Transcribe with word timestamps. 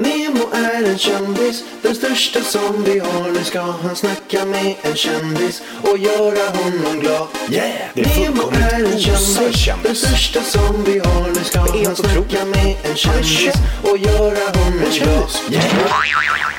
Nemo 0.00 0.44
är 0.52 0.84
en 0.90 0.98
kändis, 0.98 1.64
den 1.82 1.94
största 1.94 2.40
som 2.40 2.84
vi 2.84 2.98
har. 2.98 3.30
Nu 3.30 3.44
ska 3.44 3.60
han 3.60 3.96
snacka 3.96 4.44
med 4.44 4.74
en 4.82 4.96
kändis 4.96 5.62
och 5.82 5.98
göra 5.98 6.48
honom 6.56 7.00
glad. 7.00 7.26
Yeah! 7.50 7.70
Det 7.94 8.00
är 8.00 8.20
Nemo 8.20 8.42
är 8.50 8.92
en 8.92 8.98
kändis, 8.98 9.68
den 9.82 9.96
största 9.96 10.40
som 10.42 10.84
vi 10.84 10.98
har. 10.98 11.28
Nu 11.28 11.44
ska 11.44 11.58
är 11.58 11.86
han 11.86 11.96
snacka 11.96 12.20
otroligt. 12.20 12.56
med 12.56 12.76
en 12.90 12.96
kändis 12.96 13.54
och 13.82 13.98
göra 13.98 14.58
honom 14.58 14.82
glad. 14.90 15.30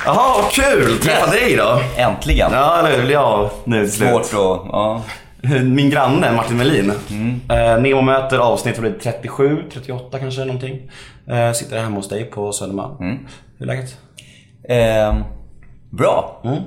Jaha, 0.05 0.41
vad 0.41 0.51
kul! 0.51 0.99
Träffa 0.99 1.31
dig 1.31 1.55
då. 1.55 1.81
Äntligen. 1.97 2.51
Ja, 2.53 2.79
eller 2.79 2.97
hur? 2.97 3.09
Ja, 3.09 3.51
nu 3.63 3.83
till 3.83 3.93
slut. 3.93 4.09
Svårt 4.09 4.23
att... 4.25 4.67
Ja. 4.71 5.03
Min 5.63 5.89
granne 5.89 6.31
Martin 6.31 6.57
Melin. 6.57 6.91
Eh, 7.49 7.81
Nemo 7.81 8.01
möter 8.01 8.37
avsnitt 8.37 8.75
vad 8.75 8.81
blir 8.81 8.91
det, 8.91 8.99
37, 8.99 9.63
38 9.73 10.19
kanske 10.19 10.45
någonting. 10.45 10.91
Eh, 11.27 11.51
sitter 11.51 11.83
hemma 11.83 11.95
hos 11.95 12.09
dig 12.09 12.23
på 12.25 12.51
Södermalm. 12.51 12.95
Hur 13.57 13.69
är 13.69 13.75
läget? 13.75 13.97
Ehm, 14.69 15.23
bra. 15.89 16.41
Mm. 16.43 16.57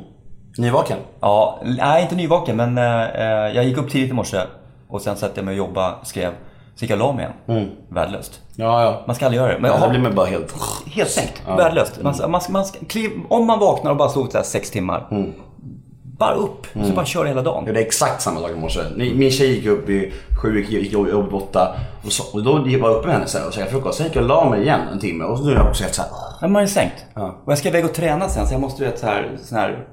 Nyvaken? 0.58 0.98
Ja, 1.20 1.60
nej 1.64 2.02
inte 2.02 2.14
nyvaken 2.16 2.56
men 2.56 2.78
eh, 2.78 3.54
jag 3.54 3.64
gick 3.64 3.76
upp 3.76 3.90
tidigt 3.90 4.10
i 4.10 4.12
morse 4.12 4.40
och 4.88 5.02
sen 5.02 5.16
satte 5.16 5.40
jag 5.40 5.44
mig 5.44 5.52
och 5.52 5.58
jobbade, 5.58 5.94
skrev. 6.02 6.30
Så 6.74 6.84
gick 6.84 6.90
jag 6.90 7.00
och 7.00 7.06
la 7.06 7.12
mig 7.12 7.28
igen. 7.46 7.70
Värdelöst. 7.88 8.40
Ja, 8.56 8.82
ja. 8.82 9.02
Man 9.06 9.16
ska 9.16 9.24
aldrig 9.24 9.42
göra 9.42 9.52
det. 9.54 9.60
Men 9.60 9.70
jag 9.70 9.80
då 9.80 9.88
blir 9.88 10.00
man 10.00 10.14
bara 10.14 10.26
helt... 10.26 10.54
helt 10.86 11.10
sänkt. 11.10 11.42
Värdelöst. 11.48 12.02
Man, 12.02 12.14
man, 12.28 12.40
man, 12.48 12.64
kliv, 12.88 13.10
om 13.28 13.46
man 13.46 13.58
vaknar 13.58 13.90
och 13.90 13.96
bara 13.96 14.08
sovit 14.08 14.46
sex 14.46 14.70
timmar. 14.70 15.06
Bara 16.18 16.34
upp. 16.34 16.66
Så 16.86 16.92
bara 16.92 17.04
kör 17.06 17.24
hela 17.24 17.42
dagen. 17.42 17.64
Ja, 17.66 17.72
det 17.72 17.80
är 17.80 17.84
exakt 17.84 18.22
samma 18.22 18.40
sak 18.40 18.50
i 18.50 18.54
morse. 18.54 18.80
Min 18.96 19.30
tjej 19.30 19.54
gick 19.54 19.66
upp 19.66 19.88
i 19.88 20.12
sju, 20.42 20.58
gick, 20.60 20.70
gick 20.70 20.92
jobb 20.92 21.34
åtta. 21.34 21.76
Och, 22.04 22.12
så, 22.12 22.24
och 22.38 22.44
då 22.44 22.62
gick 22.64 22.74
jag 22.74 22.80
bara 22.80 22.92
upp 22.92 23.04
med 23.04 23.14
henne 23.14 23.26
så 23.26 23.38
här, 23.38 23.46
och 23.46 23.52
käkade 23.52 23.70
frukost. 23.70 23.98
Sen 23.98 24.06
gick 24.06 24.16
jag 24.16 24.22
och 24.22 24.28
la 24.28 24.50
mig 24.50 24.62
igen 24.62 24.80
en 24.92 24.98
timme. 24.98 25.24
Och 25.24 25.38
så 25.38 25.44
nu 25.44 25.52
är 25.52 25.56
jag 25.56 25.66
också 25.66 25.82
helt 25.82 25.94
såhär... 25.94 26.10
Men 26.40 26.52
man 26.52 26.62
är 26.62 26.66
sänkt. 26.66 27.04
Ja. 27.14 27.42
Och 27.44 27.52
jag 27.52 27.58
ska 27.58 27.68
iväg 27.68 27.84
och 27.84 27.92
träna 27.94 28.28
sen 28.28 28.46
så 28.46 28.54
jag 28.54 28.60
måste 28.60 28.82
göra 28.82 28.92
ett 28.94 29.00
så 29.00 29.06
här, 29.06 29.30
sån 29.42 29.58
här 29.58 29.84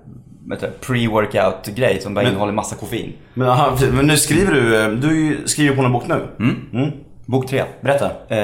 pre-workout 0.82 1.76
grej 1.76 2.02
som 2.02 2.14
bara 2.14 2.28
innehåller 2.28 2.54
massa 2.54 2.76
koffein. 2.76 3.14
Men, 3.34 3.48
aha, 3.50 3.78
men 3.94 4.08
nu 4.08 4.18
skriver 4.18 4.54
du... 4.54 4.82
eh, 4.84 4.90
Du 4.90 5.42
skriver 5.46 5.76
på 5.76 5.82
en 5.82 5.92
bok 5.92 6.04
nu. 6.08 6.28
Mm. 6.74 6.92
Bok 7.26 7.48
tre. 7.48 7.64
Berätta. 7.82 8.12
Eh, 8.28 8.38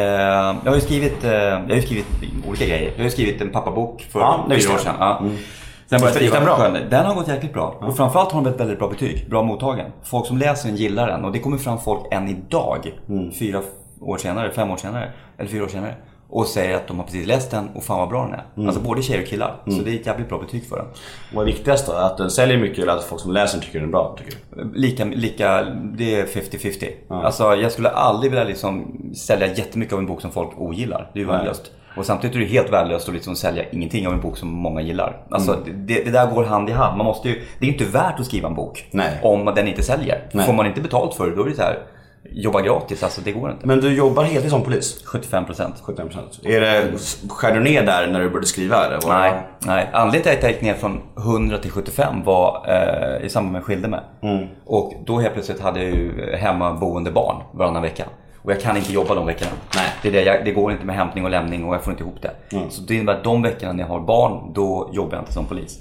jag 0.64 0.72
har 0.72 0.76
ju 0.76 0.82
skrivit, 0.82 1.24
eh, 1.24 1.32
jag 1.32 1.76
har 1.76 1.82
skrivit 1.82 2.06
olika 2.48 2.66
grejer. 2.66 2.90
Jag 2.92 2.98
har 2.98 3.04
ju 3.04 3.10
skrivit 3.10 3.42
en 3.42 3.50
pappabok 3.50 4.06
för 4.12 4.20
Ja, 4.20 4.46
fyra 4.50 4.74
år 4.74 4.78
sedan. 4.78 4.96
Ja. 5.00 5.22
Sen 5.90 6.00
började 6.00 6.20
jag 6.26 6.34
skriva 6.34 6.46
skön- 6.58 6.90
Den 6.90 7.06
har 7.06 7.16
gått 7.16 7.28
jäkligt 7.28 7.54
bra. 7.54 7.76
Och 7.82 7.98
framförallt 7.98 8.32
har 8.32 8.42
den 8.42 8.54
ett 8.54 8.60
väldigt 8.60 8.80
bra 8.80 8.88
betyg. 8.90 9.30
Bra 9.30 9.44
mottagen. 9.44 9.92
Folk 10.04 10.26
som 10.28 10.38
läser 10.38 10.68
den 10.68 10.78
gillar 10.78 11.08
den. 11.08 11.26
Och 11.26 11.32
det 11.32 11.40
kommer 11.40 11.58
fram 11.58 11.80
folk 11.80 12.02
än 12.12 12.28
idag. 12.28 12.92
Fyra 13.40 13.62
år 14.02 14.18
senare, 14.18 14.52
fem 14.52 14.72
år 14.72 14.78
senare. 14.78 15.12
Eller 15.38 15.50
fyra 15.50 15.64
år 15.64 15.68
senare. 15.68 15.96
Och 16.30 16.46
säger 16.46 16.76
att 16.76 16.88
de 16.88 16.98
har 16.98 17.04
precis 17.06 17.28
läst 17.28 17.52
den 17.52 17.70
och 17.76 17.84
fan 17.84 18.00
vad 18.00 18.10
bra 18.10 18.24
den 18.26 18.34
är. 18.34 18.68
Alltså 18.68 18.82
både 18.82 19.02
tjejer 19.02 19.22
och 19.22 19.28
killar. 19.28 19.56
Så 19.66 19.72
det 19.84 19.92
är 19.92 19.96
ett 20.00 20.06
jävligt 20.06 20.30
bra 20.30 20.38
betyg 20.40 20.66
för 20.70 20.76
den. 20.78 20.86
Vad 21.34 21.42
är 21.42 21.46
viktigast 21.46 21.88
då? 21.88 21.94
Att 21.94 22.18
den 22.18 22.30
säljer 22.32 22.58
mycket 22.58 22.80
eller 22.84 22.94
att 22.94 23.04
folk 23.04 23.22
som 23.22 23.32
läser 23.32 23.58
den 23.58 23.66
tycker 23.66 23.80
den 23.80 23.88
är 23.88 23.92
bra? 23.92 24.16
Tycker 24.18 24.38
du? 24.56 24.74
Lika, 24.80 25.06
lika, 25.06 25.64
det 25.98 26.16
är 26.16 26.26
50-50. 26.26 26.86
Alltså 27.10 27.56
jag 27.56 27.72
skulle 27.72 27.90
aldrig 27.90 28.32
vilja 28.32 28.44
liksom 28.44 29.02
sälja 29.16 29.48
jättemycket 29.48 29.94
av 29.94 30.00
en 30.00 30.06
bok 30.06 30.22
som 30.22 30.32
folk 30.32 30.50
ogillar. 30.58 31.10
Det 31.14 31.20
är 31.20 31.24
ju 31.24 31.28
värdelöst. 31.30 31.72
Och 31.98 32.06
samtidigt 32.06 32.36
är 32.36 32.40
det 32.40 32.46
helt 32.46 32.74
värdelöst 32.74 33.08
att 33.08 33.14
liksom 33.16 33.36
sälja 33.36 33.64
ingenting 33.72 34.08
av 34.08 34.14
en 34.14 34.22
bok 34.22 34.38
som 34.38 34.50
många 34.50 34.82
gillar. 34.82 35.26
Alltså 35.32 35.54
Mm. 35.54 35.86
det, 35.88 36.04
det 36.06 36.12
där 36.12 36.28
går 36.32 36.44
hand 36.44 36.70
i 36.70 36.72
hand. 36.74 36.98
Man 36.98 37.06
måste 37.06 37.30
ju, 37.30 37.42
det 37.60 37.66
är 37.66 37.72
inte 37.72 37.86
värt 37.86 38.20
att 38.20 38.26
skriva 38.26 38.48
en 38.48 38.56
bok 38.56 38.86
Nej. 38.92 39.20
om 39.24 39.46
den 39.46 39.68
inte 39.68 39.84
säljer. 39.84 40.22
Nej. 40.32 40.46
Får 40.46 40.54
man 40.54 40.66
inte 40.66 40.82
betalt 40.82 41.14
för 41.16 41.30
det, 41.30 41.36
då 41.36 41.44
är 41.44 41.50
det 41.50 41.56
så 41.56 41.62
här, 41.62 41.80
jobba 42.32 42.62
gratis. 42.62 43.04
Alltså 43.04 43.22
det 43.22 43.32
går 43.32 43.52
inte. 43.52 43.68
Men 43.68 43.80
du 43.82 43.94
jobbar 43.94 44.24
heltid 44.24 44.50
som 44.52 44.62
polis? 44.64 45.02
75 45.06 45.46
procent. 45.46 45.76
75%. 45.86 46.18
Är 46.44 46.62
det, 46.62 46.92
skär 47.30 47.54
du 47.56 47.60
ner 47.60 47.84
där 47.86 48.08
när 48.08 48.20
du 48.20 48.30
började 48.30 48.48
skriva? 48.48 48.86
Eller? 48.86 49.00
Var- 49.02 49.20
Nej, 49.20 49.34
nej. 49.66 49.90
Anledningen 49.94 50.24
till 50.24 50.38
att 50.38 50.44
jag 50.44 50.52
gick 50.52 50.62
ner 50.62 50.74
från 50.74 51.02
100 51.18 51.58
till 51.58 51.72
75 51.72 52.24
var 52.24 52.66
eh, 52.68 53.26
i 53.26 53.30
samband 53.30 53.52
med 53.52 53.60
att 53.60 53.64
jag 53.70 53.76
skilde 53.76 53.88
mig. 53.88 54.00
Mm. 54.22 54.48
Och 54.66 54.94
då 55.06 55.20
helt 55.20 55.34
plötsligt 55.34 55.60
hade 55.62 55.84
jag 55.84 55.90
ju 55.92 56.36
hemmaboende 56.36 57.12
barn 57.12 57.36
varannan 57.54 57.82
vecka. 57.82 58.06
Och 58.48 58.54
jag 58.54 58.62
kan 58.62 58.78
inte 58.78 58.94
jobba 58.94 59.16
de 59.16 59.26
veckorna. 59.26 59.52
Nej. 59.76 59.86
Det, 60.02 60.08
är 60.08 60.12
det, 60.12 60.22
jag, 60.24 60.46
det 60.46 60.52
går 60.52 60.72
inte 60.72 60.86
med 60.86 60.96
hämtning 60.96 61.24
och 61.26 61.30
lämning 61.32 61.66
och 61.66 61.76
jag 61.76 61.84
får 61.84 61.92
inte 61.94 62.04
ihop 62.04 62.22
det. 62.22 62.56
Mm. 62.56 62.70
Så 62.70 62.82
det 62.82 62.96
innebär 62.96 63.14
att 63.14 63.24
de 63.24 63.42
veckorna 63.42 63.74
när 63.74 63.84
jag 63.84 63.88
har 63.90 64.00
barn, 64.00 64.54
då 64.54 64.90
jobbar 64.94 65.14
jag 65.14 65.22
inte 65.22 65.34
som 65.34 65.46
polis. 65.46 65.80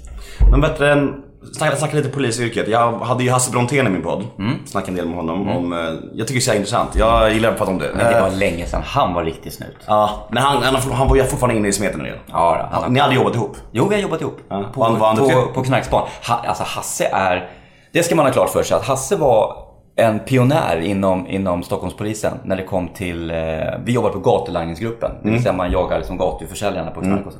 Men 0.51 0.61
bättre 0.61 0.91
än... 0.91 1.23
Snacka, 1.57 1.75
snacka 1.75 1.95
lite 1.97 2.09
polisyrket. 2.09 2.67
Jag 2.67 2.91
hade 2.99 3.23
ju 3.23 3.29
Hasse 3.31 3.51
Brontén 3.51 3.87
i 3.87 3.89
min 3.89 4.01
podd. 4.01 4.23
Mm. 4.39 4.53
Snackade 4.65 4.91
en 4.91 4.95
del 4.95 5.05
med 5.07 5.15
honom 5.15 5.49
om... 5.49 5.73
eh, 5.73 5.79
Jag 6.13 6.27
tycker 6.27 6.45
det 6.51 6.53
är 6.55 6.55
intressant. 6.55 6.95
Jag 6.95 7.33
gillar 7.33 7.49
att 7.51 7.57
prata 7.57 7.71
om 7.71 7.77
det. 7.77 7.89
Men 7.95 8.05
det 8.05 8.17
Eh, 8.17 8.23
var 8.23 8.29
länge 8.31 8.65
sedan. 8.65 8.81
Han 8.85 9.13
var 9.13 9.23
riktigt 9.23 9.53
snut. 9.53 9.75
Ja, 9.87 10.27
men 10.31 10.43
han, 10.43 10.63
han, 10.63 10.75
han 10.91 11.07
var 11.07 11.15
ju 11.15 11.23
fortfarande 11.23 11.59
inne 11.59 11.67
i 11.67 11.73
smeten 11.73 11.99
en 11.99 12.05
del. 12.05 12.17
Ja, 12.31 12.69
han, 12.71 12.93
Ni 12.93 12.99
hade 12.99 13.15
jobbat 13.15 13.35
ihop? 13.35 13.57
Jo, 13.71 13.87
vi 13.87 13.95
har 13.95 14.01
jobbat 14.01 14.21
ihop. 14.21 14.37
Ja. 14.49 14.63
På, 14.73 14.95
på, 14.95 15.13
duktig? 15.15 15.53
på 15.53 15.63
Knarkspan. 15.63 16.07
Ha, 16.27 16.35
alltså 16.47 16.63
Hasse 16.63 17.05
är... 17.13 17.49
Det 17.93 18.03
ska 18.03 18.15
man 18.15 18.25
ha 18.25 18.33
klart 18.33 18.49
för 18.49 18.63
sig 18.63 18.77
att 18.77 18.85
Hasse 18.85 19.15
var 19.15 19.55
en 19.97 20.19
pionjär 20.19 20.79
inom, 20.79 21.27
inom 21.27 21.63
Stockholmspolisen 21.63 22.33
när 22.43 22.55
det 22.55 22.63
kom 22.63 22.87
till... 22.87 23.31
Eh, 23.31 23.37
vi 23.85 23.91
jobbade 23.91 24.13
på 24.13 24.19
gatulangningsgruppen. 24.19 25.11
Det 25.11 25.21
Mm. 25.21 25.33
vill 25.33 25.43
säga 25.43 25.53
man 25.53 25.71
jagar 25.71 25.97
liksom 25.97 26.17
gatuförsäljarna 26.17 26.91
på 26.91 27.01
knark 27.01 27.25
och 27.25 27.33
så. 27.33 27.39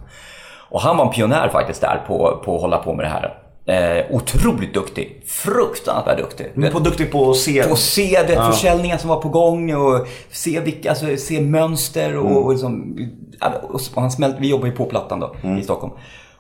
Och 0.70 0.82
han 0.82 0.98
var 0.98 1.06
en 1.06 1.12
pionjär 1.12 1.50
faktiskt 1.50 1.82
där 1.82 2.04
på, 2.08 2.42
på 2.46 2.56
att 2.56 2.62
hålla 2.62 2.78
på 2.78 2.94
med 2.94 3.06
det 3.06 3.10
här. 3.10 3.38
Eh, 3.66 4.06
otroligt 4.16 4.74
duktig. 4.74 5.24
Fruktansvärt 5.28 6.18
duktig. 6.18 6.52
Men 6.54 6.72
på 6.72 6.80
duktig 6.80 7.12
på 7.12 7.30
att 7.30 7.38
se... 7.38 7.64
På 7.64 7.74
att 7.74 7.80
se 7.80 8.24
det, 8.28 8.36
försäljningar 8.52 8.98
som 8.98 9.10
var 9.10 9.22
på 9.22 9.30
gång 9.30 9.76
och 9.76 10.08
se, 10.32 10.60
vilka, 10.60 10.90
alltså, 10.90 11.18
se 11.18 11.42
mönster 11.42 12.18
och, 12.18 12.46
och 12.46 12.52
liksom, 12.52 12.98
ja, 13.40 13.52
och 13.62 14.02
han 14.02 14.12
smält, 14.12 14.36
Vi 14.40 14.50
jobbar 14.50 14.66
ju 14.66 14.72
på 14.72 14.86
Plattan 14.86 15.20
då 15.20 15.36
i 15.60 15.64
Stockholm. 15.64 15.94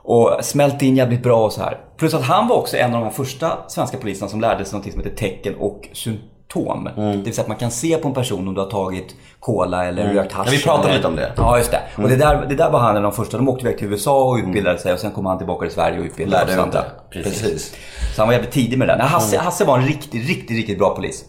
Och 0.09 0.37
smälte 0.41 0.85
in 0.85 0.95
jävligt 0.95 1.23
bra 1.23 1.45
och 1.45 1.51
så 1.53 1.61
här. 1.61 1.77
Plus 1.97 2.13
att 2.13 2.23
han 2.23 2.47
var 2.47 2.55
också 2.55 2.77
en 2.77 2.93
av 2.93 2.99
de 2.99 3.03
här 3.03 3.11
första 3.11 3.57
svenska 3.67 3.97
poliserna 3.97 4.29
som 4.29 4.41
lärde 4.41 4.65
sig 4.65 4.79
något 4.79 4.91
som 4.91 5.01
heter 5.03 5.15
tecken 5.15 5.55
och 5.59 5.87
symptom. 5.93 6.89
Det 6.95 7.01
vill 7.01 7.33
säga 7.33 7.41
att 7.41 7.47
man 7.47 7.57
kan 7.57 7.71
se 7.71 7.97
på 7.97 8.07
en 8.07 8.13
person 8.13 8.47
om 8.47 8.53
du 8.53 8.61
har 8.61 8.69
tagit 8.69 9.15
cola 9.39 9.85
eller 9.85 10.13
rökt 10.13 10.31
hasch. 10.31 10.47
Ja, 10.47 10.51
vi 10.51 10.63
pratade 10.63 10.93
lite 10.93 11.07
om 11.07 11.15
det. 11.15 11.31
Ja, 11.37 11.57
just 11.57 11.71
det. 11.71 11.79
Och 11.97 12.09
det 12.09 12.15
där, 12.15 12.45
det 12.49 12.55
där 12.55 12.69
var 12.69 12.79
han 12.79 12.89
en 12.89 12.97
av 12.97 13.03
de 13.03 13.11
första. 13.11 13.37
De 13.37 13.49
åkte 13.49 13.65
iväg 13.65 13.77
till 13.77 13.87
USA 13.87 14.23
och 14.23 14.37
utbildade 14.37 14.79
sig 14.79 14.93
och 14.93 14.99
sen 14.99 15.11
kom 15.11 15.25
han 15.25 15.37
tillbaka 15.37 15.65
till 15.65 15.75
Sverige 15.75 15.99
och 15.99 16.05
utbildade 16.05 16.45
Lärde 16.45 16.53
ut 16.53 16.59
andra. 16.59 16.81
det. 16.81 17.23
Precis. 17.23 17.75
Så 18.15 18.21
han 18.21 18.27
var 18.27 18.33
jävligt 18.33 18.51
tidig 18.51 18.77
med 18.77 18.87
det 18.87 18.93
där. 18.93 18.97
Nej, 18.97 19.07
Hasse, 19.07 19.37
Hasse 19.37 19.65
var 19.65 19.77
en 19.77 19.85
riktigt, 19.85 20.27
riktigt, 20.27 20.57
riktigt 20.57 20.79
bra 20.79 20.95
polis. 20.95 21.25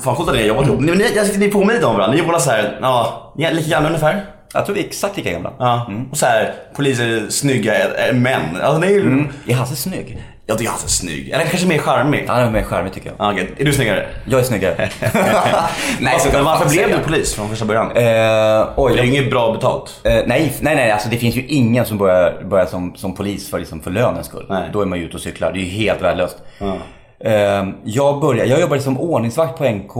Fan 0.00 0.16
coolt 0.16 0.28
att 0.28 0.34
ni 0.34 0.40
har 0.40 0.48
jobbat 0.48 0.66
ihop. 0.66 0.80
Ni, 0.80 0.92
ni, 0.92 1.38
ni 1.38 1.48
påminner 1.48 1.74
lite 1.74 1.86
om 1.86 1.96
varandra. 1.96 2.14
Ni 2.14 2.22
är 2.22 2.26
båda 2.26 2.38
såhär, 2.38 2.78
ja, 2.82 3.32
lika 3.36 3.70
gamla 3.70 3.88
ungefär. 3.88 4.39
Jag 4.54 4.66
tror 4.66 4.74
vi 4.74 4.82
är 4.82 4.86
exakt 4.86 5.16
lika 5.16 5.30
gamla. 5.32 5.52
Ja. 5.58 5.90
Och 6.10 6.16
så 6.16 6.26
här, 6.26 6.54
poliser, 6.76 7.26
snygga 7.30 7.74
män. 8.12 8.42
Alltså 8.62 8.82
är 8.84 8.90
ju... 8.90 9.24
Är 9.46 9.54
Hasse 9.54 9.76
snygg? 9.76 10.18
Jag 10.46 10.58
tycker 10.58 10.70
han 10.70 10.80
är 10.84 10.88
snygg. 10.88 11.28
Eller 11.28 11.44
kanske 11.44 11.68
mer 11.68 11.78
charmig. 11.78 12.24
Han 12.28 12.40
är 12.40 12.50
mer 12.50 12.62
charmig 12.62 12.92
tycker 12.92 13.08
jag. 13.08 13.16
Ja, 13.18 13.32
okej. 13.32 13.50
Är 13.58 13.64
du 13.64 13.72
snyggare? 13.72 14.06
Jag 14.24 14.40
är 14.40 14.44
snyggare. 14.44 14.74
Nej, 16.00 16.20
så 16.20 16.28
men 16.32 16.44
varför 16.44 16.70
blev 16.70 16.88
du 16.88 16.98
polis 16.98 17.34
från 17.34 17.48
första 17.48 17.64
början? 17.64 17.86
Eh, 17.86 17.92
det 18.02 18.66
oj, 18.76 18.92
är 18.92 18.96
jag, 18.96 19.06
ju 19.06 19.12
inget 19.12 19.30
bra 19.30 19.52
betalt. 19.52 20.00
eh, 20.04 20.12
nej, 20.12 20.52
nej, 20.60 20.76
nej, 20.76 20.90
alltså 20.90 21.08
det 21.08 21.16
finns 21.16 21.36
ju 21.36 21.46
ingen 21.46 21.84
som 21.86 21.98
börjar, 21.98 22.42
börjar 22.44 22.66
som, 22.66 22.94
som 22.96 23.14
polis 23.14 23.50
för, 23.50 23.58
liksom, 23.58 23.80
för 23.80 23.90
lönens 23.90 24.26
skull. 24.26 24.46
Nej. 24.48 24.70
Då 24.72 24.82
är 24.82 24.86
man 24.86 24.98
ju 24.98 25.04
ute 25.04 25.16
och 25.16 25.22
cyklar. 25.22 25.52
Det 25.52 25.58
är 25.58 25.62
ju 25.62 25.70
helt 25.70 26.02
värdelöst. 26.02 26.36
Eh, 27.24 27.68
jag, 27.84 28.20
började, 28.20 28.50
jag 28.50 28.60
jobbade 28.60 28.82
som 28.82 29.00
ordningsvakt 29.00 29.58
på 29.58 29.64
NK 29.64 29.96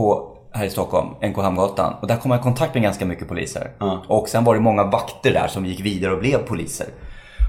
här 0.53 0.65
i 0.65 0.69
Stockholm, 0.69 1.07
NK 1.29 1.37
Hamngatan. 1.37 1.93
Och 2.01 2.07
där 2.07 2.15
kom 2.17 2.31
jag 2.31 2.39
i 2.39 2.43
kontakt 2.43 2.73
med 2.73 2.83
ganska 2.83 3.05
mycket 3.05 3.27
poliser. 3.27 3.71
Och 4.07 4.29
sen 4.29 4.43
var 4.43 4.53
det 4.55 4.59
många 4.61 4.83
vakter 4.83 5.33
där 5.33 5.47
som 5.47 5.65
gick 5.65 5.79
vidare 5.79 6.13
och 6.13 6.19
blev 6.19 6.37
poliser. 6.37 6.87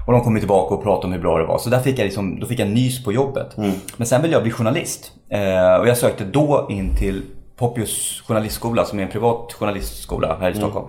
Och 0.07 0.13
de 0.13 0.21
kom 0.21 0.39
tillbaka 0.39 0.75
och 0.75 0.83
pratade 0.83 1.07
om 1.07 1.13
hur 1.13 1.19
bra 1.19 1.37
det 1.37 1.45
var. 1.45 1.57
Så 1.57 1.69
där 1.69 1.79
fick 1.79 1.99
jag 1.99 2.05
liksom, 2.05 2.39
då 2.39 2.45
fick 2.47 2.59
jag 2.59 2.67
nys 2.69 3.03
på 3.03 3.11
jobbet. 3.13 3.57
Men 3.97 4.07
sen 4.07 4.21
ville 4.21 4.33
jag 4.33 4.43
bli 4.43 4.51
journalist. 4.51 5.11
Eh, 5.29 5.75
och 5.75 5.87
jag 5.87 5.97
sökte 5.97 6.23
då 6.23 6.67
in 6.69 6.95
till 6.97 7.21
Poppius 7.57 8.21
journalistskola 8.27 8.85
som 8.85 8.99
är 8.99 9.03
en 9.03 9.09
privat 9.09 9.53
journalistskola 9.53 10.37
här 10.41 10.49
i 10.51 10.55
Stockholm. 10.55 10.87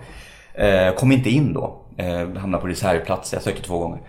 Eh, 0.54 0.94
kom 0.94 1.12
inte 1.12 1.30
in 1.30 1.52
då. 1.52 1.80
Eh, 1.96 2.28
hamnade 2.40 2.62
på 2.62 2.66
reservplats. 2.68 3.32
Jag 3.32 3.42
sökte 3.42 3.62
två 3.62 3.78
gånger. 3.78 4.00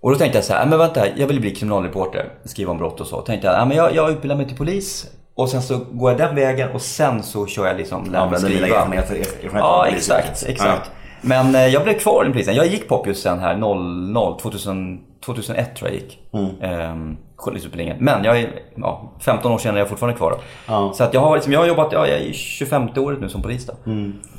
Och 0.00 0.10
då 0.10 0.16
tänkte 0.16 0.38
jag 0.38 0.44
så 0.44 0.52
här, 0.52 0.62
"Ah, 0.62 0.66
men 0.66 0.78
vänta, 0.78 1.06
jag 1.16 1.26
vill 1.26 1.40
bli 1.40 1.50
kriminalreporter, 1.54 2.32
skriva 2.44 2.70
om 2.72 2.78
brott 2.78 3.00
och 3.00 3.06
så. 3.06 3.20
Tänkte 3.20 3.46
jag, 3.46 3.60
"Ah, 3.60 3.64
men 3.64 3.76
jag, 3.76 3.94
jag 3.94 4.10
utbildar 4.10 4.36
mig 4.36 4.46
till 4.48 4.56
polis 4.56 5.06
och 5.40 5.48
sen 5.48 5.62
så 5.62 5.78
går 5.92 6.10
jag 6.10 6.18
den 6.18 6.34
vägen 6.34 6.70
och 6.70 6.82
sen 6.82 7.22
så 7.22 7.46
kör 7.46 7.66
jag 7.66 7.76
liksom, 7.76 8.04
lär 8.04 8.10
mig 8.10 8.20
Använder 8.20 8.48
dina 8.48 8.60
skriva. 8.60 8.76
erfarenheter, 8.76 9.14
erfarenheter 9.14 9.58
Ja, 9.58 9.86
exakt, 9.86 10.44
exakt. 10.46 10.90
Men 11.20 11.54
eh, 11.54 11.66
jag 11.66 11.82
blev 11.82 11.98
kvar 11.98 12.26
i 12.28 12.32
polisen. 12.32 12.54
Jag 12.54 12.66
gick 12.66 12.88
Poppius 12.88 13.22
sen 13.22 13.38
här 13.38 13.56
00, 13.56 14.40
2000, 14.40 15.00
2001 15.24 15.76
tror 15.76 15.90
jag 15.90 15.94
gick. 15.94 16.18
Mm. 16.32 16.60
Ehm, 16.60 17.16
journalistutbildningen. 17.36 17.96
Men 18.00 18.24
jag 18.24 18.40
är 18.40 18.50
ja, 18.76 19.12
15 19.20 19.52
år 19.52 19.58
senare 19.58 19.78
är 19.78 19.80
jag 19.80 19.88
fortfarande 19.88 20.18
kvar. 20.18 20.34
Ja. 20.66 20.92
Så 20.94 21.04
att 21.04 21.14
jag 21.14 21.20
har, 21.20 21.34
liksom, 21.34 21.52
jag 21.52 21.60
har 21.60 21.66
jobbat, 21.66 21.92
ja, 21.92 22.06
jag 22.06 22.16
är 22.16 22.22
i 22.22 22.32
25 22.32 22.88
året 22.96 23.20
nu 23.20 23.28
som 23.28 23.42
polis 23.42 23.66
då. 23.66 23.72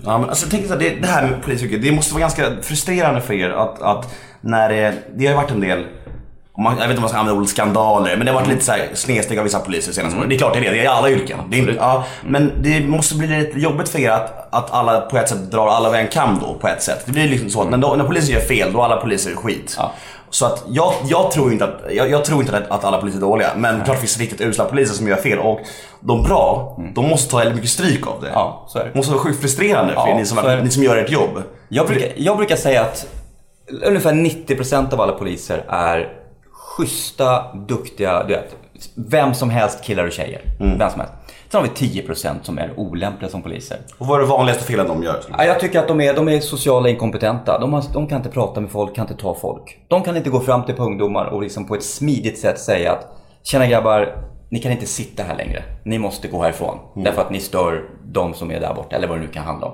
Ja, 0.05 0.17
men 0.17 0.29
alltså, 0.29 0.47
tänk 0.51 0.65
så 0.65 0.73
här, 0.73 0.79
det, 0.79 0.89
det 0.89 1.07
här 1.07 1.29
med 1.29 1.43
polisyrket, 1.43 1.81
det 1.81 1.91
måste 1.91 2.13
vara 2.13 2.21
ganska 2.21 2.43
frustrerande 2.61 3.21
för 3.21 3.33
er 3.33 3.49
att, 3.49 3.81
att 3.81 4.15
när 4.41 4.69
det, 4.69 4.93
det 5.15 5.27
har 5.27 5.35
varit 5.35 5.51
en 5.51 5.59
del 5.59 5.85
man, 6.57 6.77
jag 6.79 6.87
vet 6.87 6.89
inte 6.89 6.97
om 6.97 7.01
man 7.01 7.09
ska 7.09 7.17
använda 7.17 7.39
ordet 7.39 7.49
skandaler, 7.49 8.17
men 8.17 8.25
det 8.25 8.31
har 8.31 8.39
varit 8.39 8.49
lite 8.49 8.65
så 8.65 8.71
här 8.71 8.89
snedsteg 8.93 9.37
av 9.37 9.43
vissa 9.43 9.59
poliser 9.59 9.91
senaste 9.91 10.19
åren. 10.19 10.29
Det 10.29 10.35
är 10.35 10.37
klart 10.37 10.53
det 10.53 10.59
är 10.59 10.63
det, 10.63 10.69
det 10.69 10.79
är 10.79 10.83
i 10.83 10.87
alla 10.87 11.09
yrken. 11.09 11.39
Det 11.49 11.59
är 11.59 11.75
ja, 11.77 12.03
men 12.23 12.51
det 12.61 12.79
måste 12.87 13.15
bli 13.15 13.27
lite 13.27 13.59
jobbigt 13.59 13.89
för 13.89 13.99
er 13.99 14.09
att, 14.09 14.53
att 14.53 14.71
alla 14.71 15.01
på 15.01 15.17
ett 15.17 15.29
sätt 15.29 15.51
drar 15.51 15.67
alla 15.67 15.87
över 15.87 15.99
en 15.99 16.07
kam 16.07 16.39
då 16.41 16.53
på 16.53 16.67
ett 16.67 16.83
sätt. 16.83 17.03
Det 17.05 17.11
blir 17.11 17.29
liksom 17.29 17.49
så 17.49 17.61
att 17.61 17.69
när, 17.69 17.77
när 17.77 18.03
polisen 18.03 18.33
gör 18.33 18.41
fel, 18.41 18.73
då 18.73 18.79
är 18.79 18.85
alla 18.85 18.97
poliser 18.97 19.35
skit. 19.35 19.75
Ja. 19.77 19.91
Så 20.29 20.45
att 20.45 20.63
jag, 20.67 20.93
jag 21.09 21.31
tror 21.31 21.51
inte 21.51 21.65
att, 21.65 21.81
jag, 21.91 22.09
jag 22.09 22.25
tror 22.25 22.41
inte 22.41 22.57
att, 22.57 22.71
att 22.71 22.83
alla 22.83 22.97
poliser 22.97 23.17
är 23.17 23.21
dåliga. 23.21 23.49
Men 23.55 23.81
klart 23.83 23.95
det 23.95 23.99
finns 23.99 24.19
riktigt 24.19 24.41
usla 24.41 24.65
poliser 24.65 24.93
som 24.93 25.07
gör 25.07 25.15
fel. 25.15 25.39
Och 25.39 25.59
de 25.99 26.23
bra, 26.23 26.77
de 26.95 27.07
måste 27.07 27.31
ta 27.31 27.37
väldigt 27.37 27.55
mycket 27.55 27.71
stryk 27.71 28.07
av 28.07 28.21
det. 28.21 28.29
Ja, 28.33 28.65
så 28.67 28.79
är 28.79 28.83
det. 28.83 28.89
Det 28.89 28.97
måste 28.97 29.11
vara 29.11 29.23
sjukt 29.23 29.41
frustrerande 29.41 29.93
för 29.93 30.07
Ja, 30.07 30.15
ni, 30.17 30.25
som, 30.25 30.37
är 30.37 30.57
det. 30.57 30.63
ni 30.63 30.69
som 30.69 30.83
gör 30.83 30.97
ert 30.97 31.09
jobb. 31.09 31.43
Jag 31.69 31.87
brukar, 31.87 32.09
jag 32.15 32.37
brukar 32.37 32.55
säga 32.55 32.81
att 32.81 33.05
ungefär 33.85 34.13
90% 34.13 34.93
av 34.93 35.01
alla 35.01 35.13
poliser 35.13 35.63
är 35.69 36.20
schyssta, 36.77 37.55
duktiga, 37.67 38.23
du 38.23 38.33
vet, 38.33 38.55
vem 38.95 39.33
som 39.33 39.49
helst 39.49 39.83
killar 39.83 40.05
och 40.05 40.11
tjejer. 40.11 40.41
Vem 40.59 40.89
som 40.89 40.99
helst. 40.99 41.13
Sen 41.49 41.61
har 41.61 41.67
vi 41.67 42.01
10% 42.01 42.35
som 42.43 42.57
är 42.57 42.73
olämpliga 42.79 43.31
som 43.31 43.41
poliser. 43.41 43.77
Och 43.97 44.07
vad 44.07 44.17
är 44.17 44.21
det 44.21 44.29
vanligaste 44.29 44.63
felet 44.63 44.87
de 44.87 45.03
gör? 45.03 45.19
Ja, 45.37 45.45
jag 45.45 45.59
tycker 45.59 45.79
att 45.79 45.87
de 45.87 46.01
är, 46.01 46.13
de 46.13 46.29
är 46.29 46.39
sociala 46.39 46.89
inkompetenta. 46.89 47.59
De, 47.59 47.73
har, 47.73 47.83
de 47.93 48.07
kan 48.07 48.17
inte 48.17 48.29
prata 48.29 48.61
med 48.61 48.71
folk, 48.71 48.95
kan 48.95 49.07
inte 49.07 49.21
ta 49.21 49.35
folk. 49.35 49.79
De 49.87 50.03
kan 50.03 50.17
inte 50.17 50.29
gå 50.29 50.39
fram 50.39 50.63
till 50.63 50.75
ungdomar 50.77 51.25
och 51.25 51.41
liksom 51.41 51.67
på 51.67 51.75
ett 51.75 51.83
smidigt 51.83 52.39
sätt 52.39 52.59
säga 52.59 52.91
att 52.91 53.07
Tjena 53.43 53.67
grabbar, 53.67 54.15
ni 54.49 54.59
kan 54.59 54.71
inte 54.71 54.85
sitta 54.85 55.23
här 55.23 55.37
längre. 55.37 55.63
Ni 55.83 55.99
måste 55.99 56.27
gå 56.27 56.41
härifrån. 56.41 56.79
Därför 56.95 57.21
att 57.21 57.31
ni 57.31 57.39
stör 57.39 57.89
de 58.03 58.33
som 58.33 58.51
är 58.51 58.59
där 58.59 58.73
borta, 58.73 58.95
eller 58.95 59.07
vad 59.07 59.17
det 59.17 59.21
nu 59.21 59.27
kan 59.27 59.43
handla 59.43 59.67
om. 59.67 59.73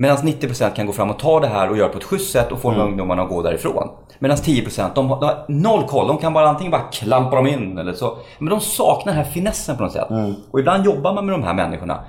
Medan 0.00 0.16
90% 0.16 0.74
kan 0.74 0.86
gå 0.86 0.92
fram 0.92 1.10
och 1.10 1.18
ta 1.18 1.40
det 1.40 1.46
här 1.46 1.70
och 1.70 1.76
göra 1.76 1.86
det 1.86 1.92
på 1.92 1.98
ett 1.98 2.04
schysst 2.04 2.32
sätt 2.32 2.52
och 2.52 2.60
få 2.60 2.70
de 2.70 2.80
ungdomarna 2.80 3.22
att 3.22 3.28
gå 3.28 3.42
därifrån. 3.42 3.88
Medan 4.18 4.36
10% 4.36 4.90
de 4.94 5.10
har, 5.10 5.20
de 5.20 5.26
har 5.26 5.44
noll 5.48 5.86
koll. 5.86 6.08
De 6.08 6.18
kan 6.18 6.32
bara 6.32 6.48
antingen 6.48 6.70
bara 6.70 6.82
klampa 6.82 7.36
dem 7.36 7.46
in 7.46 7.78
eller 7.78 7.92
så. 7.92 8.18
Men 8.38 8.50
de 8.50 8.60
saknar 8.60 9.12
den 9.12 9.24
här 9.24 9.30
finessen 9.30 9.76
på 9.76 9.82
något 9.82 9.92
sätt. 9.92 10.06
Och 10.50 10.60
ibland 10.60 10.84
jobbar 10.84 11.14
man 11.14 11.26
med 11.26 11.34
de 11.34 11.42
här 11.42 11.54
människorna. 11.54 12.00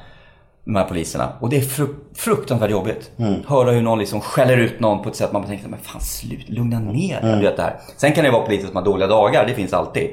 De 0.66 0.76
här 0.76 0.84
poliserna. 0.84 1.30
Och 1.40 1.50
det 1.50 1.58
är 1.58 1.62
fru- 1.62 1.96
fruktansvärt 2.16 2.72
jobbigt. 2.72 3.12
Höra 3.48 3.72
hur 3.72 3.82
någon 3.82 4.00
liksom 4.00 4.22
skäller 4.22 4.58
ut 4.58 4.80
någon 4.80 5.04
på 5.04 5.10
ett 5.10 5.16
sätt 5.16 5.32
man 5.32 5.44
tänker 5.44 5.68
men 5.70 5.80
fan 5.80 6.02
slut, 6.02 6.50
lugna 6.50 6.80
ner 6.80 7.22
dig. 7.22 7.36
Du 7.36 7.42
vet 7.42 7.58
det 7.58 7.64
här. 7.64 7.76
Sen 7.98 8.12
kan 8.12 8.24
det 8.24 8.32
vara 8.32 8.42
poliser 8.46 8.68
som 8.68 8.76
har 8.76 8.84
dåliga 8.84 9.08
dagar, 9.08 9.46
det 9.48 9.54
finns 9.54 9.74
alltid. 9.74 10.10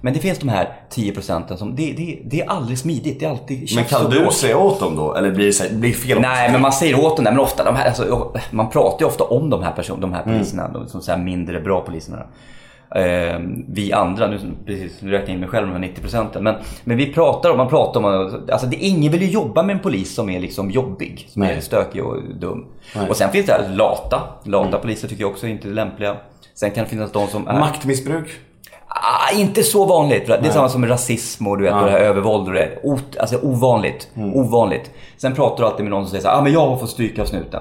Men 0.00 0.12
det 0.12 0.18
finns 0.18 0.38
de 0.38 0.48
här 0.48 0.68
10% 0.94 1.56
som, 1.56 1.76
det, 1.76 1.92
det, 1.92 2.18
det 2.24 2.40
är 2.40 2.50
aldrig 2.50 2.78
smidigt. 2.78 3.20
Det 3.20 3.26
är 3.26 3.30
alltid 3.30 3.58
Men 3.74 3.84
kan 3.84 4.10
du 4.10 4.30
säga 4.32 4.58
åt 4.58 4.80
dem 4.80 4.96
då? 4.96 5.14
Eller 5.14 5.30
blir 5.30 5.46
det, 5.46 5.52
så 5.52 5.64
blir 5.74 5.92
fel? 5.92 6.20
Nej, 6.20 6.52
men 6.52 6.60
man 6.62 6.72
säger 6.72 7.00
åt 7.04 7.16
dem. 7.16 7.24
Men 7.24 7.38
ofta 7.38 7.64
de 7.64 7.76
här, 7.76 7.86
alltså, 7.86 8.32
man 8.50 8.70
pratar 8.70 9.00
ju 9.00 9.06
ofta 9.06 9.24
om 9.24 9.50
de 9.50 9.62
här 9.62 9.72
personerna, 9.72 10.00
de 10.00 10.12
här 10.14 10.22
poliserna. 10.22 10.68
De 10.68 10.88
som 10.88 11.00
så 11.02 11.16
mindre 11.16 11.60
bra 11.60 11.80
poliserna. 11.80 12.22
Eh, 12.94 13.40
vi 13.68 13.92
andra, 13.92 14.26
nu, 14.26 14.38
precis, 14.66 15.02
nu 15.02 15.10
räknar 15.10 15.28
jag 15.28 15.34
in 15.34 15.40
mig 15.40 15.48
själv 15.48 15.66
med 15.66 15.76
de 15.76 15.80
här 15.80 15.88
90 15.88 16.02
procenten. 16.02 16.44
Men, 16.44 16.54
men 16.84 16.96
vi 16.96 17.12
pratar 17.12 17.50
om, 17.50 17.56
man 17.56 17.68
pratar 17.68 18.00
om, 18.00 18.40
alltså 18.52 18.66
det, 18.66 18.76
ingen 18.76 19.12
vill 19.12 19.22
ju 19.22 19.28
jobba 19.28 19.62
med 19.62 19.76
en 19.76 19.82
polis 19.82 20.14
som 20.14 20.30
är 20.30 20.40
liksom 20.40 20.70
jobbig. 20.70 21.26
Som 21.28 21.42
är 21.42 21.46
Nej. 21.46 21.62
stökig 21.62 22.04
och 22.04 22.22
dum. 22.40 22.66
Och 23.08 23.16
sen 23.16 23.30
finns 23.30 23.46
det 23.46 23.52
här 23.52 23.68
lata. 23.74 24.22
Lata 24.44 24.78
poliser 24.78 25.08
tycker 25.08 25.22
jag 25.22 25.30
också 25.30 25.46
är 25.46 25.50
inte 25.50 25.68
lämpliga. 25.68 26.16
Sen 26.54 26.70
kan 26.70 26.84
det 26.84 26.90
finnas 26.90 27.12
de 27.12 27.26
som 27.26 27.48
är... 27.48 27.58
Maktmissbruk? 27.58 28.28
Ah, 28.90 29.32
inte 29.34 29.62
så 29.62 29.84
vanligt. 29.84 30.26
Det 30.26 30.34
är 30.48 30.50
samma 30.50 30.68
som 30.68 30.86
rasism 30.86 31.46
och 31.46 31.58
du 31.58 31.64
vet, 31.64 31.74
och 31.74 31.84
det 31.84 31.90
här 31.90 31.98
övervåld 31.98 32.48
och 32.48 32.54
det. 32.54 32.78
O, 32.82 32.98
alltså 33.20 33.38
ovanligt. 33.42 34.08
Ovanligt. 34.34 34.90
Sen 35.16 35.34
pratar 35.34 35.62
du 35.62 35.68
alltid 35.70 35.84
med 35.84 35.90
någon 35.90 36.04
som 36.04 36.10
säger 36.10 36.22
så 36.22 36.28
här, 36.28 36.38
ah, 36.38 36.42
men 36.42 36.52
jag 36.52 36.66
har 36.66 36.76
fått 36.76 36.90
stryka 36.90 37.22
av 37.22 37.26
snuten. 37.26 37.60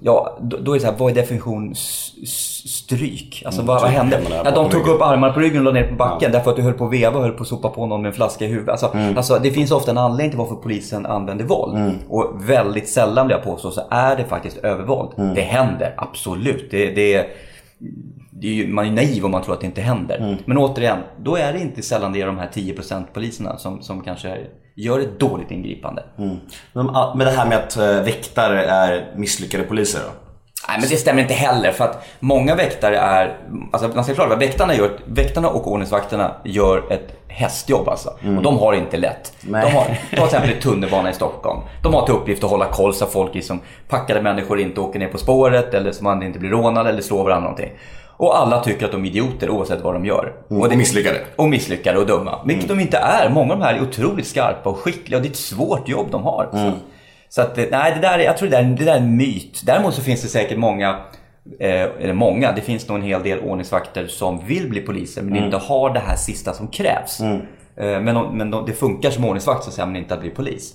Ja, 0.00 0.38
då, 0.40 0.56
då 0.56 0.72
är 0.72 0.74
det 0.74 0.80
så 0.80 0.86
här, 0.86 0.94
vad 0.98 1.10
är 1.10 1.14
definition 1.14 1.74
stryk? 2.64 3.42
Alltså 3.46 3.62
vad, 3.62 3.80
vad 3.80 3.80
Tryck 3.80 3.94
hände? 3.94 4.20
Ja, 4.44 4.50
de 4.50 4.70
tog 4.70 4.88
upp 4.88 5.02
armar 5.02 5.32
på 5.32 5.40
ryggen 5.40 5.58
och 5.58 5.64
la 5.64 5.80
ner 5.80 5.88
på 5.88 5.94
backen 5.94 6.32
därför 6.32 6.50
att 6.50 6.56
du 6.56 6.62
höll 6.62 6.72
på 6.72 6.84
att 6.86 6.92
veva 6.92 7.16
och 7.16 7.22
höll 7.22 7.32
på 7.32 7.42
att 7.42 7.48
sopa 7.48 7.68
på 7.68 7.86
någon 7.86 8.02
med 8.02 8.08
en 8.08 8.14
flaska 8.14 8.44
i 8.44 8.48
huvudet. 8.48 8.70
Alltså, 8.70 8.96
alltså, 9.16 9.38
det 9.42 9.50
finns 9.50 9.70
ofta 9.70 9.90
en 9.90 9.98
anledning 9.98 10.30
till 10.30 10.38
varför 10.38 10.54
polisen 10.54 11.06
använder 11.06 11.44
våld. 11.44 11.98
Och 12.08 12.32
väldigt 12.48 12.88
sällan 12.88 13.26
vill 13.26 13.36
jag 13.36 13.44
påstå 13.44 13.70
så 13.70 13.80
är 13.90 14.16
det 14.16 14.24
faktiskt 14.24 14.56
övervåld. 14.56 15.10
Det 15.34 15.40
händer, 15.40 15.94
absolut. 15.96 16.70
Det, 16.70 16.90
det 16.90 17.14
är 17.14 17.26
är 18.48 18.52
ju, 18.52 18.68
man 18.68 18.86
är 18.86 18.90
naiv 18.90 19.24
om 19.24 19.30
man 19.30 19.42
tror 19.42 19.54
att 19.54 19.60
det 19.60 19.66
inte 19.66 19.80
händer. 19.80 20.38
Men 20.44 20.58
återigen, 20.58 20.98
då 21.18 21.36
är 21.36 21.52
det 21.52 21.58
inte 21.58 21.82
sällan 21.82 22.12
det 22.12 22.20
är 22.20 22.26
de 22.26 22.38
här 22.38 22.48
10% 22.54 23.04
poliserna 23.12 23.58
som, 23.58 23.82
som 23.82 24.00
kanske 24.00 24.38
gör 24.74 25.00
ett 25.00 25.20
dåligt 25.20 25.50
ingripande. 25.50 26.04
Men, 26.72 26.88
ah, 26.90 27.14
men 27.16 27.26
det 27.26 27.32
här 27.32 27.48
med 27.48 27.58
att 27.58 27.76
eh, 27.76 28.02
väktare 28.02 28.64
är 28.64 29.12
misslyckade 29.16 29.64
poliser 29.64 30.00
då? 30.00 30.10
Nej 30.68 30.76
men 30.80 30.88
det 30.90 30.96
stämmer 30.96 31.22
inte 31.22 31.34
heller 31.34 31.72
för 31.72 31.84
att 31.84 32.04
många 32.20 32.54
väktare 32.54 32.98
är, 32.98 33.36
alltså 33.72 33.88
man 33.88 34.04
ska 34.04 34.14
klara 34.14 34.36
väktarna, 34.36 34.74
gör, 34.74 34.90
väktarna 35.06 35.48
och 35.48 35.72
ordningsvakterna 35.72 36.34
gör 36.44 36.92
ett 36.92 37.22
hästjobb 37.28 37.88
alltså. 37.88 38.08
Och 38.36 38.42
de 38.42 38.58
har 38.58 38.72
det 38.72 38.78
inte 38.78 38.96
lätt. 38.96 39.32
Nej. 39.40 39.64
De 39.64 39.72
har, 39.72 39.84
ta 39.84 40.16
till 40.16 40.24
exempel 40.24 40.62
tunnelbana 40.62 41.10
i 41.10 41.12
Stockholm. 41.12 41.60
De 41.82 41.94
har 41.94 42.06
till 42.06 42.14
uppgift 42.14 42.44
att 42.44 42.50
hålla 42.50 42.66
koll 42.66 42.94
så 42.94 43.04
att 43.04 43.12
folk 43.12 43.34
liksom 43.34 43.60
packade 43.88 44.22
människor 44.22 44.60
inte 44.60 44.80
åker 44.80 44.98
ner 44.98 45.08
på 45.08 45.18
spåret 45.18 45.74
eller 45.74 45.92
så 45.92 46.04
man 46.04 46.22
inte 46.22 46.38
blir 46.38 46.50
rånad 46.50 46.86
eller 46.86 47.02
slår 47.02 47.24
varandra 47.24 47.40
någonting. 47.40 47.70
Och 48.16 48.38
alla 48.38 48.60
tycker 48.64 48.86
att 48.86 48.92
de 48.92 49.04
är 49.04 49.08
idioter 49.08 49.50
oavsett 49.50 49.80
vad 49.80 49.94
de 49.94 50.04
gör. 50.04 50.32
Och 50.48 50.68
det 50.68 50.76
misslyckade? 50.76 51.18
Och 51.36 51.48
misslyckade 51.48 51.98
och 51.98 52.06
dumma. 52.06 52.38
Vilket 52.46 52.68
de 52.68 52.80
inte 52.80 52.96
är. 52.96 53.28
Många 53.30 53.52
av 53.52 53.58
de 53.58 53.64
här 53.64 53.74
är 53.74 53.82
otroligt 53.82 54.26
skarpa 54.26 54.70
och 54.70 54.76
skickliga 54.78 55.16
och 55.18 55.22
det 55.22 55.28
är 55.28 55.30
ett 55.30 55.36
svårt 55.36 55.88
jobb 55.88 56.06
de 56.10 56.22
har. 56.22 56.48
Så, 56.52 56.72
så 57.28 57.42
att, 57.42 57.58
eh, 57.58 57.64
nej, 57.70 57.92
det 57.94 58.00
där, 58.00 58.18
är- 58.18 58.24
jag 58.24 58.36
tror 58.36 58.48
det 58.48 58.56
där, 58.56 58.62
det 58.64 58.84
där 58.84 58.92
är 58.92 58.96
en 58.98 59.16
myt. 59.16 59.62
Däremot 59.66 59.94
så 59.94 60.02
finns 60.02 60.22
det 60.22 60.28
säkert 60.28 60.58
många, 60.58 60.88
eh, 61.60 61.70
eller 62.00 62.12
många, 62.12 62.52
det 62.52 62.60
finns 62.60 62.88
nog 62.88 62.96
en 62.98 63.04
hel 63.04 63.22
del 63.22 63.38
ordningsvakter 63.40 64.06
som 64.06 64.46
vill 64.46 64.68
bli 64.68 64.80
poliser 64.80 65.22
men 65.22 65.36
inte 65.44 65.56
har 65.56 65.90
det 65.94 66.00
här 66.00 66.16
sista 66.16 66.52
som 66.52 66.68
krävs. 66.68 67.20
Eh, 67.76 68.00
Men, 68.00 68.14
de- 68.14 68.38
men 68.38 68.50
de, 68.50 68.66
det 68.66 68.72
funkar 68.72 69.10
som 69.10 69.24
ordningsvakt 69.24 69.62
så 69.64 69.68
att 69.68 69.74
säga 69.74 69.86
men 69.86 69.96
inte 69.96 70.14
att 70.14 70.20
bli 70.20 70.30
polis. 70.30 70.74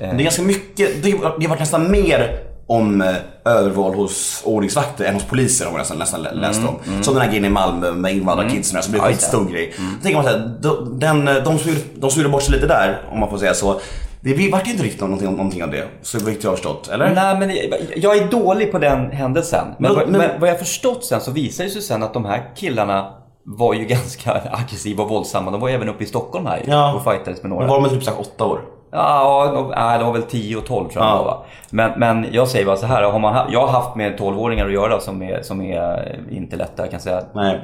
Men 0.00 0.16
det 0.16 0.22
är 0.22 0.24
ganska 0.24 0.42
mycket, 0.42 1.02
det 1.02 1.10
har 1.10 1.48
varit 1.48 1.60
nästan 1.60 1.90
mer 1.90 2.38
om 2.66 3.00
eh, 3.02 3.14
övervåld 3.44 3.94
hos 3.96 4.42
ordningsvakter 4.44 5.04
än 5.04 5.14
hos 5.14 5.24
poliser 5.24 5.64
har 5.64 5.72
man 5.72 5.78
nästan, 5.78 5.98
nästan 5.98 6.22
lä- 6.22 6.32
läst 6.32 6.60
om. 6.68 7.02
Som 7.02 7.14
den 7.14 7.22
här 7.22 7.28
grejen 7.28 7.44
i 7.44 7.48
Malmö 7.48 7.92
med 7.92 8.14
invandrarkidsen 8.16 8.82
som 8.82 8.92
blev 8.92 9.04
en 9.04 9.08
skitstor 9.10 9.44
grej. 9.44 9.74
Då 9.78 10.02
tänker 10.02 10.16
man 10.22 10.24
såhär, 10.24 10.58
de, 10.62 10.98
den, 10.98 11.28
eh, 11.28 11.34
de, 11.34 11.58
som 11.58 11.70
gjorde, 11.70 11.80
de 11.94 12.10
som 12.10 12.22
gjorde 12.22 12.32
bort 12.32 12.42
sig 12.42 12.54
lite 12.54 12.66
där, 12.66 13.02
om 13.12 13.20
man 13.20 13.30
får 13.30 13.38
säga 13.38 13.54
så. 13.54 13.80
Det 14.20 14.50
vart 14.52 14.66
ju 14.66 14.70
inte 14.70 14.82
riktigt 14.84 15.00
någonting, 15.00 15.30
någonting 15.30 15.64
av 15.64 15.70
det, 15.70 15.84
så 16.02 16.18
vitt 16.18 16.44
jag 16.44 16.50
har 16.50 16.56
förstått. 16.56 16.88
Eller? 16.88 17.14
Nej, 17.14 17.38
men 17.38 17.50
jag- 17.96 18.16
är 18.16 18.26
dålig 18.30 18.72
på 18.72 18.78
den 18.78 19.10
händelsen. 19.10 19.66
Men, 19.66 19.74
Men- 19.78 19.94
vad- 19.94 20.08
men- 20.08 20.20
men 20.20 20.40
vad 20.40 20.48
jag 20.50 20.58
förstått 20.58 21.04
sen 21.04 21.20
så 21.20 21.30
visade 21.30 21.68
det 21.68 21.72
sig 21.72 21.82
sen 21.82 22.02
att 22.02 22.14
de 22.14 22.24
här 22.24 22.50
killarna 22.56 23.10
var 23.46 23.74
ju 23.74 23.84
ganska 23.94 24.32
aggressiva 24.52 25.02
och 25.02 25.08
våldsamma. 25.08 25.50
De 25.50 25.60
var 25.60 25.68
ju 25.68 25.74
även 25.74 25.88
uppe 25.88 26.04
i 26.04 26.06
Stockholm 26.06 26.46
här 26.46 26.62
Ja. 26.66 26.92
och 26.94 27.04
fightades 27.04 27.42
med 27.42 27.50
några. 27.50 27.66
Var 27.66 27.80
de 27.80 27.88
typ 27.90 28.04
såhär 28.04 28.20
åtta 28.20 28.44
år? 28.44 28.60
Ja, 28.94 29.50
de, 29.54 29.98
de 29.98 30.06
var 30.06 30.12
väl 30.12 30.22
10 30.22 30.56
och 30.56 30.66
12 30.66 30.88
tror 30.88 31.04
jag 31.04 31.14
Ja. 31.16 31.22
va? 31.24 31.44
Men, 31.70 31.92
men 31.96 32.26
jag 32.32 32.48
säger 32.48 32.66
bara 32.66 32.76
så 32.76 32.86
här, 32.86 33.02
har 33.02 33.18
man, 33.18 33.52
jag 33.52 33.60
har 33.60 33.68
haft 33.68 33.96
med 33.96 34.18
12-åringar 34.20 34.66
att 34.66 34.72
göra 34.72 35.00
som 35.00 35.22
är, 35.22 35.42
som 35.42 35.62
är 35.62 36.16
eh, 36.30 36.36
inte 36.36 36.56
lätta, 36.56 36.82
jag 36.82 36.90
kan 36.90 37.00
säga. 37.00 37.22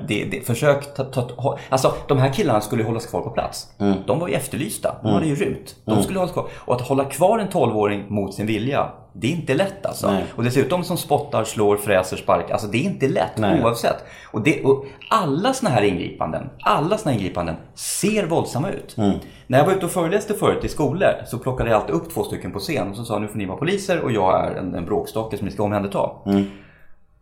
Det, 0.09 0.25
det, 0.25 0.47
försök 0.47 0.95
ta, 0.95 1.05
ta, 1.05 1.21
ha, 1.37 1.59
Alltså 1.69 1.93
de 2.09 2.19
här 2.19 2.33
killarna 2.33 2.61
skulle 2.61 2.85
hållas 2.85 3.07
kvar 3.07 3.21
på 3.21 3.31
plats. 3.31 3.67
Mm. 3.79 3.95
De 4.07 4.19
var 4.19 4.29
ju 4.29 4.35
efterlysta, 4.35 4.95
de 5.03 5.13
hade 5.13 5.27
ju 5.27 5.35
rymt. 5.35 5.75
De 5.85 6.03
skulle 6.03 6.19
hållas 6.19 6.33
kvar. 6.33 6.47
Och 6.55 6.75
att 6.75 6.81
hålla 6.89 7.05
kvar 7.05 7.39
en 7.39 7.49
12-åring 7.49 8.05
mot 8.09 8.35
sin 8.35 8.47
vilja, 8.47 8.87
det 9.13 9.27
är 9.27 9.31
inte 9.31 9.55
lätt 9.55 9.87
alltså. 9.87 10.11
Nej. 10.11 10.25
Och 10.37 10.45
dessutom 10.45 10.85
som 10.85 10.97
spottar, 10.97 11.45
slår, 11.45 11.77
fräser, 11.77 12.17
sparkar. 12.17 12.53
Alltså 12.53 12.69
det 12.69 12.79
är 12.79 12.83
inte 12.83 13.09
lätt 13.09 13.39
Nej. 13.39 13.63
oavsett. 13.63 14.05
Och, 14.33 14.43
det, 14.43 14.65
och 14.65 14.85
alla 15.11 15.53
såna 15.53 15.71
här 15.71 15.83
ingripanden, 15.83 16.51
alla 16.63 16.99
såna 16.99 17.13
här 17.13 17.21
ingripanden 17.21 17.57
ser 17.75 18.27
våldsamma 18.27 18.71
ut. 18.71 18.97
Mm. 18.99 19.19
När 19.47 19.59
jag 19.59 19.67
var 19.67 19.73
ute 19.73 19.87
och 19.87 19.93
föreläste 19.93 20.35
förut 20.35 20.65
i 20.65 20.69
skolor 20.69 21.13
så 21.27 21.39
plockade 21.39 21.71
jag 21.71 21.81
alltid 21.81 21.95
upp 21.95 22.15
två 22.15 22.25
stycken 22.25 22.53
på 22.53 22.59
scen 22.59 22.91
och 22.91 22.97
så 22.97 23.05
sa 23.05 23.19
nu 23.19 23.29
får 23.29 23.39
ni 23.39 23.47
vara 23.47 23.59
poliser 23.59 24.01
och 24.01 24.13
jag 24.13 24.45
är 24.45 24.55
en, 24.55 24.75
en 24.75 24.85
bråkstake 24.85 25.37
som 25.37 25.47
ni 25.47 25.53
ska 25.53 25.63
omhänderta. 25.63 26.11
Mm. 26.27 26.45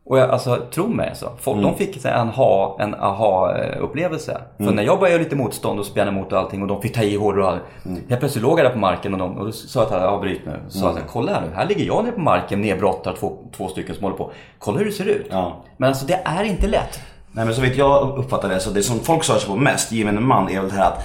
Och 0.08 0.18
jag, 0.18 0.30
alltså, 0.30 0.56
tro 0.74 0.86
mig 0.86 1.08
alltså. 1.08 1.32
Folk, 1.40 1.62
De 1.62 1.76
fick 1.76 2.04
en, 2.04 2.28
ha, 2.28 2.76
en 2.80 2.94
aha-upplevelse. 2.94 4.40
Mm. 4.58 4.68
För 4.70 4.76
när 4.76 4.82
jag 4.82 4.98
började 4.98 5.14
göra 5.14 5.22
lite 5.22 5.36
motstånd 5.36 5.80
och 5.80 5.86
spjärna 5.86 6.10
emot 6.10 6.32
och 6.32 6.38
allting 6.38 6.62
och 6.62 6.68
de 6.68 6.82
fick 6.82 6.94
ta 6.94 7.02
i 7.02 7.16
hårdare 7.16 7.44
och 7.44 7.50
allt. 7.50 7.62
Mm. 7.84 8.02
Helt 8.08 8.20
plötsligt 8.20 8.42
låg 8.42 8.58
jag 8.58 8.66
där 8.66 8.72
på 8.72 8.78
marken 8.78 9.12
och, 9.12 9.18
de, 9.18 9.38
och 9.38 9.44
då 9.44 9.52
sa 9.52 9.80
jag 9.80 9.88
till 9.88 9.96
alla, 9.96 10.08
avbryt 10.08 10.40
nu. 10.46 10.60
Så 10.68 10.78
sa 10.78 10.86
jag 10.86 10.94
här, 10.94 11.02
kolla 11.12 11.32
här 11.32 11.40
nu, 11.40 11.54
här 11.54 11.66
ligger 11.66 11.84
jag 11.84 12.04
nere 12.04 12.12
på 12.12 12.20
marken 12.20 12.60
nedbrottad, 12.60 13.16
två, 13.16 13.38
två 13.56 13.68
stycken 13.68 13.94
som 13.94 14.04
håller 14.04 14.16
på. 14.16 14.30
Kolla 14.58 14.78
hur 14.78 14.84
det 14.84 14.92
ser 14.92 15.04
ut. 15.04 15.26
Ja. 15.30 15.64
Men 15.76 15.88
alltså 15.88 16.06
det 16.06 16.20
är 16.24 16.44
inte 16.44 16.66
lätt. 16.66 17.00
Nej 17.32 17.44
men 17.44 17.54
så 17.54 17.60
vet 17.60 17.76
jag 17.76 18.18
uppfattar 18.18 18.48
det, 18.48 18.60
så 18.60 18.70
det 18.70 18.82
som 18.82 18.98
folk 18.98 19.24
stör 19.24 19.38
sig 19.38 19.50
på 19.50 19.56
mest, 19.56 19.92
gemene 19.92 20.20
man, 20.20 20.48
är 20.48 20.60
väl 20.60 20.70
det 20.70 20.76
här 20.76 20.86
att, 20.90 21.04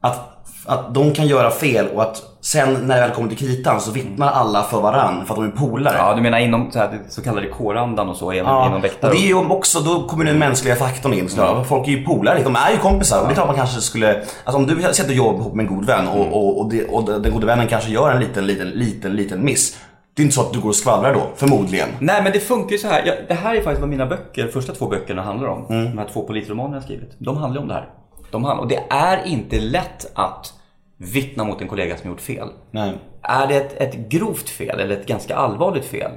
att, 0.00 0.37
att 0.66 0.94
de 0.94 1.12
kan 1.12 1.26
göra 1.26 1.50
fel 1.50 1.86
och 1.94 2.02
att 2.02 2.22
sen 2.40 2.74
när 2.74 2.94
det 2.94 3.00
väl 3.00 3.10
kommer 3.10 3.28
till 3.28 3.38
kritan 3.38 3.80
så 3.80 3.90
vittnar 3.90 4.32
alla 4.32 4.62
för 4.62 4.80
varann 4.80 5.26
för 5.26 5.34
att 5.34 5.40
de 5.40 5.46
är 5.46 5.50
polare. 5.50 5.96
Ja, 5.98 6.14
du 6.14 6.22
menar 6.22 6.38
inom 6.38 6.70
så, 6.72 6.78
här, 6.78 6.98
så 7.08 7.22
kallade 7.22 7.48
kårandan 7.48 8.08
och 8.08 8.16
så, 8.16 8.32
även 8.32 8.46
Ja, 8.46 8.66
inom 8.66 8.78
och 8.78 8.84
väktare? 8.84 9.12
det 9.12 9.18
är 9.18 9.26
ju 9.26 9.34
också, 9.34 9.80
då 9.80 10.08
kommer 10.08 10.24
den 10.24 10.38
mänskliga 10.38 10.76
faktorn 10.76 11.12
in. 11.12 11.28
Så 11.28 11.64
Folk 11.64 11.88
är 11.88 11.92
ju 11.92 12.04
polare, 12.04 12.42
de 12.44 12.56
är 12.56 12.70
ju 12.70 12.76
kompisar. 12.76 13.20
Och 13.20 13.26
det 13.26 13.32
är 13.32 13.34
klart 13.34 13.46
man 13.46 13.56
kanske 13.56 13.80
skulle, 13.80 14.16
alltså 14.44 14.56
om 14.56 14.66
du 14.66 14.82
sätter 14.92 15.12
jobb 15.14 15.40
ihop 15.40 15.54
med 15.54 15.66
en 15.66 15.74
god 15.76 15.84
vän 15.84 16.08
och, 16.08 16.26
och, 16.26 16.60
och, 16.60 16.70
det, 16.70 16.84
och 16.84 17.22
den 17.22 17.32
gode 17.32 17.46
vännen 17.46 17.66
kanske 17.68 17.90
gör 17.90 18.10
en 18.10 18.20
liten, 18.20 18.46
liten, 18.46 18.70
liten, 18.70 19.16
liten 19.16 19.44
miss. 19.44 19.76
Det 20.14 20.22
är 20.22 20.24
inte 20.24 20.34
så 20.34 20.40
att 20.40 20.52
du 20.52 20.60
går 20.60 20.68
och 20.68 20.74
skvallrar 20.74 21.14
då, 21.14 21.20
förmodligen. 21.36 21.88
Nej 22.00 22.22
men 22.22 22.32
det 22.32 22.40
funkar 22.40 22.72
ju 22.72 22.78
så 22.78 22.88
här. 22.88 23.24
Det 23.28 23.34
här 23.34 23.54
är 23.54 23.60
faktiskt 23.60 23.80
vad 23.80 23.88
mina 23.90 24.06
böcker, 24.06 24.46
första 24.48 24.72
två 24.72 24.86
böckerna 24.86 25.22
handlar 25.22 25.48
om. 25.48 25.66
Mm. 25.70 25.84
De 25.84 25.98
här 25.98 26.08
två 26.12 26.22
polisromanerna 26.22 26.76
jag 26.76 26.82
skrivit. 26.82 27.14
De 27.18 27.36
handlar 27.36 27.62
om 27.62 27.68
det 27.68 27.74
här. 27.74 27.88
De 28.30 28.44
handlar, 28.44 28.62
och 28.62 28.68
det 28.68 28.82
är 28.90 29.26
inte 29.26 29.60
lätt 29.60 30.10
att 30.14 30.52
vittna 30.96 31.44
mot 31.44 31.60
en 31.60 31.68
kollega 31.68 31.96
som 31.96 32.10
gjort 32.10 32.20
fel. 32.20 32.48
Nej. 32.70 32.92
Är 33.22 33.46
det 33.46 33.56
ett, 33.56 33.80
ett 33.80 34.08
grovt 34.08 34.48
fel 34.48 34.80
eller 34.80 34.96
ett 34.96 35.06
ganska 35.06 35.36
allvarligt 35.36 35.84
fel, 35.84 36.10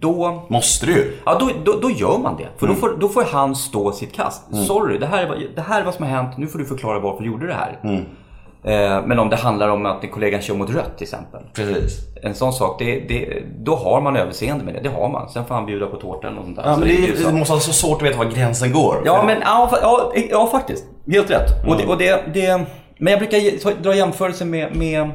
då 0.00 0.46
Måste 0.48 0.86
du. 0.86 1.16
Ja, 1.24 1.36
då, 1.40 1.50
då, 1.64 1.78
då 1.82 1.90
gör 1.90 2.18
man 2.18 2.36
det. 2.36 2.48
För 2.56 2.66
Mm. 2.66 2.80
då, 2.80 2.80
får, 2.88 2.96
då 2.96 3.08
får 3.08 3.24
han 3.24 3.56
stå 3.56 3.92
sitt 3.92 4.12
kast. 4.12 4.66
Sorry, 4.66 4.98
det 4.98 5.06
här, 5.06 5.22
är 5.22 5.28
vad, 5.28 5.38
det 5.54 5.62
här 5.62 5.80
är 5.80 5.84
vad 5.84 5.94
som 5.94 6.04
har 6.04 6.12
hänt. 6.12 6.38
Nu 6.38 6.46
får 6.46 6.58
du 6.58 6.64
förklara 6.64 6.98
varför 6.98 7.22
du 7.22 7.26
gjorde 7.30 7.46
det 7.46 7.54
här. 7.54 7.80
Mm. 7.84 8.04
Eh, 8.64 9.06
men 9.06 9.18
om 9.18 9.28
det 9.28 9.36
handlar 9.36 9.68
om 9.68 9.86
att 9.86 10.04
en 10.04 10.10
kollega 10.10 10.40
kör 10.40 10.54
mot 10.54 10.70
rött 10.70 10.96
till 10.98 11.04
exempel. 11.04 11.40
Precis. 11.54 11.98
En 12.22 12.34
sån 12.34 12.52
sak, 12.52 12.78
det, 12.78 13.00
det, 13.00 13.42
då 13.58 13.76
har 13.76 14.00
man 14.00 14.16
överseende 14.16 14.64
med 14.64 14.74
det. 14.74 14.80
Det 14.80 14.88
har 14.88 15.08
man. 15.08 15.28
Sen 15.28 15.44
får 15.44 15.54
han 15.54 15.66
bjuda 15.66 15.86
på 15.86 15.96
tårta 15.96 16.26
eller 16.26 16.36
något 16.36 16.44
sånt 16.44 16.56
där. 16.56 16.64
Ja, 16.64 16.76
men 16.76 16.88
det 16.88 16.94
är 16.94 17.26
det 17.26 17.32
måste 17.32 17.52
vara 17.52 17.60
så 17.60 17.72
svårt 17.72 18.02
att 18.02 18.08
veta 18.08 18.18
var 18.18 18.24
gränsen 18.24 18.72
går. 18.72 19.02
Ja, 19.04 19.22
men 19.26 19.40
ja, 19.40 19.70
ja, 19.82 20.12
ja 20.30 20.46
faktiskt. 20.46 20.84
Helt 21.06 21.30
rätt. 21.30 21.66
Och, 21.66 21.76
det, 21.76 21.86
och 21.86 21.98
det, 21.98 22.22
det, 22.34 22.66
men 22.98 23.10
jag 23.10 23.20
brukar 23.20 23.82
dra 23.82 23.94
jämförelse 23.94 24.44
med, 24.44 24.76
med 24.76 25.10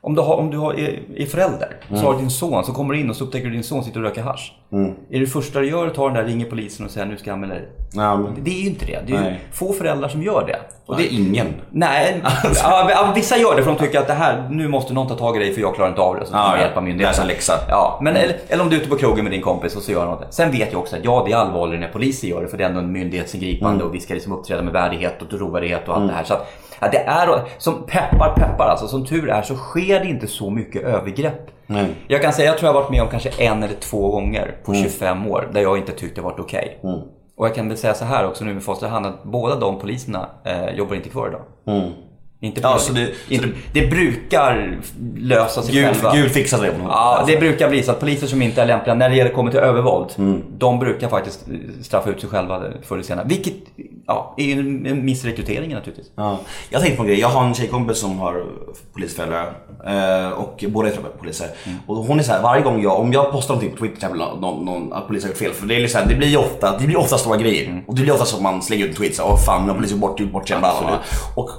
om 0.00 0.14
du, 0.14 0.20
har, 0.20 0.36
om 0.36 0.50
du 0.50 0.58
har, 0.58 0.74
är, 0.74 1.00
är 1.16 1.26
förälder, 1.26 1.76
så 1.88 1.96
har 1.96 2.12
du 2.12 2.18
din 2.18 2.30
son, 2.30 2.64
så 2.64 2.72
kommer 2.72 2.94
du 2.94 3.00
in 3.00 3.10
och 3.10 3.16
så 3.16 3.24
upptäcker 3.24 3.46
du 3.46 3.52
din 3.52 3.64
son 3.64 3.84
sitter 3.84 4.00
och 4.00 4.06
röker 4.06 4.22
hasch. 4.70 4.94
Är 5.10 5.20
det 5.20 5.26
första 5.26 5.60
du 5.60 5.68
gör 5.68 5.86
att 5.86 5.94
ta 5.94 6.04
den 6.06 6.14
där, 6.14 6.24
ringer 6.24 6.46
polisen 6.46 6.86
och 6.86 6.92
säger 6.92 7.06
nu 7.06 7.16
ska 7.16 7.30
jag 7.30 7.34
anmäla 7.34 7.54
dig? 7.54 7.68
Ja, 7.92 8.16
men, 8.16 8.44
Det 8.44 8.50
är 8.50 8.60
ju 8.60 8.66
inte 8.66 8.86
det. 8.86 8.98
Det 9.06 9.12
är 9.16 9.30
ju 9.30 9.36
få 9.52 9.72
föräldrar 9.72 10.08
som 10.08 10.22
gör 10.22 10.46
det. 10.46 10.58
och 10.86 10.96
det 10.96 11.02
är 11.02 11.12
ingen. 11.12 11.46
Nej, 11.70 12.22
ja, 12.62 12.90
ja, 12.90 13.12
vissa 13.14 13.36
gör 13.36 13.56
det 13.56 13.62
för 13.62 13.70
de 13.70 13.78
tycker 13.78 13.98
att 13.98 14.06
det 14.06 14.12
här, 14.12 14.48
nu 14.50 14.68
måste 14.68 14.94
någon 14.94 15.08
ta 15.08 15.14
tag 15.14 15.36
i 15.36 15.38
dig 15.38 15.54
för 15.54 15.60
jag 15.60 15.74
klarar 15.74 15.88
inte 15.90 16.00
av 16.00 16.16
det. 16.16 16.26
Så 16.26 16.32
Ja, 16.34 16.56
ja. 16.56 16.62
hjälpa 16.62 16.80
myndigheten. 16.80 17.10
Läsa 17.10 17.24
läxa. 17.24 17.52
Ja, 17.68 17.98
men, 18.02 18.16
eller, 18.16 18.36
eller 18.48 18.62
om 18.64 18.70
du 18.70 18.76
är 18.76 18.80
ute 18.80 18.90
på 18.90 18.96
krogen 18.96 19.24
med 19.24 19.32
din 19.32 19.42
kompis 19.42 19.76
och 19.76 19.82
så 19.82 19.92
gör 19.92 20.06
något. 20.06 20.34
Sen 20.34 20.50
vet 20.50 20.72
jag 20.72 20.80
också 20.80 20.96
att 20.96 21.04
ja, 21.04 21.22
det 21.26 21.32
är 21.32 21.36
allvarligare 21.36 21.80
när 21.80 21.92
poliser 21.92 22.28
gör 22.28 22.42
det 22.42 22.48
för 22.48 22.58
det 22.58 22.64
är 22.64 22.68
ändå 22.68 22.80
en 22.80 22.92
myndighetsingripande 22.92 23.84
och 23.84 23.94
vi 23.94 24.00
ska 24.00 24.14
liksom 24.14 24.32
uppträda 24.32 24.62
med 24.62 24.72
värdighet 24.72 25.22
och 25.22 25.30
trovärdighet 25.30 25.88
och 25.88 25.96
allt 25.96 26.08
det 26.08 26.14
här. 26.14 26.24
Så 26.24 26.34
att, 26.34 26.46
ja, 26.80 26.88
det 26.92 26.98
är, 26.98 27.44
som 27.58 27.86
peppar 27.86 28.34
peppar 28.36 28.68
alltså, 28.68 28.88
som 28.88 29.06
tur 29.06 29.30
är 29.30 29.42
så 29.42 29.54
sker 29.56 30.00
det 30.00 30.06
inte 30.06 30.26
så 30.26 30.50
mycket 30.50 30.82
övergrepp. 30.82 31.50
Nej. 31.70 31.94
Jag 32.08 32.22
kan 32.22 32.32
säga, 32.32 32.46
jag 32.50 32.58
tror 32.58 32.68
jag 32.68 32.74
varit 32.74 32.90
med 32.90 33.02
om 33.02 33.08
kanske 33.08 33.30
en 33.38 33.62
eller 33.62 33.74
två 33.74 34.10
gånger 34.10 34.56
på 34.64 34.74
25 34.74 35.26
år 35.26 35.48
där 35.52 35.60
jag 35.60 35.78
inte 35.78 35.92
tyckte 35.92 36.20
det 36.20 36.24
varit 36.24 36.40
okej. 36.40 36.78
Och 37.36 37.46
jag 37.46 37.54
kan 37.54 37.68
väl 37.68 37.76
säga 37.76 37.94
så 37.94 38.04
här 38.04 38.26
också 38.26 38.44
nu 38.44 38.54
med 38.54 38.62
facit 38.62 38.82
i 38.82 38.86
hand 38.86 39.06
att 39.06 39.24
båda 39.24 39.56
de 39.56 39.78
poliserna 39.78 40.28
eh, 40.44 40.70
jobbar 40.70 40.94
inte 40.96 41.08
kvar 41.08 41.28
idag. 41.28 41.42
Inte 42.40 42.60
Ja, 42.60 42.78
så 42.78 42.92
det- 42.92 43.10
inte, 43.28 43.48
det 43.72 43.86
brukar 43.86 44.78
lösa 45.16 45.62
sig 45.62 45.74
Gud, 45.74 45.84
själva. 45.86 46.14
Gud 46.14 46.30
fixar 46.30 46.62
det 46.62 46.70
på 46.70 46.78
något 46.78 46.88
Ja, 46.92 47.16
sätt. 47.18 47.26
det 47.34 47.40
brukar 47.40 47.68
bli 47.68 47.82
så 47.82 47.90
att 47.90 48.00
poliser 48.00 48.26
som 48.26 48.42
inte 48.42 48.62
är 48.62 48.66
lämpliga 48.66 48.94
när 48.94 49.10
det 49.10 49.28
kommer 49.30 49.50
till 49.50 49.60
övervåld, 49.60 50.10
Mm. 50.18 50.42
de 50.58 50.78
brukar 50.78 51.08
faktiskt 51.08 51.48
eh, 51.48 51.54
straffa 51.82 52.10
ut 52.10 52.20
sig 52.20 52.28
själva 52.30 52.62
förr 52.82 52.94
eller 52.96 53.04
senare. 53.04 53.26
Vilket 53.28 53.54
ja, 54.06 54.34
är 54.36 54.52
en 54.58 55.04
missrekrytering 55.04 55.74
naturligtvis. 55.74 56.10
Ja. 56.14 56.38
Jag 56.70 56.80
tänkte 56.80 56.96
på 56.96 57.02
en 57.02 57.08
grej. 57.08 57.20
Jag 57.20 57.28
har 57.28 57.44
en 57.44 57.54
tjejkompis 57.54 57.98
som 57.98 58.18
har 58.18 58.44
polisföräldrar 58.92 59.52
eh, 59.86 60.30
och 60.32 60.64
båda 60.68 60.88
är 60.88 60.92
poliser. 61.18 61.46
Och 61.86 61.96
hon 61.96 62.18
är 62.18 62.22
så 62.22 62.32
här, 62.32 62.42
varje 62.42 62.62
gång 62.62 62.82
jag, 62.82 63.00
om 63.00 63.12
jag 63.12 63.32
postar 63.32 63.54
någonting 63.54 63.76
på 63.76 63.84
Twitter 63.86 64.08
till 64.08 64.18
någon, 64.18 64.64
någon, 64.64 64.92
att 64.92 65.06
polisen 65.06 65.28
har 65.28 65.32
gjort 65.32 65.38
fel. 65.38 65.52
För 65.52 65.66
det, 65.66 65.74
är 65.76 65.80
liksom, 65.80 66.00
det 66.08 66.14
blir 66.14 66.38
ofta, 66.38 66.78
det 66.78 66.86
blir 66.86 66.98
ofta 66.98 67.18
stora 67.18 67.36
grejer. 67.36 67.84
Och 67.86 67.94
det 67.94 68.02
blir 68.02 68.12
ofta 68.12 68.24
så 68.24 68.36
att 68.36 68.42
man 68.42 68.62
slänger 68.62 68.84
ut 68.84 68.90
en 68.90 68.96
tweet 68.96 69.14
så 69.14 69.22
här, 69.22 69.30
åh 69.32 69.38
fan 69.38 69.62
nu 69.62 69.68
har 69.68 69.76
polisen 69.76 69.98
gjort 70.00 70.10
bort, 70.10 70.20
gjort 70.20 70.32
bort 70.32 70.48
sig. 70.48 70.58
bla. 70.58 70.98
Och 71.34 71.50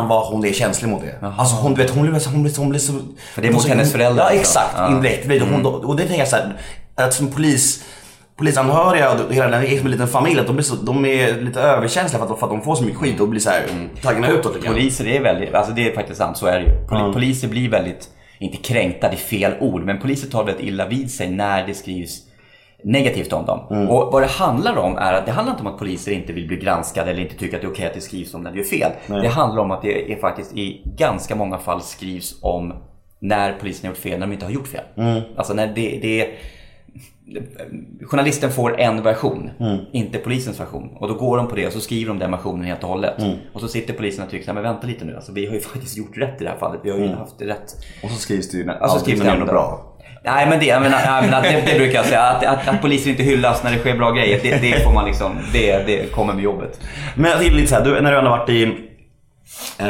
fan 0.00 0.08
vad 0.08 0.26
hon 0.32 0.44
är 0.44 0.52
känslig 0.52 0.88
mot 0.88 1.02
det. 1.02 1.26
Alltså 1.38 1.56
hon, 1.56 1.74
du 1.74 1.82
vet, 1.82 1.90
hon 1.90 2.02
blir, 2.02 2.30
hon 2.32 2.42
blir, 2.42 2.56
hon 2.58 2.68
blir 2.70 2.80
så... 2.80 2.92
För 3.34 3.42
det 3.42 3.48
är 3.48 3.52
mot 3.52 3.68
hennes 3.68 3.92
föräldrar 3.92 4.24
Ja 4.24 4.26
också. 4.28 4.40
exakt, 4.40 4.74
Ja. 4.76 4.88
indirekt. 4.90 5.42
Hon, 5.50 5.66
och 5.66 5.96
det 5.96 6.02
tänker 6.02 6.18
jag 6.18 6.28
så 6.28 6.36
här, 6.36 6.56
att 6.94 7.14
som 7.14 7.26
polis 7.32 7.84
polisanhöriga 8.36 9.10
och 9.12 9.34
hela 9.34 9.48
den 9.48 9.64
är 9.66 9.76
som 9.76 9.86
en 9.86 9.90
liten 9.92 10.08
familj, 10.08 10.40
att 10.40 10.46
de, 10.46 10.56
blir 10.56 10.64
så, 10.64 10.74
de 10.74 11.04
är 11.04 11.40
lite 11.40 11.60
överkänsliga 11.60 12.18
för 12.26 12.32
att, 12.34 12.40
för 12.40 12.46
att 12.46 12.52
de 12.52 12.62
får 12.62 12.74
så 12.74 12.82
mycket 12.84 12.98
skit 12.98 13.20
och 13.20 13.28
blir 13.28 13.40
så 13.40 13.50
här 13.50 13.62
taggade 14.02 14.32
utåt. 14.32 14.64
Poliser 14.66 15.06
är 15.06 15.20
väldigt, 15.20 15.54
alltså 15.54 15.72
det 15.72 15.90
är 15.90 15.94
faktiskt 15.94 16.18
sant, 16.18 16.36
så 16.36 16.46
är 16.46 16.58
det 16.58 16.64
ju. 16.64 16.70
Poli- 16.88 17.12
Poliser 17.12 17.48
blir 17.48 17.68
väldigt, 17.70 18.08
inte 18.38 18.56
kränkta, 18.56 19.08
det 19.08 19.14
är 19.14 19.16
fel 19.16 19.52
ord, 19.60 19.82
men 19.84 19.98
poliser 19.98 20.28
tar 20.28 20.44
väldigt 20.44 20.66
illa 20.66 20.86
vid 20.86 21.10
sig 21.10 21.30
när 21.30 21.66
det 21.66 21.74
skrivs 21.74 22.18
negativt 22.84 23.32
om 23.32 23.44
dem. 23.46 23.60
Och 23.88 24.12
vad 24.12 24.22
det 24.22 24.26
handlar 24.30 24.76
om 24.76 24.96
är 24.96 25.12
att 25.12 25.26
det 25.26 25.32
handlar 25.32 25.52
inte 25.54 25.66
om 25.66 25.72
att 25.72 25.78
poliser 25.78 26.12
inte 26.12 26.32
vill 26.32 26.46
bli 26.46 26.56
granskade 26.56 27.10
eller 27.10 27.22
inte 27.22 27.34
tycker 27.34 27.56
att 27.56 27.62
det 27.62 27.66
är 27.68 27.72
okej 27.72 27.86
att 27.86 27.94
det 27.94 28.00
skrivs 28.00 28.34
om 28.34 28.42
när 28.42 28.50
det 28.52 28.56
gör 28.58 28.64
fel. 28.64 28.92
Det 29.22 29.28
handlar 29.28 29.62
om 29.62 29.70
att 29.70 29.82
det 29.82 30.12
är 30.12 30.16
faktiskt 30.16 30.56
i 30.56 30.82
ganska 30.96 31.36
många 31.36 31.58
fall 31.58 31.80
skrivs 31.80 32.38
om 32.42 32.72
när 33.18 33.52
polisen 33.60 33.86
har 33.86 33.90
gjort 33.94 34.02
fel 34.02 34.18
när 34.18 34.26
de 34.26 34.32
inte 34.32 34.44
har 34.46 34.52
gjort 34.52 34.68
fel. 34.68 34.84
Alltså 35.36 35.54
när 35.54 35.66
det, 35.66 35.98
det 36.02 36.28
Journalisten 38.06 38.50
får 38.50 38.80
en 38.80 39.02
version, 39.02 39.50
inte 39.92 40.18
polisens 40.18 40.60
version. 40.60 40.96
Och 41.00 41.08
då 41.08 41.14
går 41.14 41.36
de 41.36 41.48
på 41.48 41.56
det 41.56 41.66
och 41.66 41.72
så 41.72 41.80
skriver 41.80 42.08
de 42.08 42.18
den 42.18 42.30
versionen 42.30 42.64
helt 42.64 42.82
och 42.82 42.88
hållet. 42.88 43.14
Och 43.54 43.60
så 43.60 43.68
sitter 43.68 43.94
polisen 43.94 44.24
och 44.24 44.30
tycker 44.30 44.52
men 44.52 44.62
vänta 44.62 44.86
lite 44.86 45.04
nu, 45.04 45.16
alltså, 45.16 45.32
vi 45.32 45.46
har 45.46 45.54
ju 45.54 45.60
faktiskt 45.74 45.98
gjort 45.98 46.16
rätt 46.16 46.40
i 46.40 46.44
det 46.44 46.50
här 46.50 46.56
fallet. 46.58 46.80
Vi 46.84 46.90
har 46.90 46.98
ju 46.98 47.04
haft 47.18 47.38
det 47.38 47.46
rätt. 47.46 47.76
Och 48.04 48.10
så 48.10 48.16
skrivs 48.16 48.50
det 48.50 48.58
ju 48.58 48.64
när 48.64 48.74
Alltså, 48.74 48.98
allting 48.98 49.14
är 49.42 49.46
bra. 49.46 49.89
Nej 50.22 50.46
men 50.48 50.58
det, 50.58 50.66
jag 50.66 50.82
menar, 50.82 51.00
jag 51.06 51.24
menar, 51.24 51.42
det, 51.42 51.62
det 51.66 51.78
brukar 51.78 51.94
jag 51.94 52.06
säga. 52.06 52.22
Att, 52.22 52.44
att, 52.44 52.68
att 52.68 52.80
polisen 52.82 53.10
inte 53.10 53.22
hyllas 53.22 53.62
när 53.62 53.70
det 53.70 53.78
sker 53.78 53.96
bra 53.96 54.10
grejer, 54.10 54.40
det, 54.42 54.56
det 54.56 54.84
får 54.84 54.92
man 54.92 55.04
liksom, 55.04 55.38
det, 55.52 55.86
det 55.86 56.12
kommer 56.12 56.32
med 56.32 56.44
jobbet. 56.44 56.80
Men 57.14 57.30
jag 57.30 57.40
tänker 57.40 57.56
lite 57.56 57.68
så 57.68 57.74
här, 57.74 57.84
du, 57.84 58.00
när 58.00 58.12
du 58.12 58.18
ändå 58.18 58.30
varit 58.30 58.48
i... 58.48 58.86
Eh, 59.78 59.86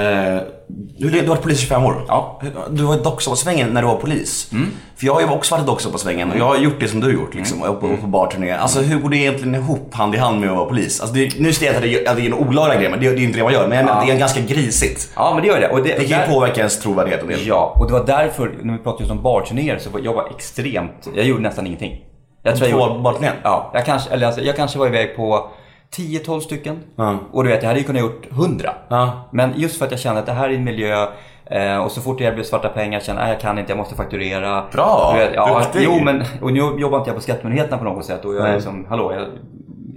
du, 0.98 1.10
du 1.10 1.18
har 1.20 1.26
varit 1.26 1.42
polis 1.42 1.58
i 1.58 1.60
25 1.62 1.84
år. 1.84 2.04
Ja. 2.08 2.40
Du 2.70 2.82
var 2.82 2.94
i 2.94 2.98
dockshoppasvängen 3.02 3.68
när 3.68 3.80
du 3.82 3.86
var 3.88 3.96
polis. 3.96 4.50
För 4.96 5.06
jag 5.06 5.14
har 5.14 5.20
ju 5.20 5.28
också 5.28 5.54
varit 5.54 5.62
i 5.64 5.66
dockshoppasvängen 5.66 6.30
och 6.30 6.38
jag 6.38 6.44
har 6.44 6.56
gjort 6.56 6.80
det 6.80 6.88
som 6.88 7.00
du 7.00 7.06
har 7.06 7.14
gjort 7.14 7.34
liksom. 7.34 7.62
Och 7.62 7.80
på, 7.80 7.96
på 7.96 8.06
barturné. 8.06 8.50
Alltså 8.52 8.80
hur 8.80 8.98
går 9.00 9.08
det 9.10 9.16
egentligen 9.16 9.54
ihop 9.54 9.94
hand 9.94 10.14
i 10.14 10.18
hand 10.18 10.40
med 10.40 10.50
att 10.50 10.56
vara 10.56 10.66
polis? 10.68 11.00
Alltså, 11.00 11.16
det, 11.16 11.38
nu 11.40 11.52
säger 11.52 11.72
jag 11.72 11.76
att 11.76 12.04
det, 12.04 12.06
att 12.10 12.16
det 12.16 12.22
är 12.22 12.26
en 12.26 12.34
olaglig 12.34 12.80
grej, 12.80 12.90
men 12.90 13.00
det, 13.00 13.10
det 13.10 13.20
är 13.20 13.24
inte 13.24 13.38
det 13.38 13.44
man 13.44 13.52
gör. 13.52 13.68
Men 13.68 13.76
jag 13.78 13.86
menar, 13.86 14.06
det 14.06 14.12
är 14.12 14.18
ganska 14.18 14.40
grisigt. 14.40 15.10
Ja 15.16 15.32
men 15.34 15.42
det 15.42 15.48
gör 15.48 15.60
det. 15.60 15.68
Och 15.68 15.82
det, 15.82 15.82
Det 15.98 16.04
kan 16.04 16.18
där- 16.20 16.26
ju 16.26 16.32
påverka 16.34 16.56
ens 16.60 16.80
trovärdighet 16.80 17.22
en 17.22 17.28
del. 17.28 17.46
Ja, 17.46 17.72
och 17.76 17.86
det 17.86 17.92
var 17.92 18.04
därför, 18.06 18.52
när 18.62 18.72
vi 18.72 18.78
pratade 18.78 19.02
just 19.02 19.12
om 19.12 19.22
barturnéer, 19.22 19.78
så 19.78 19.90
var 19.90 20.00
jag 20.00 20.12
var 20.12 20.30
extremt, 20.36 21.08
jag 21.16 21.24
gjorde 21.26 21.42
nästan 21.42 21.66
ingenting. 21.66 22.00
Jag 22.42 22.56
tror 22.56 22.68
jag 22.70 22.78
På 22.80 22.86
gjorde, 22.88 23.00
barturnén? 23.00 23.32
Ja, 23.42 23.70
jag 23.74 23.86
kanske, 23.86 24.10
eller 24.10 24.26
alltså, 24.26 24.40
jag 24.42 24.56
kanske 24.56 24.78
var 24.78 24.86
iväg 24.86 25.16
på 25.16 25.50
10-12 25.96 26.40
stycken. 26.40 26.78
Ja. 26.96 27.18
Och 27.32 27.44
du 27.44 27.50
vet, 27.50 27.62
jag 27.62 27.68
hade 27.68 27.80
ju 27.80 27.86
kunnat 27.86 28.02
gjort 28.02 28.26
100. 28.30 28.70
Ja. 28.88 29.28
Men 29.32 29.52
just 29.56 29.78
för 29.78 29.84
att 29.84 29.90
jag 29.90 30.00
kände 30.00 30.20
att 30.20 30.26
det 30.26 30.32
här 30.32 30.48
är 30.48 30.54
en 30.54 30.64
miljö 30.64 31.06
eh, 31.46 31.76
och 31.76 31.90
så 31.92 32.00
fort 32.00 32.20
jag 32.20 32.32
erbjöd 32.32 32.46
svarta 32.46 32.68
pengar 32.68 33.00
kände 33.00 33.22
jag 33.22 33.28
att 33.28 33.34
jag 33.34 33.40
kan 33.40 33.58
inte, 33.58 33.70
jag 33.72 33.78
måste 33.78 33.94
fakturera. 33.94 34.64
Bra, 34.72 35.12
Du 35.14 35.20
vet, 35.20 35.34
ja, 35.34 35.58
duktig. 35.60 35.82
Jo, 35.84 36.00
men 36.04 36.24
och 36.42 36.52
nu 36.52 36.58
jobbar 36.58 36.98
inte 36.98 37.10
jag 37.10 37.16
på 37.16 37.22
Skattemyndigheten 37.22 37.78
på 37.78 37.84
något 37.84 38.04
sätt 38.04 38.24
och 38.24 38.34
jag 38.34 38.48
är 38.48 38.54
liksom, 38.54 38.86
hallå, 38.88 39.12
jag 39.12 39.22
är 39.22 39.28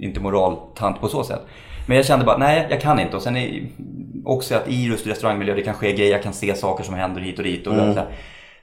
inte 0.00 0.20
moraltant 0.20 1.00
på 1.00 1.08
så 1.08 1.24
sätt. 1.24 1.40
Men 1.86 1.96
jag 1.96 2.06
kände 2.06 2.24
bara, 2.24 2.36
nej 2.36 2.66
jag 2.70 2.80
kan 2.80 3.00
inte. 3.00 3.16
Och 3.16 3.22
sen 3.22 3.36
är 3.36 3.66
också 4.24 4.54
att 4.54 4.68
i 4.68 4.84
just 4.86 5.06
restaurangmiljö 5.06 5.54
det 5.54 5.62
kan 5.62 5.74
ske 5.74 5.92
grejer, 5.92 6.12
jag 6.12 6.22
kan 6.22 6.32
se 6.32 6.54
saker 6.54 6.84
som 6.84 6.94
händer 6.94 7.20
hit 7.20 7.38
och 7.38 7.44
dit. 7.44 7.66
Och 7.66 7.74
så, 7.74 7.80
här. 7.80 8.06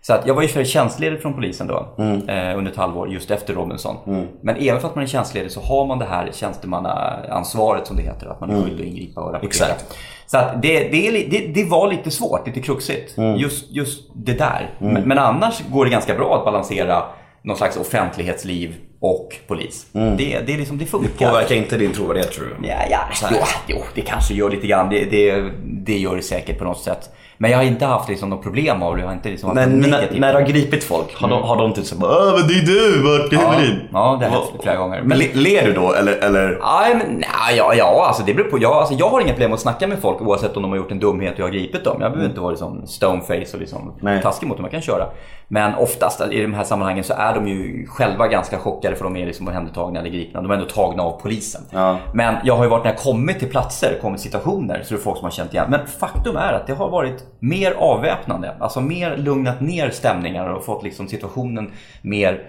Så 0.02 0.14
att 0.14 0.28
jag 0.28 0.34
var 0.34 0.42
ju 0.42 0.48
för 0.48 0.64
tjänstledig 0.64 1.22
från 1.22 1.34
polisen 1.34 1.68
då 1.68 1.96
eh, 1.98 2.58
under 2.58 2.72
ett 2.72 2.78
halvår 2.78 3.10
just 3.10 3.32
efter 3.32 3.54
Robinson. 3.54 3.96
Men 4.42 4.56
även 4.56 4.82
för 4.82 4.88
att 4.88 4.96
man 4.96 5.04
är 5.04 5.08
tjänstledig 5.08 5.52
så 5.52 5.62
har 5.62 5.86
man 5.86 6.00
det 6.00 6.06
här 6.06 6.30
tjänstemannaansvaret 6.34 7.88
som 7.88 7.96
det 7.98 8.04
heter. 8.04 8.28
Att 8.28 8.40
man 8.40 8.50
är 8.50 8.64
skyldig 8.64 8.84
att 8.84 8.90
ingripa 8.90 9.22
och 9.22 9.34
rapportera. 9.34 9.68
Exakt. 9.68 9.98
Så 10.26 10.38
att 10.38 10.62
det, 10.62 10.80
det, 10.80 11.28
det, 11.32 11.48
det 11.48 11.70
var 11.70 11.90
lite 11.90 12.12
svårt, 12.12 12.48
lite 12.48 12.62
kruxigt. 12.62 13.18
Just, 13.38 13.72
just 13.72 14.10
det 14.16 14.34
där. 14.34 14.70
Men, 14.80 15.04
men 15.04 15.18
annars 15.18 15.62
går 15.72 15.86
det 15.86 15.92
ganska 15.92 16.16
bra 16.16 16.38
att 16.38 16.46
balansera 16.46 17.04
någon 17.42 17.58
slags 17.58 17.78
offentlighetsliv 17.78 18.76
och 19.00 19.36
polis. 19.48 19.88
Det, 19.92 20.10
det, 20.18 20.54
är 20.54 20.58
liksom, 20.58 20.78
det 20.78 20.86
funkar. 20.86 21.30
Påverkar 21.30 21.56
inte 21.56 21.78
din 21.78 21.92
trovärdighet 21.94 22.32
tror 22.32 22.46
du? 22.46 22.68
Ja, 22.68 22.76
ja. 22.90 23.00
Jo, 23.32 23.38
jo, 23.68 23.78
det 23.96 24.02
kanske 24.02 24.34
gör 24.34 24.50
lite 24.50 24.68
grann. 24.68 24.90
Det, 24.90 25.06
det, 25.06 25.52
det 25.64 25.98
gör 25.98 26.16
det 26.16 26.22
säkert 26.22 26.58
på 26.58 26.64
något 26.64 26.80
sätt. 26.80 27.10
Men 27.42 27.52
jag 27.52 27.58
har 27.58 27.66
inte 27.66 27.86
haft 27.86 28.10
liksom, 28.10 28.30
något 28.30 28.44
problem 28.44 28.84
av 28.84 28.96
det. 28.96 29.02
Jag 29.02 29.08
har 29.08 29.14
inte 29.14 29.30
liksom 29.30 29.56
Men, 29.56 29.80
när, 29.80 30.10
när 30.20 30.34
du 30.34 30.40
har 30.40 30.48
gripit 30.48 30.84
folk, 30.84 31.16
har, 31.16 31.30
de, 31.30 31.42
har 31.42 31.58
de 31.58 31.74
typ 31.74 31.86
såhär 31.86 32.04
Åh 32.04 32.38
men 32.38 32.48
det 32.48 32.54
är 32.54 32.66
du, 32.66 33.02
vart 33.04 33.34
är 33.34 33.36
ja, 33.36 33.62
ja, 33.92 34.18
det 34.20 34.26
har 34.26 34.32
hänt 34.32 34.52
flera 34.64 34.76
gånger. 34.76 35.02
Men 35.02 35.18
le, 35.18 35.34
ler 35.34 35.66
du 35.66 35.74
då 35.74 35.94
eller? 35.94 36.18
eller? 36.18 36.60
Nej, 36.64 36.96
men, 36.96 37.14
nej, 37.14 37.58
ja, 37.58 37.74
ja, 37.74 38.06
alltså 38.08 38.24
det 38.26 38.34
beror 38.34 38.50
på. 38.50 38.58
Jag, 38.58 38.72
alltså, 38.72 38.94
jag 38.94 39.10
har 39.10 39.22
inga 39.22 39.34
problem 39.34 39.54
att 39.54 39.60
snacka 39.60 39.88
med 39.88 40.00
folk 40.00 40.22
oavsett 40.22 40.58
om 40.58 40.62
de 40.62 40.72
har 40.72 40.78
gjort 40.78 40.92
en 40.92 41.00
dumhet 41.00 41.34
och 41.34 41.40
jag 41.40 41.46
har 41.46 41.52
gripit 41.52 41.84
dem. 41.84 41.98
Jag 42.02 42.12
behöver 42.12 42.30
inte 42.30 42.42
vara 42.42 42.52
liksom 42.52 42.88
stoneface 42.88 43.54
och 43.54 43.60
liksom 43.60 43.94
taskig 44.24 44.48
mot 44.48 44.58
dem. 44.58 44.66
Jag 44.66 44.72
kan 44.72 44.82
köra. 44.82 45.06
Men 45.54 45.76
oftast 45.76 46.22
i 46.22 46.42
de 46.42 46.54
här 46.54 46.64
sammanhangen 46.64 47.04
så 47.04 47.14
är 47.14 47.36
de 47.36 47.48
ju 47.48 47.88
själva 47.88 48.28
ganska 48.28 48.58
chockade 48.58 48.96
för 48.96 49.04
de 49.04 49.16
är 49.16 49.26
liksom 49.26 49.48
omhändertagna 49.48 50.00
eller 50.00 50.10
gripna. 50.10 50.42
De 50.42 50.52
är 50.52 50.56
ändå 50.56 50.66
tagna 50.66 51.04
av 51.04 51.22
polisen. 51.22 51.62
Ja. 51.72 51.98
Men 52.14 52.36
jag 52.44 52.56
har 52.56 52.64
ju 52.64 52.70
varit 52.70 52.84
när 52.84 52.92
jag 52.92 53.00
kommit 53.00 53.40
till 53.40 53.50
platser, 53.50 54.00
kommit 54.02 54.22
till 54.22 54.32
situationer 54.32 54.84
så 54.84 54.94
det 54.94 55.00
är 55.00 55.04
folk 55.04 55.18
som 55.18 55.24
har 55.24 55.32
känt 55.32 55.54
igen. 55.54 55.66
Men 55.70 55.88
faktum 55.88 56.36
är 56.36 56.54
att 56.54 56.68
det 56.68 56.74
har 56.74 56.90
varit 56.90 57.24
mer 57.40 57.72
avväpnande. 57.72 58.56
Alltså 58.60 58.82
mer 58.82 59.18
lugnat 59.18 59.62
ner 59.62 59.90
stämningar 59.90 60.48
och 60.48 60.66
fått 60.66 60.84
liksom 60.84 61.08
situationen 61.08 61.72
mer 62.02 62.42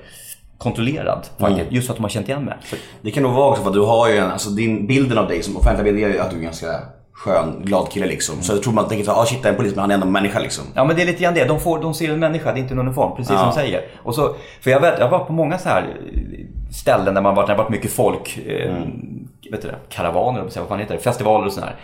kontrollerad. 0.59 1.26
Faktiskt, 1.38 1.73
Just 1.73 1.87
för 1.87 1.92
att 1.92 1.97
de 1.99 2.02
har 2.02 2.11
känt 2.11 2.28
igen 2.28 2.44
mig. 2.44 2.54
Det 3.00 3.11
kan 3.11 3.23
nog 3.23 3.32
vara 3.32 3.50
också 3.50 3.62
för 3.62 3.71
att 3.71 3.75
du 3.75 3.80
har 3.80 4.09
ju 4.09 4.16
en, 4.16 4.30
alltså 4.30 4.50
din 4.50 4.87
bilden 4.87 5.18
av 5.18 5.28
dig 5.28 5.42
som 5.42 5.56
offentlig 5.56 5.94
bild 5.94 6.04
är 6.04 6.09
ju 6.09 6.18
att 6.18 6.30
du 6.30 6.37
är 6.37 6.42
ganska 6.42 6.66
skön, 7.12 7.62
glad 7.64 7.90
kille 7.90 8.07
liksom. 8.07 8.42
Så 8.42 8.52
jag 8.52 8.62
tror 8.62 8.73
man 8.73 8.88
tänker 8.88 9.04
så 9.04 9.12
ah 9.12 9.26
shit 9.26 9.42
det 9.42 9.49
är 9.49 9.52
en 9.52 9.57
polis 9.57 9.75
men 9.75 9.81
han 9.81 9.90
är 9.90 9.95
ändå 9.95 10.07
en 10.07 10.12
människa 10.12 10.38
liksom. 10.38 10.64
Ja 10.75 10.85
men 10.85 10.97
det 10.97 11.02
är 11.02 11.07
lite 11.07 11.23
grann 11.23 11.35
det. 11.35 11.45
De, 11.45 11.61
får, 11.61 11.83
de 11.83 11.95
ser 11.95 12.12
en 12.12 12.21
människa, 12.21 12.52
det 12.52 12.59
är 12.59 12.62
inte 12.62 12.75
en 12.75 12.81
uniform. 12.81 13.16
Precis 13.16 13.38
som 13.38 13.49
du 13.49 13.54
säger. 13.54 13.85
Och 14.02 14.14
så, 14.14 14.35
för 14.61 14.71
jag, 14.71 14.81
vet, 14.81 14.99
jag 14.99 15.07
har 15.07 15.19
varit 15.19 15.26
på 15.26 15.33
många 15.33 15.59
så 15.59 15.69
här 15.69 15.97
ställen 16.73 17.14
där 17.14 17.23
man 17.23 17.35
varit, 17.35 17.49
när 17.49 17.54
det 17.54 17.62
varit 17.62 17.71
mycket 17.71 17.92
folk. 17.92 18.38
Eh, 18.47 18.75
vet 19.50 19.62
du 19.62 19.69
det, 19.69 19.76
karavaner, 19.88 20.40
vad 20.40 20.69
fan 20.69 20.78
heter 20.78 20.95
det? 20.95 21.00
Festivaler 21.00 21.47
och 21.47 21.52
sådär. 21.52 21.75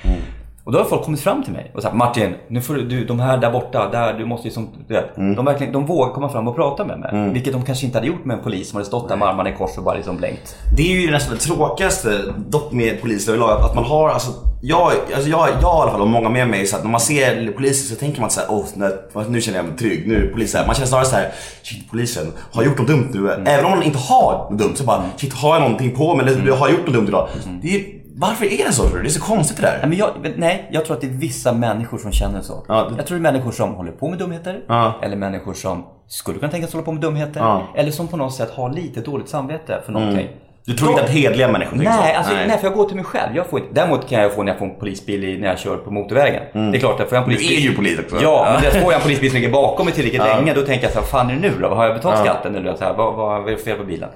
Och 0.68 0.72
då 0.72 0.78
har 0.78 0.84
folk 0.84 1.02
kommit 1.02 1.20
fram 1.20 1.42
till 1.42 1.52
mig 1.52 1.70
och 1.75 1.82
sagt 1.82 1.94
Martin, 1.94 2.34
nu 2.48 2.60
får 2.60 2.75
du, 2.75 2.84
du, 2.84 3.04
de 3.04 3.20
här 3.20 3.38
där 3.38 3.50
borta, 3.50 3.90
där, 3.90 4.14
du 4.14 4.25
måste 4.25 4.48
ju 4.48 4.54
som, 4.54 4.68
du 4.88 4.94
vet, 4.94 5.16
de, 5.16 5.44
verkligen, 5.44 5.72
de 5.72 5.87
vågar 5.87 6.12
komma 6.12 6.28
fram 6.28 6.48
och 6.48 6.56
prata 6.56 6.84
med 6.84 6.98
mig. 6.98 7.30
Vilket 7.32 7.52
de 7.52 7.64
kanske 7.64 7.87
inte 7.87 7.98
hade 7.98 8.08
gjort 8.08 8.25
med 8.25 8.37
en 8.37 8.42
polis 8.42 8.68
som 8.68 8.76
hade 8.76 8.87
stått 8.87 9.08
där 9.08 9.16
med 9.16 9.28
armarna 9.28 9.50
i 9.50 9.52
kors 9.52 9.78
och 9.78 9.84
bara 9.84 9.94
liksom 9.94 10.16
blänkt. 10.16 10.56
Det 10.76 10.82
är 10.82 11.00
ju 11.00 11.10
nästan 11.10 11.34
det 11.34 11.40
tråkigaste 11.40 12.34
dock 12.48 12.72
med 12.72 13.00
poliser 13.02 13.32
överlag. 13.32 13.60
Att 13.60 13.75
man 13.75 13.84
har, 13.84 14.08
alltså, 14.08 14.32
jag, 14.62 14.92
alltså 15.14 15.30
jag, 15.30 15.48
jag 15.48 15.62
i 15.62 15.64
alla 15.64 15.90
fall 15.90 16.00
och 16.00 16.08
många 16.08 16.28
med 16.28 16.48
mig, 16.48 16.66
så 16.66 16.76
att 16.76 16.84
när 16.84 16.90
man 16.90 17.00
ser 17.00 17.52
poliser 17.52 17.94
så 17.94 18.00
tänker 18.00 18.20
man 18.20 18.30
så 18.30 18.40
här, 18.40 18.48
oh, 18.48 19.30
nu 19.30 19.40
känner 19.40 19.58
jag 19.58 19.66
mig 19.66 19.76
trygg. 19.76 20.08
Nu 20.08 20.16
är 20.16 20.20
det 20.20 20.26
poliser. 20.26 20.66
Man 20.66 20.75
känner 20.75 20.88
snarare 20.88 21.06
så 21.06 21.16
här, 21.16 21.32
shit 21.62 21.90
polisen 21.90 22.32
har 22.52 22.62
gjort 22.62 22.78
något 22.78 22.88
dumt 22.88 23.08
nu. 23.12 23.30
Även 23.46 23.64
om 23.64 23.70
man 23.70 23.82
inte 23.82 23.98
har 23.98 24.48
något 24.50 24.58
dumt 24.58 24.76
så 24.76 24.84
bara, 24.84 25.02
shit 25.16 25.32
har 25.32 25.54
jag 25.54 25.62
någonting 25.62 25.96
på 25.96 26.14
mig 26.14 26.26
eller 26.26 26.52
har 26.52 26.68
jag 26.68 26.76
gjort 26.76 26.87
något 26.87 26.94
dumt 26.94 27.08
idag? 27.08 27.28
Det 27.62 27.76
är, 27.76 27.98
varför 28.20 28.44
är 28.44 28.64
det 28.66 28.72
så 28.72 28.82
tror 28.88 28.96
du? 28.96 29.02
Det 29.02 29.08
är 29.08 29.10
så 29.10 29.20
konstigt 29.20 29.56
det 29.56 29.62
där. 29.62 29.78
Nej, 29.80 29.88
men 29.88 29.98
jag, 29.98 30.34
nej, 30.37 30.68
jag 30.72 30.84
tror 30.84 30.94
att 30.96 31.00
det 31.00 31.06
är 31.06 31.10
vissa 31.10 31.52
människor 31.52 31.98
som 31.98 32.12
känner 32.12 32.40
så. 32.40 32.64
Ja, 32.68 32.90
Jag 32.96 33.06
tror 33.06 33.18
det 33.18 33.28
är 33.28 33.32
människor 33.32 33.52
som 33.52 33.75
håller 33.75 33.92
på 33.92 34.08
med 34.08 34.18
dumheter. 34.18 34.64
Ja. 34.68 34.94
Eller 35.02 35.16
människor 35.16 35.54
som 35.54 35.84
skulle 36.06 36.38
kunna 36.38 36.52
tänkas 36.52 36.72
hålla 36.72 36.84
på 36.84 36.92
med 36.92 37.02
dumheter. 37.02 37.62
Eller 37.76 37.90
som 37.90 38.08
på 38.08 38.16
något 38.16 38.34
sätt 38.34 38.50
har 38.50 38.70
lite 38.72 39.00
dåligt 39.00 39.28
samvete 39.28 39.80
för 39.84 39.92
någonting. 39.92 40.28
Du 40.68 40.75
tror 40.75 40.90
inte 40.90 41.02
att 41.02 41.10
hedliga 41.10 41.48
människor 41.48 41.76
Nej, 41.76 41.87
så? 41.87 42.18
alltså, 42.18 42.34
nej. 42.34 42.58
för 42.58 42.66
jag 42.66 42.75
går 42.75 42.84
till 42.84 42.96
mig 42.96 43.04
själv. 43.04 43.37
Jag 43.37 43.46
får 43.46 43.60
inte, 43.60 43.72
däremot 43.75 44.08
kan 44.08 44.22
jag 44.22 44.32
få 44.34 44.42
när 44.42 44.52
jag 44.52 44.58
får 44.58 44.66
en 44.66 44.75
polisbil 44.78 45.25
i, 45.25 45.38
när 45.38 45.48
jag 45.48 45.58
kör 45.58 45.76
på 45.76 45.90
motorvägen. 45.90 46.42
Det 46.52 46.78
är 46.78 46.80
klart 46.80 47.00
att 47.00 47.08
får 47.08 47.16
jag 47.16 47.22
en 47.25 47.28
Du 47.30 47.37
polisbil... 47.37 47.58
är 47.58 47.62
ju 47.70 47.76
polis 47.76 47.98
också. 47.98 48.16
Ja, 48.22 48.48
men 48.52 48.62
det 48.62 48.70
får 48.82 48.92
jag 48.92 48.94
en 48.94 49.02
polisbil 49.02 49.30
som 49.30 49.40
ligger 49.40 49.52
bakom 49.52 49.87
mig 49.87 49.94
tillräckligt 49.94 50.22
länge, 50.22 50.54
då 50.54 50.62
tänker 50.62 50.84
jag 50.84 50.92
så 50.92 50.98
här, 50.98 51.02
vad 51.02 51.10
fan 51.10 51.30
är 51.30 51.34
det 51.34 51.40
nu 51.40 51.52
då? 51.60 51.68
Har 51.68 51.84
jag 51.84 51.94
betalt 51.94 52.18
skatten? 52.18 52.54
Eller 52.56 52.75
så 52.75 52.84
här, 52.84 52.94
vad, 52.94 53.14
vad 53.14 53.48
är 53.48 53.50
det 53.50 53.56
fel 53.56 53.76
på 53.76 53.84
bilen? 53.84 54.08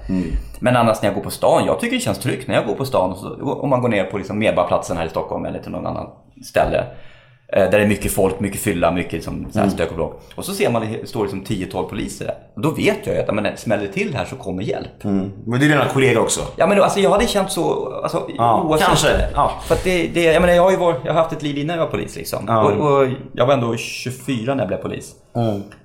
Men 0.59 0.75
annars 0.75 1.01
när 1.01 1.09
jag 1.09 1.15
går 1.15 1.23
på 1.23 1.31
stan, 1.31 1.65
jag 1.65 1.79
tycker 1.79 1.95
det 1.95 2.01
känns 2.01 2.19
tryggt 2.19 2.47
när 2.47 2.55
jag 2.55 2.65
går 2.65 2.75
på 2.75 2.85
stan. 2.85 3.15
Så, 3.15 3.53
om 3.61 3.69
man 3.69 3.81
går 3.81 3.89
ner 3.89 4.03
på 4.03 4.17
liksom 4.17 4.39
Medborgarplatsen 4.39 4.97
här 4.97 5.05
i 5.05 5.09
Stockholm 5.09 5.45
eller 5.45 5.59
till 5.59 5.71
någon 5.71 5.87
annan 5.87 6.09
ställe. 6.45 6.83
Eh, 7.55 7.59
Där 7.59 7.71
det 7.71 7.77
är 7.83 7.87
mycket 7.87 8.11
folk, 8.11 8.39
mycket 8.39 8.61
fylla, 8.61 8.91
mycket 8.91 9.13
liksom, 9.13 9.47
så 9.51 9.59
här 9.59 9.69
stök 9.69 9.89
och 9.89 9.95
bråk. 9.95 10.21
Och 10.35 10.45
så 10.45 10.53
ser 10.53 10.69
man 10.69 10.81
det 11.01 11.07
står 11.09 11.21
liksom 11.21 11.43
10-12 11.43 11.89
poliser 11.89 12.25
där. 12.25 12.35
Och 12.55 12.61
då 12.61 12.69
vet 12.71 13.07
jag 13.07 13.15
ju 13.15 13.21
att 13.21 13.35
men, 13.35 13.57
smäller 13.57 13.83
det 13.83 13.93
till 13.93 14.15
här 14.15 14.25
så 14.25 14.35
kommer 14.35 14.63
hjälp. 14.63 15.03
Men 15.03 15.31
det 15.45 15.55
är 15.65 15.69
dina 15.69 15.85
kollegor 15.85 16.21
också. 16.21 16.41
Ja 16.55 16.67
men 16.67 16.81
alltså 16.81 16.99
jag 16.99 17.09
hade 17.09 17.27
känt 17.27 17.51
så, 17.51 17.93
alltså, 18.03 18.27
Ja, 18.37 18.63
oavsett. 18.63 18.87
kanske. 18.87 19.07
Ja. 19.35 19.51
För 19.65 19.77
det, 19.83 20.07
det, 20.07 20.23
jag 20.23 20.41
menar 20.41 20.53
jag 20.53 20.63
har 20.63 20.71
ju 20.71 20.77
varit, 20.77 20.97
jag 21.05 21.13
har 21.13 21.21
haft 21.21 21.33
ett 21.33 21.43
liv 21.43 21.57
innan 21.57 21.77
jag 21.77 21.83
var 21.85 21.91
polis 21.91 22.15
liksom. 22.15 22.45
Ja. 22.47 22.63
Och, 22.63 23.01
och 23.01 23.07
jag 23.33 23.45
var 23.45 23.53
ändå 23.53 23.75
24 23.77 24.53
när 24.55 24.61
jag 24.61 24.67
blev 24.67 24.77
polis. 24.77 25.15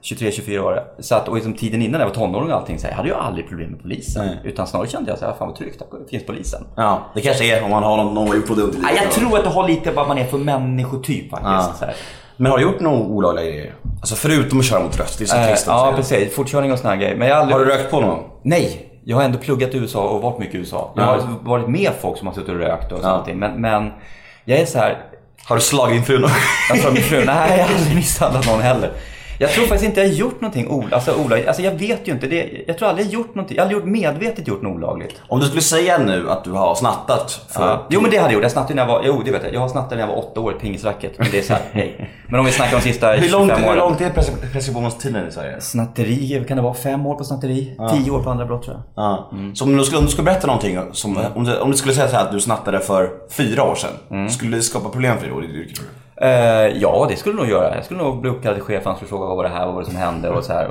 23-24 0.02 0.58
år. 0.58 0.82
Så 0.98 1.14
att, 1.14 1.28
och 1.28 1.34
liksom 1.34 1.52
tiden 1.54 1.82
innan 1.82 2.00
jag 2.00 2.08
var 2.08 2.14
tonåring 2.14 2.50
och 2.52 2.56
allting, 2.60 2.78
så 2.78 2.84
här, 2.86 2.90
jag 2.92 2.96
hade 2.96 3.08
ju 3.08 3.14
aldrig 3.14 3.48
problem 3.48 3.70
med 3.70 3.82
polisen. 3.82 4.26
Nej. 4.26 4.38
Utan 4.44 4.66
snarare 4.66 4.88
kände 4.88 5.10
jag 5.10 5.18
så 5.18 5.24
här, 5.24 5.32
fan 5.38 5.48
vad 5.48 5.56
tryggt, 5.56 5.78
där 5.78 5.86
finns 6.10 6.26
polisen. 6.26 6.64
Ja, 6.76 7.02
det 7.14 7.20
kanske 7.20 7.56
är 7.58 7.64
om 7.64 7.70
man 7.70 7.82
har 7.82 7.96
någon, 7.96 8.14
någon 8.14 8.36
något 8.38 8.48
dumt 8.56 8.72
livet. 8.74 8.90
jag 9.02 9.10
tror 9.12 9.36
att 9.38 9.44
det 9.44 9.50
har 9.50 9.68
lite 9.68 9.90
vad 9.90 10.08
man 10.08 10.18
är 10.18 10.24
för 10.24 10.38
människotyp 10.38 11.30
faktiskt. 11.30 11.82
Ja. 11.82 11.88
Men 12.36 12.50
har 12.52 12.58
du 12.58 12.64
gjort 12.64 12.80
några 12.80 12.98
olagliga 12.98 13.44
grejer? 13.50 13.74
Alltså 14.00 14.14
förutom 14.14 14.58
att 14.58 14.64
köra 14.64 14.80
mot 14.82 14.98
rött, 14.98 15.14
det 15.18 15.24
är 15.24 15.26
så 15.26 15.36
Eh, 15.36 15.46
trist 15.46 15.68
att 15.68 15.74
ja 15.74 15.92
precis, 15.96 16.34
fortkörning 16.34 16.72
och 16.72 16.78
såna 16.78 16.96
grejer. 16.96 17.16
Men 17.16 17.28
jag 17.28 17.34
har 17.34 17.40
aldrig... 17.42 17.58
Har 17.58 17.64
du 17.64 17.70
rökt 17.70 17.90
på 17.90 18.00
någon? 18.00 18.18
Nej, 18.42 18.84
jag 19.04 19.16
har 19.16 19.24
ändå 19.24 19.38
pluggat 19.38 19.74
i 19.74 19.78
USA 19.78 20.08
och 20.08 20.22
varit 20.22 20.38
mycket 20.38 20.54
i 20.54 20.58
USA. 20.58 20.92
Jag 20.96 21.04
Ja. 21.04 21.08
har 21.10 21.38
varit 21.50 21.68
med 21.68 21.90
folk 22.00 22.18
som 22.18 22.26
har 22.26 22.34
suttit 22.34 22.48
och 22.48 22.56
rökt 22.56 22.92
och 22.92 23.00
sånt. 23.00 23.26
Men, 23.34 23.60
men 23.60 23.90
jag 24.44 24.58
är 24.60 24.66
så 24.66 24.78
här, 24.78 24.98
Har 25.44 25.56
du 25.56 25.62
slagit 25.62 25.94
din 25.94 26.04
fru 26.04 26.18
någon 26.18 26.30
Jag 26.68 26.78
sa 26.78 26.90
min 26.90 27.02
fru, 27.02 27.24
nej 27.24 27.58
jag 27.58 27.66
har 27.66 27.74
aldrig 27.74 27.96
misshandlat 27.96 28.46
någon 28.46 28.60
heller. 28.60 28.90
Jag 29.40 29.50
tror 29.50 29.64
faktiskt 29.64 29.84
inte 29.88 30.00
jag 30.00 30.08
har 30.08 30.14
gjort 30.14 30.40
någonting 30.40 30.88
alltså, 30.92 31.14
olagligt. 31.24 31.48
Alltså 31.48 31.62
jag 31.62 31.72
vet 31.72 32.08
ju 32.08 32.12
inte. 32.12 32.26
Det, 32.26 32.64
jag 32.66 32.78
tror 32.78 32.88
aldrig 32.88 33.06
jag 33.06 33.10
har 33.10 33.14
gjort 33.14 33.34
någonting. 33.34 33.56
Jag 33.56 33.62
har 33.64 33.66
aldrig 33.70 33.80
gjort 33.80 33.90
medvetet 34.02 34.48
gjort 34.48 34.62
något 34.62 34.74
olagligt. 34.76 35.20
Om 35.28 35.40
du 35.40 35.46
skulle 35.46 35.62
säga 35.62 35.98
nu 35.98 36.30
att 36.30 36.44
du 36.44 36.50
har 36.50 36.74
snattat 36.74 37.40
för... 37.48 37.66
Ja. 37.68 37.86
Jo 37.90 38.00
men 38.00 38.10
det 38.10 38.16
hade 38.16 38.28
jag 38.28 38.34
gjort. 38.34 38.42
Jag 38.42 38.52
snattade 38.52 38.74
när 38.74 38.82
jag 38.82 38.88
var, 38.88 39.02
jo 39.06 39.22
det 39.24 39.30
vet 39.30 39.42
jag. 39.44 39.54
Jag 39.54 39.60
har 39.60 39.68
snattat 39.68 39.90
när 39.90 39.98
jag 39.98 40.06
var 40.06 40.18
åtta 40.18 40.40
år, 40.40 40.52
ett 40.54 40.60
pingisracket. 40.60 41.18
Men 41.18 41.26
det 41.32 41.38
är 41.38 41.42
så 41.42 41.52
här, 41.52 41.62
hej. 41.72 42.10
Men 42.26 42.40
om 42.40 42.46
vi 42.46 42.52
snackar 42.52 42.76
om 42.76 42.82
sista 42.82 43.12
Hur 43.12 43.28
25 43.28 43.32
långt, 43.40 43.52
hur 43.60 43.66
åren. 43.66 43.76
långt 43.78 44.00
är 44.00 44.10
pres- 44.10 44.52
preskriptionstiden 44.52 45.28
i 45.28 45.32
Sverige? 45.32 45.60
Snatteri, 45.60 46.44
kan 46.48 46.56
det 46.56 46.62
vara 46.62 46.74
fem 46.74 47.06
år 47.06 47.14
på 47.14 47.24
snatteri? 47.24 47.76
Tio 47.92 48.10
år 48.10 48.22
på 48.22 48.30
andra 48.30 48.46
brott 48.46 48.62
tror 48.64 48.76
jag. 48.76 49.04
Ja. 49.04 49.30
Så 49.54 49.64
om 49.64 49.76
du, 49.76 49.84
skulle, 49.84 49.98
om 49.98 50.04
du 50.04 50.10
skulle 50.10 50.24
berätta 50.24 50.46
någonting, 50.46 50.78
som, 50.92 51.18
om, 51.34 51.44
du, 51.44 51.58
om 51.58 51.70
du 51.70 51.76
skulle 51.76 51.94
säga 51.94 52.08
så 52.08 52.16
här 52.16 52.22
att 52.24 52.32
du 52.32 52.40
snattade 52.40 52.80
för 52.80 53.10
fyra 53.30 53.62
år 53.62 53.74
sedan. 53.74 54.30
Skulle 54.30 54.56
det 54.56 54.62
skapa 54.62 54.88
problem 54.88 55.16
för 55.18 55.26
dig 55.26 55.34
då 55.34 55.44
i 55.44 55.46
ditt 55.46 55.56
yrke 55.56 55.74
tror 55.74 55.84
du? 55.86 55.90
Eh, 56.20 56.78
ja, 56.80 57.06
det 57.10 57.16
skulle 57.16 57.34
det 57.34 57.38
nog 57.42 57.50
göra. 57.50 57.74
Jag 57.74 57.84
skulle 57.84 58.02
nog 58.02 58.20
bli 58.20 58.30
uppkallad 58.30 58.56
till 58.56 58.64
chefen 58.64 58.92
och 58.92 59.08
fråga 59.08 59.26
vad 59.26 59.36
var 59.36 59.44
det 59.44 59.50
här, 59.50 59.66
vad 59.66 59.74
var 59.74 59.82
det 59.82 59.86
som 59.86 59.96
hände 59.96 60.28
och 60.30 60.44
så 60.44 60.52
här. 60.52 60.68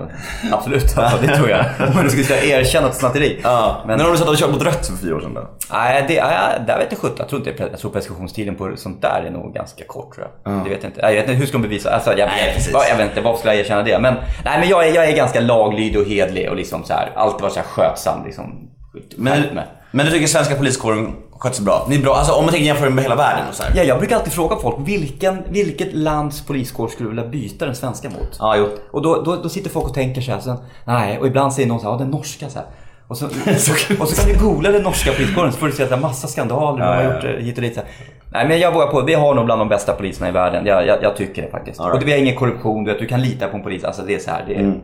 Absolut, 0.51 0.93
ja, 0.95 1.11
det 1.21 1.35
tror 1.35 1.49
jag. 1.49 1.65
Om 1.97 2.03
du 2.03 2.09
skulle 2.09 2.23
säga 2.23 2.59
erkänna 2.59 2.87
ett 2.87 2.95
snatteri. 2.95 3.39
Men, 3.87 4.01
om 4.01 4.11
du 4.11 4.17
sa 4.17 4.23
att 4.23 4.31
du 4.31 4.37
kört 4.37 4.51
mot 4.51 4.61
rött 4.61 4.87
för 4.87 4.93
fyra 4.93 5.15
år 5.15 5.19
sedan 5.19 5.33
då? 5.33 5.47
Nej, 5.71 6.05
det, 6.07 6.23
nej, 6.23 6.61
där 6.67 6.77
vet 6.77 6.87
jag 6.91 6.99
sjutton. 6.99 7.17
Jag 7.19 7.29
tror 7.29 7.47
inte 7.47 7.63
jag 7.71 7.79
tror 7.79 7.91
preskriptionstiden 7.91 8.55
på 8.55 8.71
sånt 8.75 9.01
där 9.01 9.23
är 9.27 9.31
nog 9.31 9.53
ganska 9.53 9.83
kort 9.83 10.15
tror 10.15 10.27
jag. 10.43 10.63
Det 10.63 10.69
vet 10.69 10.83
jag 10.83 10.89
inte. 10.89 11.01
Jag 11.01 11.11
vet 11.11 11.29
inte. 11.29 11.33
Hur 11.33 11.45
ska 11.45 11.57
de 11.57 11.61
bevisa? 11.61 11.89
Alltså, 11.93 12.09
jag, 12.09 12.27
Nej, 12.27 12.53
precis. 12.55 12.73
vad, 12.73 12.83
jag 12.89 12.97
vet 12.97 13.09
inte, 13.09 13.21
varför 13.21 13.37
skulle 13.37 13.53
jag 13.53 13.61
erkänna 13.61 13.83
det? 13.83 13.99
Men, 13.99 14.13
nej, 14.45 14.59
men 14.59 14.69
jag, 14.69 14.87
är, 14.87 14.95
jag 14.95 15.05
är 15.09 15.15
ganska 15.15 15.39
laglydig 15.39 16.01
och 16.01 16.07
hedlig 16.07 16.49
och 16.49 16.55
liksom 16.55 16.83
så 16.83 16.93
här, 16.93 17.11
alltid 17.15 17.41
varit 17.41 17.53
så 17.53 17.59
här 17.59 17.67
skötsam. 17.67 18.25
Liksom, 18.25 18.69
Men. 19.17 19.59
Men 19.91 20.05
du 20.05 20.11
tycker 20.11 20.27
svenska 20.27 20.55
poliskåren 20.55 21.15
sköter 21.31 21.55
sig 21.55 21.65
bra? 21.65 21.85
Ni 21.89 21.95
är 21.95 22.01
bra, 22.01 22.15
alltså 22.15 22.33
om 22.33 22.43
man 22.43 22.51
tänker 22.53 22.67
jämföra 22.67 22.89
med 22.89 23.03
hela 23.03 23.15
världen 23.15 23.47
och 23.49 23.55
så 23.55 23.63
här. 23.63 23.71
Ja, 23.75 23.83
jag 23.83 23.97
brukar 23.97 24.15
alltid 24.15 24.33
fråga 24.33 24.55
folk, 24.55 24.75
vilken, 24.79 25.43
vilket 25.49 25.93
lands 25.93 26.45
poliskår 26.45 26.87
skulle 26.87 27.09
du 27.09 27.15
vilja 27.15 27.29
byta 27.29 27.65
den 27.65 27.75
svenska 27.75 28.09
mot? 28.09 28.37
Ja, 28.39 28.55
jo. 28.57 28.69
Och 28.91 29.01
då, 29.01 29.21
då, 29.21 29.35
då 29.35 29.49
sitter 29.49 29.69
folk 29.69 29.85
och 29.85 29.93
tänker 29.93 30.21
så 30.21 30.31
här, 30.31 30.39
sen, 30.39 30.57
nej, 30.85 31.19
och 31.19 31.27
ibland 31.27 31.53
säger 31.53 31.67
någon 31.67 31.79
så 31.79 31.85
här, 31.85 31.93
ja 31.93 31.97
den 31.97 32.09
norska 32.09 32.49
så 32.49 32.59
här. 32.59 32.67
Och 33.07 33.17
så, 33.17 33.25
och 33.99 34.07
så 34.07 34.21
kan 34.21 34.29
du 34.33 34.39
googla 34.39 34.71
den 34.71 34.83
norska 34.83 35.11
poliskåren 35.11 35.51
så 35.51 35.57
får 35.57 35.67
du 35.67 35.73
se 35.73 35.83
att 35.83 35.89
det 35.89 35.95
är 35.95 35.99
massa 35.99 36.27
skandaler 36.27 36.79
de 36.79 36.87
har 36.87 37.03
ja, 37.03 37.13
gjort 37.13 37.23
eh, 37.23 37.29
hit 37.29 37.57
och 37.57 37.61
dit. 37.61 37.73
Så 37.73 37.79
här. 37.79 37.89
Nej 38.31 38.47
men 38.47 38.59
jag 38.59 38.71
vågar 38.73 38.87
på, 38.87 39.01
vi 39.01 39.13
har 39.13 39.35
nog 39.35 39.45
bland 39.45 39.61
de 39.61 39.69
bästa 39.69 39.93
poliserna 39.93 40.29
i 40.29 40.31
världen. 40.31 40.65
Jag, 40.65 40.87
jag, 40.87 41.03
jag 41.03 41.15
tycker 41.15 41.41
det 41.41 41.51
faktiskt. 41.51 41.79
Right. 41.79 41.93
Och 41.93 42.07
vi 42.07 42.11
har 42.11 42.19
ingen 42.19 42.35
korruption, 42.35 42.83
du 42.83 42.91
vet, 42.91 42.99
du 42.99 43.05
kan 43.07 43.21
lita 43.21 43.47
på 43.47 43.57
en 43.57 43.63
polis. 43.63 43.83
Alltså 43.83 44.01
det 44.01 44.15
är 44.15 44.19
så 44.19 44.31
här, 44.31 44.43
det 44.47 44.55
är... 44.55 44.79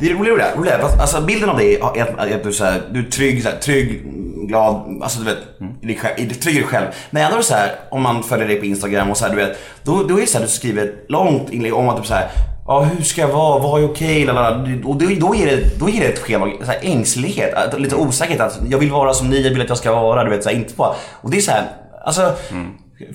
Det 0.00 0.10
är 0.10 0.14
roligt 0.14 0.32
det 0.38 0.64
där. 0.70 0.78
det. 0.78 1.00
Alltså 1.00 1.20
bilden 1.20 1.50
av 1.50 1.56
dig 1.56 1.74
är 1.74 1.84
att, 1.84 2.18
att 2.18 2.42
du, 2.44 2.52
så 2.52 2.64
här, 2.64 2.80
du 2.90 3.00
är 3.06 3.10
trygg, 3.10 3.42
så 3.42 3.48
här, 3.48 3.56
trygg, 3.56 4.02
glad, 4.48 4.98
alltså 5.02 5.18
du 5.18 5.24
vet, 5.24 5.38
i 5.82 5.86
dig 5.86 5.96
själv, 5.96 6.14
i 6.18 6.24
dig- 6.24 6.34
trygg 6.34 6.54
i 6.54 6.58
dig 6.58 6.66
själv. 6.68 6.86
Men 7.10 7.22
ändå 7.22 7.34
är 7.34 7.38
det 7.38 7.44
så 7.44 7.54
här, 7.54 7.70
om 7.90 8.02
man 8.02 8.22
följer 8.22 8.48
dig 8.48 8.56
på 8.56 8.64
Instagram 8.66 9.10
och 9.10 9.16
så 9.16 9.24
här, 9.24 9.34
du 9.34 9.36
vet, 9.36 9.58
då, 9.82 10.02
då 10.08 10.16
är 10.16 10.20
det 10.20 10.26
så 10.26 10.38
här, 10.38 10.44
du 10.44 10.50
skriver 10.50 10.84
ett 10.84 11.04
långt 11.08 11.50
inlägg 11.52 11.74
om 11.74 11.88
att 11.88 11.96
du 11.96 12.02
så 12.08 12.14
här, 12.14 12.28
Ja, 12.66 12.80
hur 12.80 13.02
ska 13.04 13.20
jag 13.20 13.28
vara? 13.28 13.58
Vad 13.62 13.82
är 13.82 13.86
okej? 13.90 14.24
lalala. 14.24 14.56
Och 14.84 14.96
då, 14.96 15.06
då, 15.20 15.34
ger 15.34 15.46
det, 15.46 15.78
då 15.80 15.88
ger 15.88 16.00
det 16.00 16.06
ett 16.06 16.18
sken 16.18 16.42
av 16.42 16.50
ängslighet, 16.82 17.54
lite 17.78 17.96
osäkerhet. 17.96 18.40
Att 18.40 18.58
jag 18.70 18.78
vill 18.78 18.90
vara 18.90 19.14
som 19.14 19.30
ni 19.30 19.40
jag 19.42 19.50
vill 19.50 19.62
att 19.62 19.68
jag 19.68 19.78
ska 19.78 19.92
vara. 19.94 20.24
Du 20.24 20.30
vet, 20.30 20.42
så 20.42 20.48
här, 20.48 20.56
inte 20.56 20.74
bara. 20.74 20.94
Och 21.22 21.30
det 21.30 21.36
är 21.36 21.40
så 21.40 21.50
här, 21.50 21.64
alltså, 22.04 22.36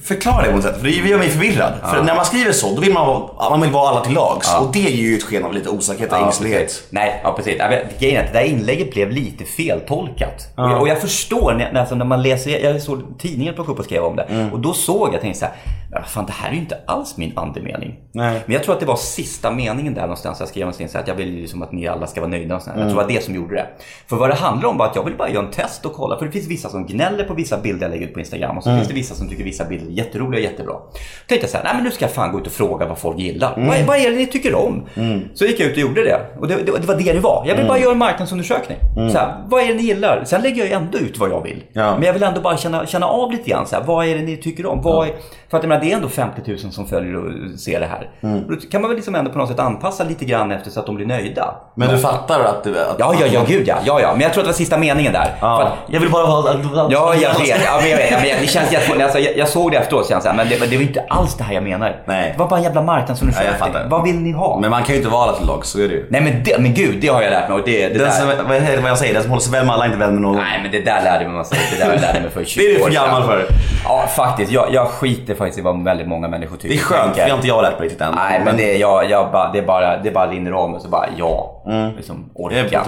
förklara 0.04 0.42
det 0.42 0.50
på 0.50 0.56
något 0.56 0.64
sätt. 0.64 0.78
För 0.78 0.84
det 0.84 0.92
gör 0.92 1.18
mig 1.18 1.30
förvirrad. 1.30 1.74
För 1.84 2.04
när 2.04 2.16
man 2.16 2.26
skriver 2.26 2.52
så, 2.52 2.76
då 2.76 2.82
vill 2.82 2.94
man, 2.94 3.08
vara- 3.08 3.50
man 3.50 3.62
vill 3.62 3.72
vara 3.72 3.90
alla 3.90 4.02
till 4.02 4.14
lags. 4.14 4.56
Och 4.62 4.72
det 4.74 4.80
ger 4.80 4.90
ju 5.10 5.16
ett 5.18 5.24
sken 5.24 5.44
av 5.46 5.54
lite 5.54 5.70
osäkerhet 5.70 6.12
och 6.12 6.18
Ja, 6.18 6.26
ängslighet. 6.26 6.84
Nej, 6.90 7.20
ja 7.24 7.34
precis. 7.38 7.58
Grejen 8.00 8.22
är 8.22 8.26
att 8.28 8.34
det 8.34 8.40
där 8.40 8.46
inlägget 8.46 8.92
blev 8.92 9.12
lite 9.12 9.46
feltolkat. 9.46 10.48
Och, 10.58 10.64
jag, 10.64 10.82
och 10.82 10.88
jag 10.88 11.02
förstår 11.02 11.54
när, 11.54 11.80
alltså, 11.80 11.96
när 11.96 12.06
man 12.06 12.22
läser, 12.24 12.60
jag 12.64 12.82
såg 12.82 13.02
tidningen 13.20 13.54
plocka 13.54 13.72
upp 13.72 13.80
och 13.80 13.86
skrev 13.86 14.04
om 14.04 14.16
det. 14.16 14.24
Mm. 14.24 14.54
Och 14.54 14.60
då 14.60 14.74
såg 14.74 15.14
jag, 15.14 15.22
tänkte 15.22 15.40
så 15.40 15.46
här, 15.46 15.54
"Ja, 15.92 16.02
fan 16.08 16.26
det 16.26 16.32
här 16.32 16.50
är 16.50 16.54
ju 16.54 16.60
inte 16.60 16.78
alls 16.88 17.18
min 17.18 17.34
andemening. 17.38 17.96
Nej. 18.12 18.42
Men 18.46 18.54
jag 18.54 18.64
tror 18.64 18.74
att 18.74 18.80
det 18.80 18.86
var 18.86 18.96
sista 18.96 19.52
meningen 19.52 19.94
där 19.94 20.02
någonstans. 20.02 20.40
Jag 20.40 20.50
skrev 20.50 20.62
någonstans 20.62 20.92
så 20.92 20.98
att 20.98 21.08
jag 21.08 21.16
vill 21.16 21.34
ju 21.36 21.42
liksom 21.42 21.62
att 21.62 21.72
ni 21.72 21.88
alla 21.88 22.08
ska 22.08 22.22
vara 22.22 22.32
nöjda. 22.32 22.56
Och 22.56 22.62
sånt. 22.62 22.76
Mm. 22.76 22.88
Jag 22.88 22.96
tror 22.96 23.02
det 23.02 23.08
var 23.08 23.14
det 23.20 23.24
som 23.26 23.36
gjorde 23.36 23.56
det. 23.56 23.68
För 24.08 24.16
vad 24.16 24.30
det 24.30 24.36
handlar 24.36 24.70
om 24.70 24.78
var 24.78 24.86
att 24.86 24.96
jag 24.96 25.04
vill 25.04 25.18
bara 25.18 25.30
göra 25.30 25.46
en 25.46 25.52
test 25.52 25.86
och 25.86 25.94
kolla. 25.94 26.18
För 26.20 26.26
det 26.26 26.32
finns 26.32 26.48
vissa 26.48 26.70
som 26.70 26.86
gnäller 26.88 27.24
på 27.24 27.34
vissa 27.34 27.58
bilder 27.58 27.86
jag 27.88 27.92
lägger 27.92 28.08
ut 28.08 28.14
på 28.14 28.20
Instagram. 28.20 28.58
Och 28.58 28.64
så 28.64 28.70
Mm. 28.70 28.80
finns 28.80 28.88
det 28.88 28.94
vissa 28.96 29.16
som 29.16 29.30
tycker 29.30 29.44
vissa 29.44 29.66
bilder 29.66 29.79
är 29.88 29.92
jätteroliga 29.92 30.40
och 30.40 30.52
jättebra. 30.52 30.74
Då 30.74 30.90
tänkte 31.28 31.46
jag 31.46 31.50
så 31.50 31.58
här, 31.58 31.64
nej 31.64 31.74
men 31.76 31.84
nu 31.84 31.92
ska 31.92 32.06
jag 32.06 32.12
fan 32.14 32.32
gå 32.32 32.40
ut 32.40 32.48
och 32.48 32.54
fråga 32.54 32.86
vad 32.86 32.98
folk 32.98 33.20
gillar. 33.20 33.54
Mm. 33.56 33.68
Vad, 33.68 33.80
vad 33.82 33.98
är 33.98 34.10
det 34.12 34.16
ni 34.18 34.26
tycker 34.28 34.56
om? 34.56 34.86
Så 35.34 35.46
gick 35.46 35.60
jag 35.60 35.68
ut 35.68 35.74
och 35.74 35.78
gjorde 35.82 36.04
det. 36.04 36.20
Och 36.40 36.48
det, 36.48 36.56
det, 36.56 36.72
det 36.82 36.88
var 36.88 36.96
det 36.96 37.14
det 37.14 37.20
var. 37.20 37.44
Jag 37.48 37.56
vill 37.56 37.60
Mm. 37.60 37.68
bara 37.68 37.80
göra 37.80 37.92
en 37.92 37.98
marknadsundersökning. 37.98 38.78
Så 39.12 39.18
här, 39.18 39.36
vad 39.48 39.64
är 39.64 39.68
det 39.68 39.74
ni 39.74 39.82
gillar? 39.84 40.24
Sen 40.26 40.42
lägger 40.42 40.64
jag 40.66 40.72
ändå 40.72 40.98
ut 40.98 41.18
vad 41.18 41.30
jag 41.30 41.44
vill. 41.44 41.64
Ja. 41.74 41.94
Men 41.96 42.04
jag 42.04 42.14
vill 42.14 42.24
ändå 42.24 42.42
bara 42.42 42.58
känna, 42.58 42.86
känna 42.86 43.06
av 43.06 43.32
lite 43.32 43.50
grann. 43.50 43.68
Så 43.68 43.76
här, 43.76 43.84
vad 43.84 44.06
är 44.06 44.16
det 44.16 44.22
ni 44.22 44.38
tycker 44.38 44.66
om? 44.66 44.82
Vad 44.82 45.08
är, 45.08 45.12
för 45.50 45.58
att 45.58 45.64
jag 45.64 45.70
menar, 45.70 45.82
det 45.84 45.92
är 45.92 45.96
ändå 45.96 46.08
50 46.10 46.42
000 46.48 46.58
som 46.60 46.88
följer 46.88 47.16
och 47.16 47.60
ser 47.60 47.80
det 47.80 47.86
här. 47.86 48.10
Mm. 48.22 48.48
Då 48.48 48.56
kan 48.72 48.82
man 48.82 48.90
väl 48.90 48.96
liksom 48.96 49.16
ändå 49.16 49.32
på 49.32 49.38
något 49.38 49.50
sätt 49.50 49.60
anpassa 49.60 50.04
lite 50.04 50.26
grann 50.26 50.52
efter 50.52 50.72
så 50.72 50.80
att 50.80 50.86
de 50.86 50.96
blir 50.96 51.06
nöjda. 51.06 51.56
Men 51.76 51.90
du 51.90 51.98
fattar 51.98 52.40
att 52.40 52.64
du... 52.64 52.80
Att, 52.80 52.96
Ja, 53.00 53.14
ja, 53.20 53.26
ja, 53.32 53.42
gud 53.48 53.68
ja. 53.68 53.76
ja, 53.86 54.02
ja. 54.02 54.12
Men 54.12 54.22
jag 54.22 54.34
tror 54.34 54.42
att 54.42 54.46
det 54.46 54.52
var 54.52 54.58
sista 54.58 54.78
meningen 54.78 55.14
där. 55.14 55.36
För 55.40 55.62
att, 55.62 55.74
Jag 55.88 56.00
vill 56.00 56.12
bara 56.12 56.26
vara... 56.28 56.56
Ja, 56.92 57.16
jag 57.16 57.40
vet. 57.40 57.62
Ja, 57.66 57.80
men 57.82 57.90
jag, 57.90 57.98
vet. 57.98 58.12
Ja, 58.12 58.18
men 58.20 58.30
jag, 58.30 58.38
det 58.42 58.48
känns 58.48 58.72
jätte... 58.72 59.04
alltså, 59.04 59.20
jag, 59.20 59.38
jag 59.38 59.50
såg 59.62 59.72
det 59.72 59.78
efteråt 59.78 60.06
så 60.06 60.14
här, 60.14 60.34
men 60.34 60.50
det, 60.50 60.60
men 60.60 60.70
det 60.70 60.76
var 60.76 60.84
inte 60.84 61.04
alls 61.10 61.38
det 61.38 61.44
här 61.44 61.54
jag 61.54 61.64
menar. 61.64 62.02
Nej. 62.06 62.32
Det 62.34 62.40
var 62.40 62.50
bara 62.50 62.58
en 62.58 62.64
jävla 62.64 62.82
marknadsundersökning. 62.82 63.52
Ja, 63.60 63.66
jag 63.66 63.74
fattar. 63.74 63.90
Vad 63.90 64.04
vill 64.04 64.20
ni 64.20 64.32
ha? 64.32 64.60
Men 64.60 64.70
man 64.70 64.84
kan 64.84 64.96
ju 64.96 64.98
inte 65.02 65.10
vara 65.10 65.24
alla 65.24 65.38
till 65.38 65.48
lag, 65.48 65.66
så 65.66 65.80
är 65.80 65.88
det 65.88 65.94
ju. 65.94 66.06
Nej 66.10 66.22
men, 66.22 66.44
det, 66.44 66.60
men 66.60 66.74
gud, 66.74 66.98
det 67.02 67.08
har 67.08 67.22
jag 67.22 67.32
lärt 67.32 67.50
mig. 67.50 67.60
Och 67.60 67.66
det, 67.66 67.88
det 67.88 67.94
Den 67.94 67.98
där... 67.98 68.10
som, 68.12 68.28
vad, 68.28 68.82
vad 68.82 68.90
jag 68.92 68.98
säger, 68.98 69.14
den 69.14 69.24
som 69.24 69.32
håller 69.32 69.42
sig 69.42 69.52
väl 69.52 69.66
med 69.66 69.76
alla 69.76 69.86
inte 69.86 69.98
vän 69.98 70.14
med 70.14 70.22
någon. 70.22 70.36
Nej 70.36 70.60
men 70.64 70.72
det 70.72 70.80
där 70.80 71.02
lärde 71.04 71.26
mig 71.26 71.34
man 71.34 71.46
säger. 71.46 71.64
Det 71.72 71.84
där 71.86 72.02
lärde 72.02 72.14
jag 72.14 72.22
mig 72.22 72.32
för 72.32 72.44
20 72.44 72.62
Det 72.64 72.70
är 72.72 72.76
du 72.76 72.82
år 72.82 72.86
för 72.86 72.94
gammal 72.94 73.24
för. 73.24 73.46
Ja 73.84 74.08
faktiskt. 74.16 74.52
Jag, 74.52 74.74
jag 74.74 74.88
skiter 74.88 75.36
faktiskt 75.36 75.60
i 75.60 75.62
vad 75.62 75.84
väldigt 75.84 76.08
många 76.08 76.28
människor 76.28 76.58
tycker. 76.58 76.76
Det 76.76 76.82
är 76.82 76.84
skönt, 76.84 77.16
det 77.16 77.22
har 77.22 77.36
inte 77.36 77.48
jag 77.48 77.62
lärt 77.62 77.80
mig 77.80 77.86
riktigt 77.86 78.02
än. 78.02 78.16
Nej, 78.16 78.42
men 78.46 78.58
det, 78.58 78.76
är, 78.76 78.80
jag, 78.80 79.10
jag 79.10 79.32
bara, 79.32 79.52
det, 79.52 79.62
bara, 79.62 79.98
det 79.98 80.12
bara 80.12 80.32
rinner 80.32 80.52
av 80.52 80.70
mig 80.72 80.82
så 80.82 80.88
bara 80.88 81.06
ja. 81.18 81.64
Liksom, 81.98 82.30
orka, 82.36 82.62
orka. 82.62 82.82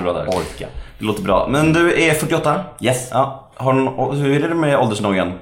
det 1.00 1.06
låter 1.06 1.24
bra. 1.24 1.48
Men 1.50 1.74
du 1.74 2.04
är 2.04 2.14
48? 2.14 2.56
Yes. 2.82 3.10
Ja. 3.12 3.50
Har 3.56 3.74
du, 3.74 3.80
någon- 3.80 4.18
hur 4.18 4.46
är 4.46 4.50
det 4.50 4.56
med 4.56 4.80
åldersnojan? 4.80 5.34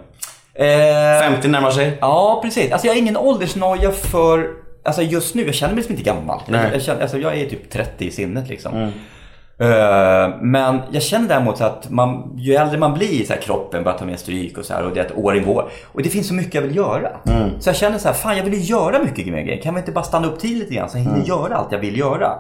Eh, 0.60 1.22
50 1.32 1.48
närmar 1.48 1.72
sig? 1.72 1.98
Ja, 2.02 2.40
precis. 2.44 2.72
Alltså 2.72 2.88
jag 2.88 2.94
har 2.94 3.00
ingen 3.00 3.18
åldersnoja 3.18 3.92
för... 3.92 4.48
Alltså 4.86 5.02
just 5.02 5.36
nu, 5.36 5.46
jag 5.46 5.56
känner 5.56 5.74
mig 5.74 5.78
liksom 5.78 5.96
inte 5.96 6.06
gammal. 6.06 6.42
Nej. 6.48 6.62
Jag, 6.64 6.74
jag, 6.76 6.82
känner, 6.82 7.02
alltså 7.02 7.18
jag 7.18 7.38
är 7.38 7.46
typ 7.50 7.70
30 7.70 8.06
i 8.06 8.12
sinnet 8.12 8.50
liksom. 8.50 8.92
Eh, 9.60 10.30
men 10.42 10.80
jag 10.92 11.04
känner 11.04 11.28
däremot 11.28 11.58
så 11.58 11.64
att 11.64 11.90
man, 11.90 12.34
ju 12.38 12.56
äldre 12.56 12.78
man 12.78 12.94
blir, 12.94 13.26
så 13.26 13.34
här, 13.34 13.42
kroppen 13.42 13.84
börjar 13.84 13.98
ta 13.98 14.06
mer 14.06 14.16
stryk 14.16 14.58
och 14.58 14.66
så 14.66 14.74
här, 14.74 14.86
och 14.86 14.94
det 14.94 15.00
är 15.00 15.06
att 15.06 15.12
åren 15.18 15.46
går. 15.46 15.70
Och 15.86 16.04
det 16.04 16.10
finns 16.10 16.28
så 16.28 16.34
mycket 16.34 16.54
jag 16.54 16.62
vill 16.62 16.76
göra. 16.76 17.10
Så 17.60 17.70
jag 17.70 17.76
känner 17.76 17.98
så 17.98 18.08
här, 18.08 18.16
fan 18.16 18.38
jag 18.38 18.44
vill 18.44 18.54
ju 18.54 18.60
göra 18.60 19.04
mycket 19.04 19.28
mer 19.28 19.42
grejer. 19.42 19.62
Kan 19.62 19.74
vi 19.74 19.80
inte 19.80 19.92
bara 19.92 20.04
stanna 20.04 20.28
upp 20.28 20.40
till 20.40 20.60
lite 20.60 20.74
grann 20.74 20.90
så 20.90 20.98
jag 20.98 21.04
hinner 21.04 21.26
göra 21.26 21.56
allt 21.56 21.72
jag 21.72 21.80
vill 21.80 21.98
göra? 21.98 22.32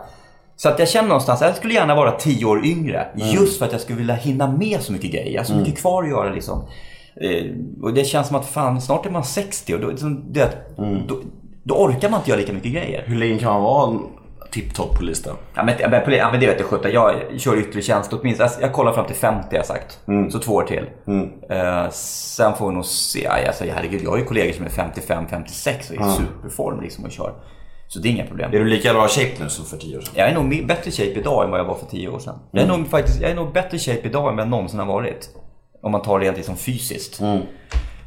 Så 0.55 0.69
att 0.69 0.79
jag 0.79 0.89
känner 0.89 1.07
någonstans 1.07 1.41
jag 1.41 1.55
skulle 1.55 1.73
gärna 1.73 1.95
vara 1.95 2.11
10 2.11 2.45
år 2.45 2.65
yngre. 2.65 3.07
Just 3.15 3.59
för 3.59 3.65
att 3.65 3.71
jag 3.71 3.81
skulle 3.81 3.97
vilja 3.97 4.15
hinna 4.15 4.47
med 4.51 4.81
så 4.81 4.91
mycket 4.91 5.11
grejer. 5.11 5.31
Jag 5.33 5.39
har 5.39 5.45
så 5.45 5.55
mycket 5.55 5.77
kvar 5.77 6.03
att 6.03 6.09
göra 6.09 6.29
liksom. 6.29 6.63
Eh, 7.21 7.45
och 7.81 7.93
det 7.93 8.03
känns 8.03 8.27
som 8.27 8.35
att 8.35 8.45
fan, 8.45 8.81
snart 8.81 9.05
är 9.05 9.09
man 9.09 9.23
60 9.23 9.73
och 9.73 9.79
då, 9.79 9.87
liksom, 9.87 10.33
du 10.33 10.39
vet, 10.39 10.77
då, 11.07 11.19
då 11.63 11.75
orkar 11.75 12.09
man 12.09 12.19
inte 12.19 12.29
göra 12.29 12.39
lika 12.39 12.53
mycket 12.53 12.71
grejer. 12.71 13.03
Hur 13.05 13.15
länge 13.15 13.39
kan 13.39 13.53
man 13.53 13.61
vara 13.61 13.99
tipptopp 14.51 14.95
på 14.97 15.03
listan? 15.03 15.35
Ja 15.55 15.63
men, 15.63 15.75
men, 15.91 16.13
ja, 16.13 16.31
men 16.31 16.39
det 16.39 16.47
vet 16.47 16.59
jag 16.59 16.67
sjutton. 16.67 16.91
Jag 16.91 17.15
kör 17.37 17.57
yttre 17.59 17.81
tjänst 17.81 18.13
åtminstone. 18.13 18.49
Jag, 18.59 18.63
jag 18.63 18.73
kollar 18.73 18.93
fram 18.93 19.05
till 19.05 19.15
50 19.15 19.47
har 19.49 19.57
jag 19.57 19.65
sagt. 19.65 19.99
Så 20.31 20.39
två 20.39 20.53
år 20.53 20.63
till. 20.63 20.85
Eh, 21.49 21.89
sen 21.91 22.53
får 22.55 22.69
vi 22.69 22.75
nog 22.75 22.85
se. 22.85 23.23
Ja, 23.23 23.47
Alltså, 23.47 23.63
herregud, 23.75 24.01
jag 24.03 24.09
har 24.09 24.17
ju 24.17 24.25
kollegor 24.25 24.53
som 24.53 24.65
är 24.65 24.69
55-56 24.69 25.89
och 25.89 26.05
är 26.05 26.09
i 26.09 26.11
superform 26.11 26.81
liksom 26.81 27.05
och 27.05 27.11
kör. 27.11 27.33
Så 27.87 27.99
det 27.99 28.07
är 28.07 28.11
inga 28.11 28.25
problem. 28.25 28.53
Är 28.53 28.59
du 28.59 28.65
lika 28.65 28.93
bra 28.93 29.07
shape 29.07 29.43
nu 29.43 29.49
som 29.49 29.65
för 29.65 29.77
10 29.77 29.97
år 29.97 30.01
sedan? 30.01 30.13
Jag 30.15 30.29
är 30.29 30.33
nog 30.33 30.67
bättre 30.67 30.91
shape 30.91 31.19
idag 31.19 31.45
än 31.45 31.51
vad 31.51 31.59
jag 31.59 31.65
var 31.65 31.75
för 31.75 31.85
10 31.85 32.09
år 32.09 32.19
sedan. 32.19 32.35
Jag 32.51 32.63
är 32.63 32.67
nog 32.67 32.87
faktiskt, 32.87 33.21
jag 33.21 33.31
är 33.31 33.35
nog 33.35 33.53
bättre 33.53 33.77
shape 33.79 34.01
idag 34.03 34.29
än 34.29 34.35
vad 34.35 34.45
jag 34.45 34.49
någonsin 34.49 34.79
har 34.79 34.85
varit. 34.85 35.29
Om 35.81 35.91
man 35.91 36.01
tar 36.01 36.19
det 36.19 36.25
rent 36.25 36.37
liksom 36.37 36.57
fysiskt. 36.57 37.19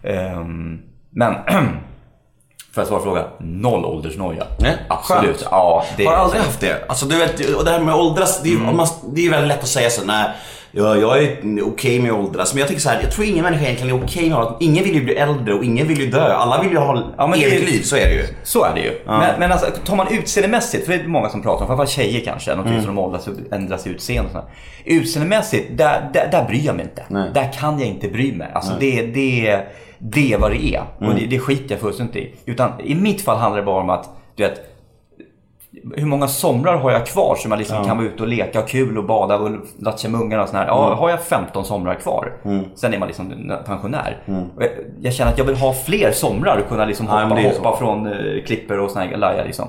Ehm, 0.03 0.81
men 1.11 1.35
för 2.75 2.83
att 2.83 2.89
svara 2.89 2.99
på 3.01 3.05
frågan, 3.05 3.25
noll 3.41 3.85
åldersnoja. 3.85 4.47
Nej, 4.61 4.77
Absolut. 4.89 5.25
skönt. 5.25 5.49
Ja, 5.51 5.85
det 5.97 6.05
har 6.05 6.13
är- 6.13 6.17
aldrig 6.17 6.43
haft 6.43 6.61
det. 6.61 6.85
Alltså 6.89 7.07
du 7.07 7.19
vet, 7.19 7.55
och 7.57 7.65
det 7.65 7.71
här 7.71 7.81
med 7.81 7.95
åldras, 7.95 8.43
det 8.43 8.49
är, 8.53 8.57
Mm. 8.57 8.69
om 8.69 8.77
man, 8.77 8.87
det 9.15 9.27
är 9.27 9.31
väldigt 9.31 9.49
lätt 9.49 9.63
att 9.63 9.69
säga 9.69 9.91
så 9.91 10.05
nej, 10.05 10.31
ja, 10.73 10.97
jag 10.97 11.23
är 11.23 11.37
okej 11.65 12.01
med 12.01 12.11
att 12.13 12.19
åldras. 12.19 12.55
Men 12.55 12.61
jag 12.61 12.69
tycker 12.69 12.81
så 12.83 12.89
här, 12.89 13.01
jag 13.03 13.11
tror 13.13 13.27
ingen 13.27 13.43
människa 13.45 13.65
egentligen 13.65 13.97
är 13.97 14.05
okej 14.05 14.29
med 14.31 14.39
att 14.39 14.57
Ingen 14.63 14.85
vill 14.85 14.95
ju 14.95 15.05
bli 15.05 15.15
äldre 15.15 15.55
och 15.55 15.65
ingen 15.65 15.89
vill 15.89 16.01
ju 16.01 16.07
dö. 16.11 16.33
Alla 16.33 16.63
vill 16.63 16.71
ju 16.73 16.79
ha 16.79 17.03
Ja, 17.19 17.27
det 17.35 17.45
evigt 17.45 17.63
är- 17.69 17.73
liv, 17.73 17.83
så 17.83 17.97
är 17.97 18.05
det 18.05 18.15
ju. 18.15 18.25
Så 18.43 18.65
är 18.65 18.75
det 18.75 18.81
ju. 18.81 18.99
Men, 19.07 19.39
men 19.41 19.53
alltså, 19.53 19.67
tar 19.85 19.97
man 19.97 20.07
utseendemässigt, 20.11 20.87
för 20.87 20.93
det 20.93 20.99
är 21.01 21.07
många 21.09 21.29
som 21.29 21.43
pratar 21.43 21.61
om, 21.61 21.67
framförallt 21.67 21.91
tjejer 21.91 22.21
kanske, 22.25 22.55
de 22.55 22.67
Mm. 22.67 22.79
som 22.83 22.87
de 22.95 22.99
åldras 23.03 23.27
och 23.29 23.35
ändras 23.53 23.87
i 23.87 23.91
utseende 23.91 24.27
och 24.27 24.33
sådär. 24.33 24.47
Utseendemässigt, 24.85 25.79
där, 25.79 26.11
där, 26.13 26.29
där 26.33 26.45
bryr 26.45 26.67
jag 26.67 26.77
mig 26.77 26.85
inte. 26.85 27.03
Nej. 27.09 27.31
Där 27.35 27.53
kan 27.53 27.79
jag 27.79 27.89
inte 27.89 28.09
bry 28.09 28.33
mig. 28.33 28.49
Alltså 28.55 28.73
det, 28.81 29.03
det, 29.03 29.61
det 29.99 30.33
är 30.33 30.39
vad 30.39 30.51
det 30.51 30.65
är. 30.75 30.83
Mm. 31.01 31.13
Och 31.13 31.19
det, 31.21 31.27
det 31.27 31.39
skiter 31.39 31.75
jag 31.75 31.81
fullständigt 31.81 32.17
i. 32.17 32.35
Utan 32.47 32.71
i 32.85 32.95
mitt 32.95 33.21
fall 33.25 33.37
handlar 33.39 33.61
det 33.61 33.67
bara 33.67 33.81
om 33.83 33.91
att, 33.91 34.09
du 34.37 34.43
vet, 34.43 34.61
hur 35.97 36.07
många 36.07 36.29
somrar 36.29 36.77
har 36.77 36.91
jag 36.91 37.07
kvar 37.07 37.35
som 37.37 37.51
jag 37.51 37.59
liksom 37.59 37.85
kan 37.85 37.97
vara 37.97 38.07
ute 38.07 38.23
och 38.23 38.29
leka 38.29 38.61
och 38.61 38.69
kul 38.69 38.99
och 38.99 39.05
bada 39.05 39.37
och 39.39 39.51
latcha 39.79 40.09
med 40.09 40.21
ungarna 40.21 40.43
och 40.43 40.49
sådär. 40.49 40.67
Ja, 40.67 40.87
Mm. 40.87 40.99
har 40.99 41.11
jag 41.11 41.23
15 41.23 41.65
somrar 41.65 41.95
kvar, 41.95 42.33
sen 42.75 42.95
är 42.95 42.99
man 42.99 43.09
liksom 43.09 43.53
pensionär. 43.67 44.23
Och 44.57 44.63
jag, 44.63 44.71
jag 45.01 45.13
känner 45.15 45.33
att 45.33 45.39
jag 45.39 45.45
vill 45.45 45.57
ha 45.57 45.73
fler 45.73 46.13
somrar 46.13 46.57
och 46.59 46.69
kunna 46.69 46.85
liksom 46.85 47.07
Mm. 47.07 47.19
Ja, 47.19 47.25
hoppa, 47.29 47.41
är 47.41 47.59
hoppa 47.59 47.77
från 47.77 48.07
uh, 48.07 48.45
klipper 48.45 48.79
och 48.81 48.91
såna 48.91 49.05
här 49.05 49.17
lajar 49.17 49.45
liksom. 49.45 49.69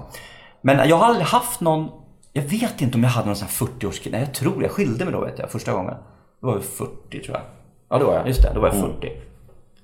Men 0.62 0.90
jag 0.90 0.96
har 0.96 1.06
aldrig 1.08 1.26
haft 1.28 1.62
någon, 1.62 1.90
jag 2.34 2.44
vet 2.44 2.82
inte 2.82 2.98
om 2.98 3.04
jag 3.04 3.10
hade 3.10 3.28
någon 3.28 3.36
sån 3.36 3.48
här 3.48 3.68
40-årskris. 3.68 4.12
Nej, 4.12 4.20
jag 4.22 4.34
tror 4.34 4.64
jag 4.64 4.72
skilde 4.72 5.06
mig 5.06 5.14
då 5.14 5.22
vet 5.22 5.40
jag, 5.40 5.50
första 5.52 5.72
gången. 5.74 5.94
Då 6.42 6.48
var 6.48 6.54
jag 6.54 6.64
40 6.64 6.90
tror 7.24 7.38
jag. 7.38 7.42
Ja, 7.90 7.98
det 7.98 8.06
var 8.06 8.14
jag. 8.14 8.28
Just 8.28 8.42
det, 8.44 8.52
då 8.54 8.60
var 8.62 8.68
jag 8.68 8.78
Mm. 8.78 8.90
40. 9.02 9.12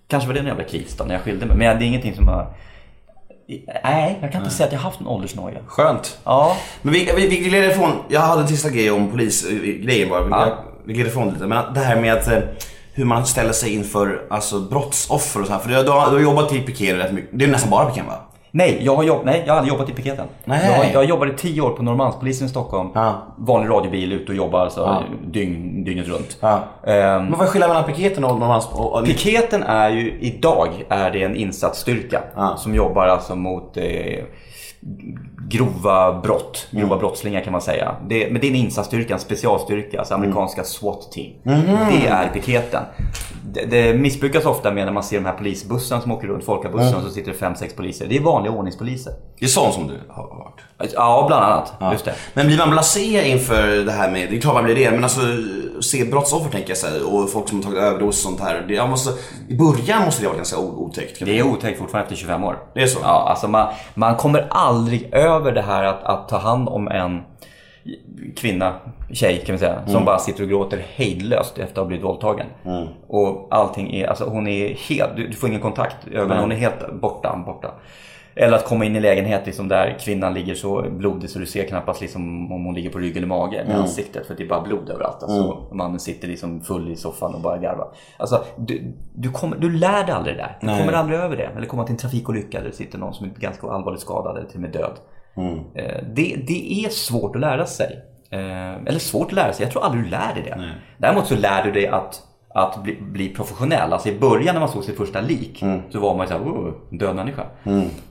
Kanske 0.08 0.28
var 0.28 0.34
det 0.34 0.40
en 0.40 0.46
jävla 0.46 0.64
kris 0.64 0.98
då 0.98 1.04
när 1.04 1.14
jag 1.14 1.22
skilde 1.22 1.46
mig. 1.46 1.58
Men 1.58 1.80
det 1.80 1.86
är 1.86 1.88
ingenting 1.88 2.16
som 2.16 2.28
har... 2.28 2.48
Nej, 3.84 4.20
jag 4.22 4.32
kan 4.32 4.42
inte 4.42 4.56
säga 4.56 4.68
att 4.68 4.74
jag 4.74 4.80
haft 4.80 5.00
en 5.00 5.08
åldersnoja. 5.08 5.60
Skönt. 5.68 6.20
Ja. 6.24 6.58
Men 6.82 6.94
vi, 6.94 7.12
vi, 7.16 7.28
vi 7.28 7.38
glider 7.38 7.70
ifrån, 7.70 7.92
jag 8.08 8.22
hade 8.22 8.42
en 8.42 8.48
sista 8.48 8.70
grej 8.70 8.92
om 8.92 9.12
polisgrejen 9.12 10.10
bara. 10.10 10.28
Ja. 10.30 10.48
Jag, 10.48 10.58
vi 10.86 10.94
glider 10.94 11.10
ifrån 11.10 11.30
lite. 11.30 11.48
Men 11.48 11.74
det 11.74 11.80
här 11.80 12.02
med 12.02 12.14
att, 12.14 12.28
eh, 12.28 12.40
hur 12.94 13.06
man 13.06 13.26
ställer 13.26 13.52
sig 13.52 13.76
inför 13.76 14.28
alltså, 14.30 14.60
brottsoffer 14.60 15.42
och 15.42 15.48
så 15.48 15.54
här. 15.54 15.60
För 15.60 15.70
du, 15.70 15.84
du, 15.84 15.90
har, 15.90 16.10
du 16.10 16.16
har 16.16 16.24
jobbat 16.24 16.54
i 16.54 16.60
piket 16.60 16.98
rätt 16.98 17.14
mycket. 17.14 17.30
Det 17.40 17.46
är 17.46 17.50
nästan 17.50 17.70
bara 17.70 17.90
piket 17.90 18.08
va? 18.08 18.29
Nej, 18.52 18.80
jag 18.82 18.96
har, 18.96 19.04
jobb, 19.04 19.22
nej, 19.26 19.44
jag 19.46 19.54
har 19.54 19.58
aldrig 19.58 19.74
jobbat 19.74 19.90
i 19.90 19.94
piketen. 19.94 20.28
Nej. 20.46 20.92
Jag, 20.94 20.94
jag 21.04 21.10
jobbade 21.10 21.34
tio 21.34 21.62
år 21.62 21.70
på 21.70 21.84
Norrmalmspolisen 21.84 22.48
i 22.48 22.50
Stockholm. 22.50 22.90
Ja. 22.96 23.14
Vanlig 23.38 23.70
radiobil, 23.70 24.14
ute 24.14 24.32
och 24.32 24.38
jobbar 24.38 24.60
alltså, 24.60 24.80
Ja. 24.82 25.04
dygn, 25.32 25.84
dygnet 25.84 26.08
runt. 26.08 26.38
Ja. 26.42 26.60
Ehm, 26.88 27.26
Men 27.26 27.32
vad 27.32 27.42
är 27.42 27.46
skillnaden 27.52 27.76
mellan 27.76 27.94
piketen 27.94 28.24
och 28.24 29.00
och, 29.00 29.06
Piketen 29.06 29.64
är 29.64 29.90
ju, 29.90 30.18
idag 30.22 30.70
är 30.90 31.12
det 31.12 31.24
en 31.24 31.36
insatsstyrka 31.36 32.22
Ja. 32.36 32.56
som 32.58 32.76
jobbar 32.76 33.08
alltså 33.08 33.36
mot 33.36 33.78
eh, 33.78 33.84
grova 35.50 36.20
brott. 36.22 36.68
Grova 36.72 36.86
Mm. 36.86 37.00
brottslingar 37.00 37.42
kan 37.42 37.52
man 37.52 37.62
säga. 37.62 37.96
Det, 38.08 38.32
men 38.32 38.42
det 38.42 38.48
är 38.48 38.50
en 38.50 38.56
insatsstyrka, 38.56 39.14
en 39.14 39.20
specialstyrka, 39.20 40.00
alltså 40.00 40.14
amerikanska 40.14 40.64
SWAT-team. 40.64 41.32
Mhm. 41.44 41.78
Det 41.92 42.08
är 42.08 42.30
piketen. 42.34 42.84
Det, 43.54 43.66
det 43.66 43.94
missbrukas 43.94 44.46
ofta 44.46 44.72
med 44.72 44.86
när 44.86 44.94
man 44.94 45.04
ser 45.04 45.18
de 45.20 45.26
här 45.26 45.34
polisbussarna 45.34 46.02
som 46.02 46.12
åker 46.12 46.28
runt, 46.28 46.44
folkabussen, 46.46 46.88
Mm. 46.88 47.00
och 47.00 47.08
så 47.08 47.10
sitter 47.14 47.32
det 47.32 47.38
fem, 47.38 47.56
sex 47.56 47.76
poliser. 47.76 48.06
Det 48.10 48.18
är 48.18 48.22
vanliga 48.22 48.54
ordningspoliser. 48.54 49.14
det 49.40 49.46
är 49.46 49.50
sån 49.50 49.74
som 49.74 49.88
du 49.88 50.00
har 50.10 50.24
varit. 50.24 50.94
Ja, 50.94 51.26
bland 51.28 51.44
annat. 51.46 51.74
Just 51.94 52.06
det. 52.06 52.14
Men 52.34 52.48
blir 52.48 52.58
man 52.58 52.70
blasé 52.70 53.30
inför 53.32 53.68
det 53.86 53.92
här 53.92 54.12
med, 54.12 54.30
det 54.30 54.38
är 54.38 54.42
klart 54.42 54.54
man 54.54 54.64
blir 54.64 54.76
det, 54.76 54.92
men 54.92 55.04
alltså 55.04 55.22
se 55.82 56.06
brottsoffer 56.06 56.50
tänker 56.52 56.76
jag 56.84 56.90
här, 56.90 57.16
och 57.16 57.30
folk 57.30 57.50
som 57.50 57.58
har 57.58 57.64
tagit 57.64 57.80
överdos 57.80 58.08
och 58.26 58.32
sånt 58.32 58.40
här. 58.40 58.66
Det, 58.68 58.88
måste, 58.88 59.12
I 59.50 59.56
början 59.58 60.06
måste 60.06 60.22
det 60.22 60.28
vara 60.28 60.38
ganska 60.38 60.58
otäckt. 60.58 61.26
Det 61.26 61.40
är 61.40 61.44
otäckt 61.44 61.80
fortfarande 61.80 62.04
efter 62.04 62.16
25 62.16 62.44
år. 62.44 62.58
Det 62.74 62.82
är 62.82 62.88
så? 62.88 63.00
Ja, 63.04 63.28
alltså 63.30 63.48
man, 63.48 63.68
man 63.94 64.16
kommer 64.16 64.48
aldrig 64.50 65.14
över 65.14 65.52
det 65.52 65.62
här 65.62 65.84
att, 65.84 66.04
att 66.04 66.30
ta 66.30 66.38
hand 66.38 66.70
om 66.70 66.88
en 66.88 67.22
kvinna, 68.36 68.74
tjej 69.12 69.44
kan 69.46 69.54
vi 69.56 69.60
säga, 69.60 69.88
som 69.88 70.06
bara 70.06 70.18
sitter 70.20 70.44
och 70.44 70.50
gråter 70.50 70.86
hejdlöst 70.96 71.58
efter 71.58 71.74
att 71.74 71.78
ha 71.78 71.86
blivit 71.86 72.06
våldtagen. 72.06 72.48
Och 73.08 73.48
allting 73.52 73.94
är, 73.96 74.08
alltså 74.08 74.26
hon 74.26 74.48
är 74.48 74.74
helt, 74.74 75.16
du, 75.16 75.28
du 75.28 75.34
får 75.34 75.50
ingen 75.50 75.62
kontakt 75.62 76.08
ögonen, 76.08 76.40
hon 76.40 76.52
är 76.52 76.56
helt 76.56 76.94
borta, 77.02 77.44
borta. 77.46 77.72
Eller 78.36 78.58
att 78.58 78.66
komma 78.66 78.86
in 78.86 78.96
i 78.96 79.00
lägenhet 79.00 79.46
liksom 79.46 79.68
där 79.68 79.98
kvinnan 80.00 80.34
ligger 80.34 80.56
så 80.56 80.86
blodig 80.90 81.30
så 81.30 81.40
du 81.40 81.46
ser 81.46 81.68
knappast 81.68 82.02
liksom 82.02 82.52
om 82.52 82.66
hon 82.66 82.76
ligger 82.76 82.90
på 82.90 83.00
rygg 83.00 83.18
eller 83.18 83.28
mage 83.28 83.64
med 83.68 83.76
ansiktet 83.78 84.28
för 84.28 84.36
det 84.36 84.44
är 84.44 84.48
bara 84.48 84.62
blod 84.62 84.90
överallt. 84.90 85.24
Alltså, 85.24 85.68
Mannen 85.72 86.00
sitter 86.00 86.28
liksom 86.28 86.62
full 86.62 86.92
i 86.92 86.96
soffan 86.96 87.36
och 87.36 87.42
bara 87.42 87.58
garvar. 87.58 87.88
Alltså, 88.18 88.44
du, 88.58 88.94
du, 89.14 89.32
kommer, 89.32 89.58
du 89.58 89.72
lär 89.72 90.04
dig 90.04 90.16
aldrig 90.16 90.36
det 90.36 90.42
där. 90.42 90.58
Du 90.62 90.68
Nej. 90.68 90.80
kommer 90.80 90.94
aldrig 90.94 91.20
över 91.20 91.38
det. 91.38 91.44
Eller 91.44 91.68
komma 91.68 91.84
till 91.84 91.94
en 91.94 91.98
trafikolycka 91.98 92.60
där 92.60 92.68
det 92.68 92.76
sitter 92.76 92.98
någon 92.98 93.14
som 93.14 93.26
är 93.26 93.30
ganska 93.30 93.68
allvarligt 93.68 94.02
skadad 94.02 94.38
eller 94.38 94.48
till 94.48 94.58
och 94.58 94.62
med 94.62 94.72
död. 94.72 95.00
Eh, 95.76 96.04
Det, 96.14 96.36
det 96.48 96.86
är 96.86 96.90
svårt 96.90 97.36
att 97.36 97.42
lära 97.42 97.66
sig. 97.66 98.00
Eh, 98.32 98.74
Eller 98.76 99.00
svårt 99.00 99.28
att 99.28 99.34
lära 99.34 99.54
sig, 99.54 99.64
jag 99.66 99.72
tror 99.72 99.84
aldrig 99.84 100.04
du 100.04 100.10
lär 100.10 100.34
dig 100.34 100.44
det. 100.44 100.70
Däremot 100.98 101.28
så 101.28 101.36
lär 101.36 101.64
du 101.64 101.72
dig 101.72 101.88
att, 101.88 102.22
att 102.50 102.84
bli, 102.84 102.98
bli 103.02 103.30
professionell. 103.30 103.94
Alltså 103.94 104.10
i 104.10 104.20
början 104.20 104.56
när 104.56 104.60
man 104.60 104.70
såg 104.70 104.84
sitt 104.84 104.98
första 104.98 105.22
lik 105.22 105.64
så 105.90 106.00
var 106.00 106.16
man 106.16 106.26
ju 106.26 106.32
såhär, 106.32 106.44
oh, 106.46 106.74
död 106.92 107.16
människa. 107.16 107.44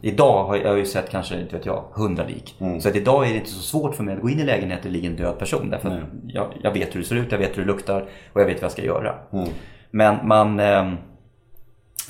Idag 0.01 0.45
har 0.45 0.57
jag 0.57 0.79
ju 0.79 0.85
sett 0.87 1.11
kanske, 1.11 1.41
inte 1.41 1.57
vet 1.57 1.67
jag, 1.67 1.85
hundra 1.93 2.25
lik. 2.25 2.57
Så 2.81 2.89
att 2.89 2.97
idag 2.97 3.27
är 3.27 3.31
det 3.31 3.37
inte 3.39 3.51
så 3.51 3.63
svårt 3.63 3.95
för 3.95 4.05
mig 4.05 4.15
att 4.15 4.23
gå 4.23 4.31
in 4.31 4.41
i 4.41 4.45
lägenheten 4.45 4.87
och 4.87 4.93
ligga 4.93 5.09
en 5.11 5.17
död 5.17 5.39
person. 5.39 5.71
Därför 5.71 5.89
att 5.89 6.03
jag, 6.27 6.47
jag 6.63 6.73
vet 6.73 6.95
hur 6.95 7.01
det 7.01 7.07
ser 7.07 7.17
ut, 7.17 7.33
jag 7.33 7.39
vet 7.39 7.57
hur 7.59 7.63
det 7.63 7.73
luktar 7.73 8.01
och 8.33 8.41
jag 8.41 8.47
vet 8.47 8.57
vad 8.57 8.65
jag 8.65 8.73
ska 8.73 8.83
göra. 8.85 9.15
Men 9.91 10.17
man... 10.29 10.61
ehm, 10.61 10.97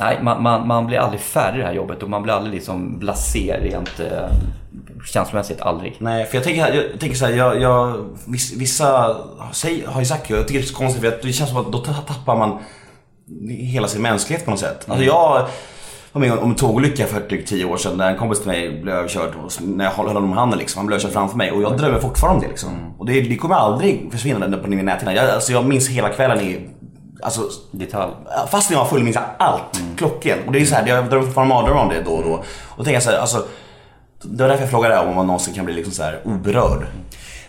Nej, 0.01 0.19
man, 0.23 0.43
man, 0.43 0.67
man 0.67 0.87
blir 0.87 0.99
aldrig 0.99 1.21
färdig 1.21 1.59
i 1.59 1.61
det 1.61 1.67
här 1.67 1.75
jobbet 1.75 2.03
och 2.03 2.11
man 2.11 2.23
blir 2.23 2.33
aldrig 2.33 2.55
liksom 2.55 2.99
blasé 2.99 3.59
rent 3.63 4.01
eh, 4.01 4.29
känslomässigt. 5.07 5.61
Aldrig. 5.61 5.97
Nej, 5.99 6.27
för 6.27 6.35
jag 6.37 6.45
tänker, 6.45 6.75
jag 6.75 7.01
tänker 7.01 7.17
så 7.17 7.27
här, 7.27 7.33
jag, 7.33 7.61
jag, 7.61 8.05
viss- 8.27 8.57
vissa 8.57 9.17
säg, 9.53 9.85
har 9.87 10.01
ju 10.01 10.07
sagt, 10.07 10.31
jag 10.31 10.49
tycker 10.49 10.61
det 10.61 10.65
är 10.65 10.69
så 10.69 10.75
konstigt 10.77 11.03
för 11.03 11.19
det 11.23 11.33
känns 11.33 11.51
som 11.51 11.59
att 11.59 11.73
då 11.73 11.79
tappar 11.79 12.37
man 12.37 12.59
hela 13.49 13.89
sin 13.89 14.03
mänsklighet 14.03 14.45
på 14.45 14.51
något 14.51 14.61
sätt. 14.61 14.85
Alltså 14.89 15.05
jag 15.05 15.47
var 16.13 16.21
med 16.21 16.33
om 16.33 16.51
en 16.51 16.57
tågolycka 16.57 17.07
för 17.07 17.21
drygt 17.21 17.49
10 17.49 17.65
år 17.65 17.77
sedan 17.77 17.97
när 17.97 18.11
en 18.13 18.19
kompis 18.19 18.39
till 18.39 18.49
mig 18.49 18.83
blev 18.83 18.95
överkörd 18.95 19.31
och 19.45 19.53
när 19.63 19.85
jag 19.85 19.93
höll 19.93 20.07
honom 20.07 20.25
om 20.25 20.33
handen 20.33 20.59
liksom. 20.59 20.79
Han 20.79 20.87
blev 20.87 20.95
överkörd 20.97 21.13
framför 21.13 21.37
mig 21.37 21.53
och 21.53 21.63
jag 21.63 21.79
drömmer 21.79 21.99
fortfarande 21.99 22.37
om 22.37 22.43
det 22.43 22.49
liksom. 22.49 22.95
Och 22.99 23.07
det, 23.07 23.21
det 23.21 23.37
kommer 23.37 23.55
aldrig 23.55 24.09
försvinna 24.13 24.59
på 24.59 24.69
min 24.71 24.85
näthinna. 24.85 25.15
Jag, 25.15 25.31
alltså 25.31 25.53
jag 25.53 25.65
minns 25.65 25.89
hela 25.89 26.09
kvällen 26.09 26.41
i, 26.41 26.69
alltså 27.23 27.43
Detalj. 27.71 28.13
Fast 28.49 28.71
jag 28.71 28.79
var 28.79 28.87
full 28.87 29.03
minns 29.03 29.17
jag 29.17 29.25
allt. 29.39 29.83
Klocken. 29.97 30.39
Och 30.47 30.53
det 30.53 30.61
är 30.61 30.65
så 30.65 30.75
här, 30.75 30.87
jag 30.87 31.05
drömmer 31.11 31.27
fortfarande 31.27 31.55
mardrömmar 31.55 31.83
om 31.83 31.89
det 31.89 32.03
då 32.03 32.11
och 32.11 32.25
då. 32.25 32.43
Och 32.77 32.85
tänker 32.85 33.01
så 33.01 33.11
här, 33.11 33.19
alltså. 33.19 33.47
Det 34.23 34.43
var 34.43 34.49
därför 34.49 34.63
jag 34.63 34.71
frågade 34.71 34.99
om 34.99 35.15
man 35.15 35.27
någonsin 35.27 35.55
kan 35.55 35.65
bli 35.65 35.75
liksom 35.75 35.93
så 35.93 36.03
här 36.03 36.21
oberörd. 36.25 36.87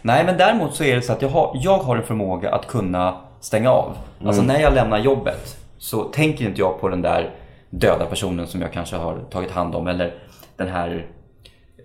Nej, 0.01 0.25
men 0.25 0.37
däremot 0.37 0.75
så 0.75 0.83
är 0.83 0.95
det 0.95 1.01
så 1.01 1.13
att 1.13 1.21
jag 1.21 1.29
har, 1.29 1.51
jag 1.61 1.77
har 1.77 1.97
en 1.97 2.03
förmåga 2.03 2.55
att 2.55 2.67
kunna 2.67 3.15
stänga 3.39 3.71
av. 3.71 3.97
Alltså 4.25 4.41
när 4.41 4.59
jag 4.59 4.73
lämnar 4.73 4.97
jobbet 4.97 5.57
så 5.77 6.03
tänker 6.03 6.45
inte 6.45 6.61
jag 6.61 6.81
på 6.81 6.89
den 6.89 7.01
där 7.01 7.35
döda 7.69 8.05
personen 8.05 8.47
som 8.47 8.61
jag 8.61 8.73
kanske 8.73 8.95
har 8.95 9.19
tagit 9.31 9.51
hand 9.51 9.75
om. 9.75 9.87
Eller 9.87 10.13
den 10.57 10.67
här 10.67 11.07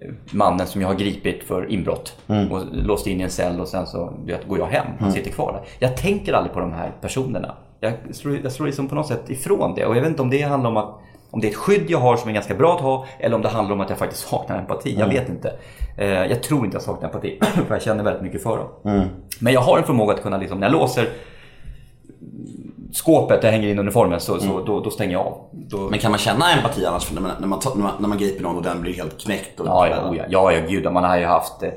eh, 0.01 0.11
mannen 0.31 0.67
som 0.67 0.81
jag 0.81 0.89
har 0.89 0.95
gripit 0.95 1.45
för 1.45 1.71
inbrott 1.73 2.17
och 2.51 2.61
låst 2.73 3.07
in 3.07 3.21
i 3.21 3.25
en 3.25 3.31
cell 3.31 3.61
och 3.61 3.69
sen 3.69 3.87
så 3.87 4.13
vet, 4.27 4.49
går 4.49 4.59
jag 4.59 4.67
hem. 4.67 4.87
Han 5.01 5.13
sitter 5.13 5.31
kvar 5.31 5.53
där. 5.53 5.89
Jag 5.89 5.97
tänker 5.97 6.33
aldrig 6.33 6.55
på 6.55 6.61
de 6.61 6.73
här 6.73 6.93
personerna. 7.01 7.55
Jag 7.85 8.15
slår, 8.15 8.39
jag 8.43 8.53
slår 8.53 8.67
liksom 8.67 8.89
på 8.89 8.95
något 8.95 9.07
sätt 9.07 9.31
ifrån 9.31 9.75
det. 9.75 9.87
Och 9.87 9.97
jag 9.97 10.01
vet 10.01 10.11
inte 10.11 10.23
om 10.23 10.31
det 10.31 10.43
handlar 10.43 10.71
om 10.71 10.77
att 10.77 11.01
om 11.31 11.41
det 11.41 11.47
är 11.47 11.51
ett 11.51 11.57
skydd 11.57 11.91
jag 11.91 11.99
har 11.99 12.17
som 12.17 12.31
är 12.31 12.35
ganska 12.35 12.55
bra 12.55 12.75
att 12.75 12.81
ha 12.81 13.07
eller 13.19 13.37
om 13.37 13.43
det 13.43 13.49
handlar 13.49 13.75
om 13.75 13.81
att 13.81 13.91
jag 13.91 13.99
faktiskt 13.99 14.29
saknar 14.29 14.59
empati. 14.59 14.97
Jag 14.99 15.09
vet 15.09 15.29
inte. 15.29 15.53
Eh, 15.99 16.09
jag 16.09 16.43
tror 16.43 16.65
inte 16.65 16.75
jag 16.75 16.83
saknar 16.83 17.09
empati 17.09 17.39
för 17.67 17.75
jag 17.75 17.83
känner 17.83 18.05
väldigt 18.05 18.23
mycket 18.23 18.43
för 18.43 18.59
dem. 18.59 18.69
Men 19.41 19.53
jag 19.53 19.61
har 19.61 19.79
en 19.79 19.85
förmåga 19.85 20.15
att 20.15 20.23
kunna, 20.23 20.37
liksom, 20.37 20.61
när 20.61 20.67
jag 20.67 20.73
låser 20.73 21.09
skåpet 22.93 23.41
där 23.41 23.49
jag 23.49 23.53
hänger 23.53 23.69
in 23.69 23.79
uniformen 23.79 24.21
så, 24.21 24.41
så 24.41 24.65
då, 24.65 24.81
då 24.81 24.91
stänger 24.91 25.13
jag 25.13 25.27
av. 25.27 25.39
Då, 25.53 25.79
Men 25.79 25.99
kan 25.99 26.11
man 26.11 26.19
känna 26.19 26.53
empati 26.53 26.87
annars 26.87 27.13
när 27.13 27.21
man, 27.21 27.31
när 27.41 27.47
man, 27.47 27.61
när 27.75 27.83
man, 27.83 27.93
när 27.99 28.09
man 28.09 28.19
griper 28.19 28.43
någon 28.43 28.57
och 28.57 28.63
den 28.63 28.81
blir 28.81 28.95
helt 28.95 29.21
knäckt? 29.21 29.61
Och, 29.61 29.67
Ja, 29.67 29.89
ja, 29.89 30.11
oh 30.11 30.17
ja, 30.17 30.25
ja, 30.29 30.53
ja 30.53 30.67
gud. 30.69 30.93
Man 30.93 31.05
har 31.05 31.19
ju 31.19 31.25
haft 31.25 31.63
eh, 31.63 31.71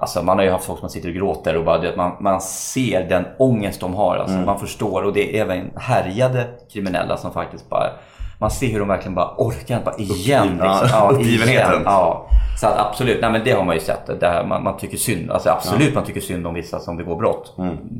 Alltså 0.00 0.22
man 0.22 0.36
har 0.36 0.44
ju 0.44 0.50
haft 0.50 0.64
folk 0.64 0.80
som 0.80 0.88
sitter 0.88 1.08
och 1.08 1.14
gråter 1.14 1.56
och 1.56 1.64
bara, 1.64 1.78
du 1.78 1.86
vet, 1.86 1.96
man, 1.96 2.12
man 2.20 2.40
ser 2.40 3.08
den 3.08 3.24
ångest 3.38 3.80
de 3.80 3.94
har. 3.94 4.16
Alltså, 4.16 4.36
Man 4.36 4.58
förstår 4.60 5.02
och 5.02 5.12
det 5.12 5.36
är 5.38 5.42
även 5.42 5.70
härjade 5.76 6.46
kriminella 6.72 7.16
som 7.16 7.32
faktiskt 7.32 7.68
bara 7.70 7.90
Man 8.38 8.50
ser 8.50 8.66
hur 8.66 8.78
de 8.78 8.88
verkligen 8.88 9.14
bara 9.14 9.34
orkar, 9.36 9.80
bara 9.84 9.96
igen. 9.96 10.48
Liksom. 10.48 10.88
Ja, 10.92 11.12
Ja, 11.12 11.20
igen. 11.20 11.82
Ja. 11.84 12.28
Så 12.60 12.66
att 12.66 12.78
absolut, 12.78 13.20
nej 13.20 13.30
men 13.32 13.40
det 13.44 13.52
har 13.52 13.64
man 13.64 13.74
ju 13.74 13.80
sett. 13.80 14.20
Det 14.20 14.26
här, 14.26 14.44
man, 14.44 14.62
man 14.64 14.76
tycker 14.76 14.96
synd, 14.96 15.30
alltså 15.30 15.50
absolut 15.50 15.94
man 15.94 16.04
tycker 16.04 16.20
synd 16.20 16.46
om 16.46 16.54
vissa 16.54 16.78
som 16.78 16.96
begår 16.96 17.16
brott. 17.16 17.54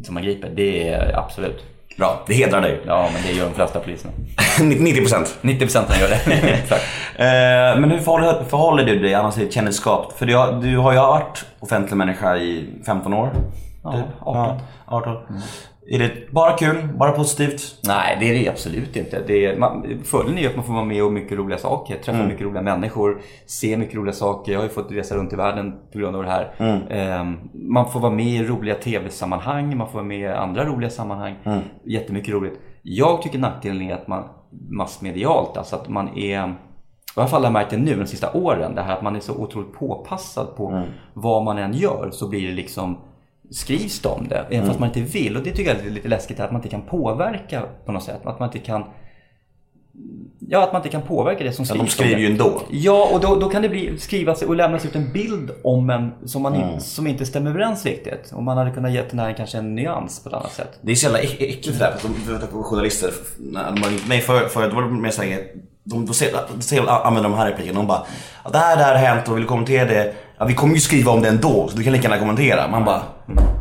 Som 0.05 0.15
man 0.15 0.23
griper. 0.23 0.49
Det 0.57 0.89
är 0.89 1.19
absolut. 1.19 1.65
Bra, 1.97 2.23
det 2.27 2.35
hedrar 2.35 2.61
dig. 2.61 2.81
Ja 2.87 3.09
men 3.13 3.23
det 3.23 3.33
gör 3.33 3.45
de 3.47 3.55
flesta 3.55 3.79
poliserna. 3.81 4.13
90 4.61 5.01
procent. 5.01 5.39
90% 5.43 6.01
gör 6.01 6.09
det. 6.09 6.33
Exakt. 6.53 6.83
Eh, 7.19 7.23
men 7.81 7.91
hur 7.91 7.99
förhåller, 7.99 8.45
förhåller 8.49 8.85
du 8.85 8.99
dig 8.99 9.15
annars 9.15 9.35
till 9.35 9.53
kändisskap? 9.53 10.13
För 10.19 10.27
du, 10.27 10.37
har- 10.37 10.53
du 10.53 10.77
har 10.79 10.93
ju 10.93 10.99
varit 10.99 11.45
offentlig 11.61 11.97
människa 11.97 12.37
i 12.37 12.69
15 12.87 13.15
år. 13.15 13.31
Ja, 13.85 13.93
typ. 13.93 14.05
18. 14.21 14.47
Ja, 14.47 14.97
18. 14.97 15.17
Är 15.89 15.99
det 15.99 16.33
bara 16.33 16.53
kul? 16.53 16.89
Bara 16.99 17.13
positivt? 17.13 17.79
Nej, 17.87 18.17
det 18.21 18.31
är 18.31 18.35
det 18.35 18.49
absolut 18.49 18.97
inte. 18.97 19.23
Det 19.27 19.47
är, 19.47 19.57
man, 19.57 20.01
fördelen 20.05 20.39
är 20.39 20.43
ju 20.43 20.49
att 20.49 20.57
man 20.57 20.65
får 20.65 20.73
vara 20.73 20.85
med 20.85 21.05
om 21.05 21.15
mycket 21.15 21.39
roliga 21.39 21.59
saker, 21.59 21.97
träffa 21.97 22.19
mycket 22.27 22.43
roliga 22.47 22.63
människor, 22.63 23.21
se 23.47 23.77
mycket 23.77 23.97
roliga 23.97 24.13
saker. 24.13 24.53
Jag 24.53 24.59
har 24.59 24.65
ju 24.65 24.71
fått 24.71 24.93
resa 24.93 25.15
runt 25.17 25.33
i 25.33 25.37
världen 25.37 25.75
på 25.93 25.99
grund 25.99 26.17
av 26.17 26.23
det 26.23 26.31
här. 26.31 26.53
Ehm, 26.91 27.37
man 27.53 27.91
får 27.91 28.01
vara 28.01 28.13
med 28.13 28.27
i 28.27 28.45
roliga 28.45 28.75
tv-sammanhang, 28.75 29.77
man 29.77 29.87
får 29.87 29.95
vara 29.95 30.05
med 30.05 30.21
i 30.21 30.27
andra 30.27 30.65
roliga 30.65 30.91
sammanhang. 30.91 31.35
Jättemycket 31.85 32.35
roligt. 32.35 32.61
Jag 32.83 33.23
tycker 33.23 33.39
nackdelen 33.39 33.83
är 33.83 33.95
att 33.95 34.09
man 34.09 34.25
massmedialt, 34.71 35.57
alltså 35.57 35.77
att 35.77 35.89
man 35.89 36.09
är 36.19 36.57
i 37.17 37.21
alla 37.21 37.29
fall 37.29 37.41
har 37.41 37.47
jag 37.47 37.53
märkt 37.53 37.71
det 37.71 37.77
nu 37.77 37.97
de 37.97 38.07
sista 38.07 38.33
åren, 38.33 38.75
det 38.75 38.83
här 38.83 38.93
att 38.97 39.03
man 39.03 39.17
är 39.17 39.21
så 39.21 39.35
otroligt 39.35 39.73
påpassad 39.73 40.57
på 40.57 40.83
vad 41.15 41.45
man 41.45 41.59
än 41.59 41.73
gör 41.73 42.09
så 42.13 42.29
blir 42.29 42.49
det 42.49 42.55
liksom 42.55 42.99
skrivs 43.51 44.01
det 44.01 44.09
om 44.09 44.29
det, 44.29 44.47
även 44.51 44.67
fast 44.67 44.79
man 44.81 44.89
inte 44.89 45.01
vill. 45.01 45.37
Och 45.37 45.43
det 45.43 45.51
tycker 45.53 45.75
jag 45.75 45.87
är 45.87 45.91
lite 45.91 46.09
läskigt, 46.09 46.41
att 46.41 46.53
man 46.53 46.59
inte 46.59 46.69
kan 46.69 46.83
påverka 46.83 47.63
på 47.87 47.93
något 47.93 48.03
sätt. 48.05 48.21
Att 48.25 48.39
man 48.41 48.49
inte 48.49 48.59
kan 48.59 48.85
Ja, 50.49 50.63
att 50.65 50.73
man 50.73 50.81
inte 50.81 50.89
kan 50.89 51.03
påverka 51.03 51.45
det 51.45 51.53
som 51.53 51.63
Ja, 51.63 51.67
skrivs 51.67 51.79
de 51.79 51.81
om 51.81 51.87
skriver 51.89 52.21
ju 52.21 52.27
ändå. 52.27 52.63
Ja, 52.71 53.09
och 53.13 53.21
då, 53.21 53.37
då 53.37 53.49
kan 53.49 53.63
det 53.63 53.69
bli, 53.69 53.99
skrivas 53.99 54.43
och 54.43 54.57
lämnas 54.57 54.85
ut 54.87 54.95
en 54.97 55.13
bild 55.13 55.51
om 55.65 55.91
en 55.91 56.13
som, 56.29 56.43
man 56.43 56.55
Mm. 56.55 56.81
som 56.81 57.07
inte 57.07 57.27
stämmer 57.27 57.51
överens 57.51 57.85
riktigt. 57.87 58.33
Och 58.33 58.43
man 58.43 58.57
hade 58.57 58.71
kunnat 58.71 58.93
ge 58.93 59.03
den 59.11 59.19
här 59.19 59.33
kanske 59.33 59.59
en 59.59 59.75
nyans 59.75 60.23
på 60.23 60.29
ett 60.29 60.35
annat 60.35 60.53
sätt. 60.53 60.79
Det 60.83 60.93
är 60.93 60.97
så 60.97 61.05
jävla 61.05 61.19
äck- 61.19 61.37
äckligt 61.41 61.67
det 61.79 61.85
där. 61.85 61.93
För 61.99 62.09
de, 62.09 62.15
för 62.15 62.35
att 62.35 62.65
journalister, 62.67 63.11
när 63.39 63.73
de 63.73 63.83
ringt 63.89 64.09
mig 64.09 64.21
förut, 64.21 64.53
för, 64.53 64.69
då 64.71 64.75
var 64.77 64.83
det 64.83 64.89
mer 64.89 65.11
såhär, 65.11 65.41
de, 65.85 66.07
de, 66.07 66.15
ser, 66.15 66.33
de 66.57 66.63
ser, 66.63 66.89
använder 67.07 67.31
de 67.31 67.39
här 67.39 67.51
replikerna. 67.51 67.79
De 67.79 67.87
bara, 67.87 68.07
ja, 68.45 68.51
det 68.51 68.59
här, 68.59 68.77
det 68.77 68.83
här 68.83 68.95
har 68.95 69.15
hänt 69.15 69.29
och 69.29 69.37
vill 69.37 69.45
kommentera 69.45 69.85
det? 69.89 70.15
Ja, 70.39 70.45
vi 70.45 70.55
kommer 70.55 70.75
ju 70.75 70.81
skriva 70.81 71.13
om 71.13 71.23
det 71.23 71.29
ändå, 71.29 71.69
så 71.69 71.77
du 71.77 71.85
kan 71.85 71.93
lika 71.93 72.03
gärna 72.09 72.19
kommentera. 72.19 72.69
Man 72.69 72.85
bara, 72.85 73.03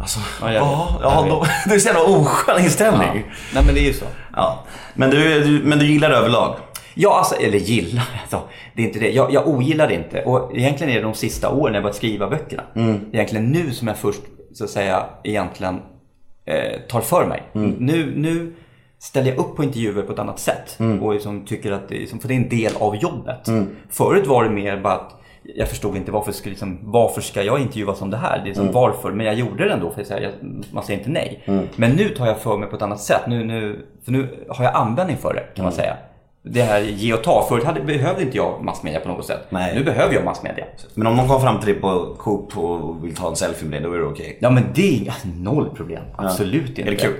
alltså, 0.02 0.20
Ja, 0.42 0.52
ja, 0.54 1.00
jag 1.02 1.30
då, 1.30 1.46
det 1.70 1.76
är 1.76 1.80
så 1.80 1.88
jävla 1.88 2.04
oskön 2.04 2.64
inställning. 2.64 3.24
Nej, 3.54 3.64
men 3.66 3.76
det 3.76 3.80
är 3.80 3.88
ju 3.88 3.94
så. 3.94 4.06
Ja. 4.36 4.64
Men, 4.94 5.10
du, 5.10 5.44
du, 5.44 5.64
men 5.64 5.80
du 5.80 5.86
gillar 5.86 6.10
det 6.10 6.16
överlag? 6.16 6.56
Ja, 6.94 7.18
alltså, 7.18 7.36
eller 7.36 7.58
gillar, 7.58 8.04
alltså, 8.22 8.42
det 8.76 8.82
är 8.82 8.86
inte 8.88 9.00
det. 9.00 9.10
Jag, 9.12 9.34
jag 9.34 9.48
ogillar 9.48 9.88
det 9.88 9.94
inte. 9.94 10.22
Och 10.24 10.58
egentligen 10.58 10.94
är 10.94 10.98
det 10.98 11.04
de 11.04 11.14
sista 11.14 11.50
åren 11.50 11.72
när 11.72 11.78
jag 11.78 11.84
börjat 11.84 11.96
skriva 11.96 12.30
böckerna. 12.30 12.64
Mm. 12.76 13.00
Egentligen 13.14 13.46
nu 13.52 13.72
som 13.72 13.88
jag 13.88 13.98
först, 13.98 14.22
så 14.54 14.64
att 14.64 14.70
säga, 14.70 15.06
egentligen 15.24 15.82
eh, 16.46 16.80
tar 16.90 17.02
för 17.02 17.26
mig. 17.26 17.44
Mm. 17.56 17.70
Nu, 17.80 18.14
nu 18.16 18.54
ställer 19.00 19.30
jag 19.30 19.38
upp 19.38 19.56
på 19.56 19.64
intervjuer 19.64 20.02
på 20.04 20.14
ett 20.14 20.20
annat 20.20 20.40
sätt. 20.40 20.76
Mm. 20.80 21.04
Och 21.04 21.14
liksom 21.14 21.46
tycker 21.46 21.72
att 21.72 21.90
det, 21.90 21.96
liksom- 21.96 22.20
för 22.20 22.28
det 22.28 22.34
är 22.34 22.38
en 22.38 22.50
del 22.50 22.72
av 22.80 22.96
jobbet. 22.96 23.48
Förut 23.90 24.28
var 24.28 24.44
det 24.44 24.50
mer 24.50 24.78
bara 24.78 24.94
att 24.94 25.22
jag 25.56 25.68
förstod 25.70 25.96
inte 25.98 26.12
varför 26.12 26.32
ska, 26.32 26.50
liksom, 26.50 26.80
varför 26.84 27.22
ska 27.22 27.44
jag 27.44 27.60
intervjuas 27.60 28.02
om 28.02 28.10
det 28.10 28.18
här? 28.18 28.30
Det 28.30 28.36
är 28.36 28.38
Mm. 28.38 28.48
liksom, 28.48 28.72
Varför? 28.72 29.12
Men 29.12 29.26
jag 29.26 29.36
gjorde 29.36 29.66
det 29.68 29.74
ändå 29.74 29.92
för 29.92 30.04
säga, 30.04 30.22
jag, 30.22 30.32
man 30.72 30.84
säger 30.84 31.00
inte 31.00 31.12
nej. 31.12 31.44
Mm. 31.46 31.68
Men 31.76 31.92
nu 31.92 32.10
tar 32.10 32.28
jag 32.28 32.38
för 32.40 32.58
mig 32.58 32.70
på 32.70 32.76
ett 32.76 32.82
annat 32.82 33.00
sätt. 33.02 33.22
Nu, 33.28 33.44
nu, 33.44 33.86
för 34.06 34.12
nu 34.12 34.46
har 34.50 34.64
jag 34.66 34.76
användning 34.76 35.18
för 35.18 35.34
det 35.34 35.40
kan 35.56 35.64
man 35.66 35.74
Mm. 35.74 35.84
säga. 35.84 35.98
Det 36.48 36.62
här 36.62 36.80
ge 36.80 37.14
och 37.14 37.24
ta. 37.24 37.46
Förut 37.50 37.64
hade, 37.64 37.82
behövde 37.82 38.22
inte 38.24 38.38
jag 38.38 38.64
massmedia 38.64 39.00
på 39.00 39.08
något 39.10 39.26
sätt. 39.26 39.42
Nej. 39.50 39.76
Nu 39.76 39.84
behöver 39.84 40.14
jag 40.14 40.24
massmedia. 40.26 40.66
Men 40.94 41.08
om 41.08 41.16
någon 41.16 41.28
kommer 41.28 41.40
fram 41.40 41.60
till 41.60 41.68
dig 41.74 41.82
på 41.82 42.16
Coop 42.18 42.58
och 42.58 43.06
vill 43.06 43.16
ta 43.16 43.30
en 43.30 43.36
selfie 43.36 43.70
med 43.70 43.82
dig, 43.82 43.90
då 43.90 43.96
är 43.96 44.00
det 44.00 44.06
okej? 44.06 44.38
Ja 44.42 44.50
men 44.50 44.64
det 44.76 44.82
är 44.88 44.98
inga- 45.02 45.14
noll 45.52 45.70
problem. 45.76 46.04
Absolut 46.16 46.70
inte. 46.70 46.82
Är 46.82 46.86
det 46.86 46.96
kul? 46.96 47.14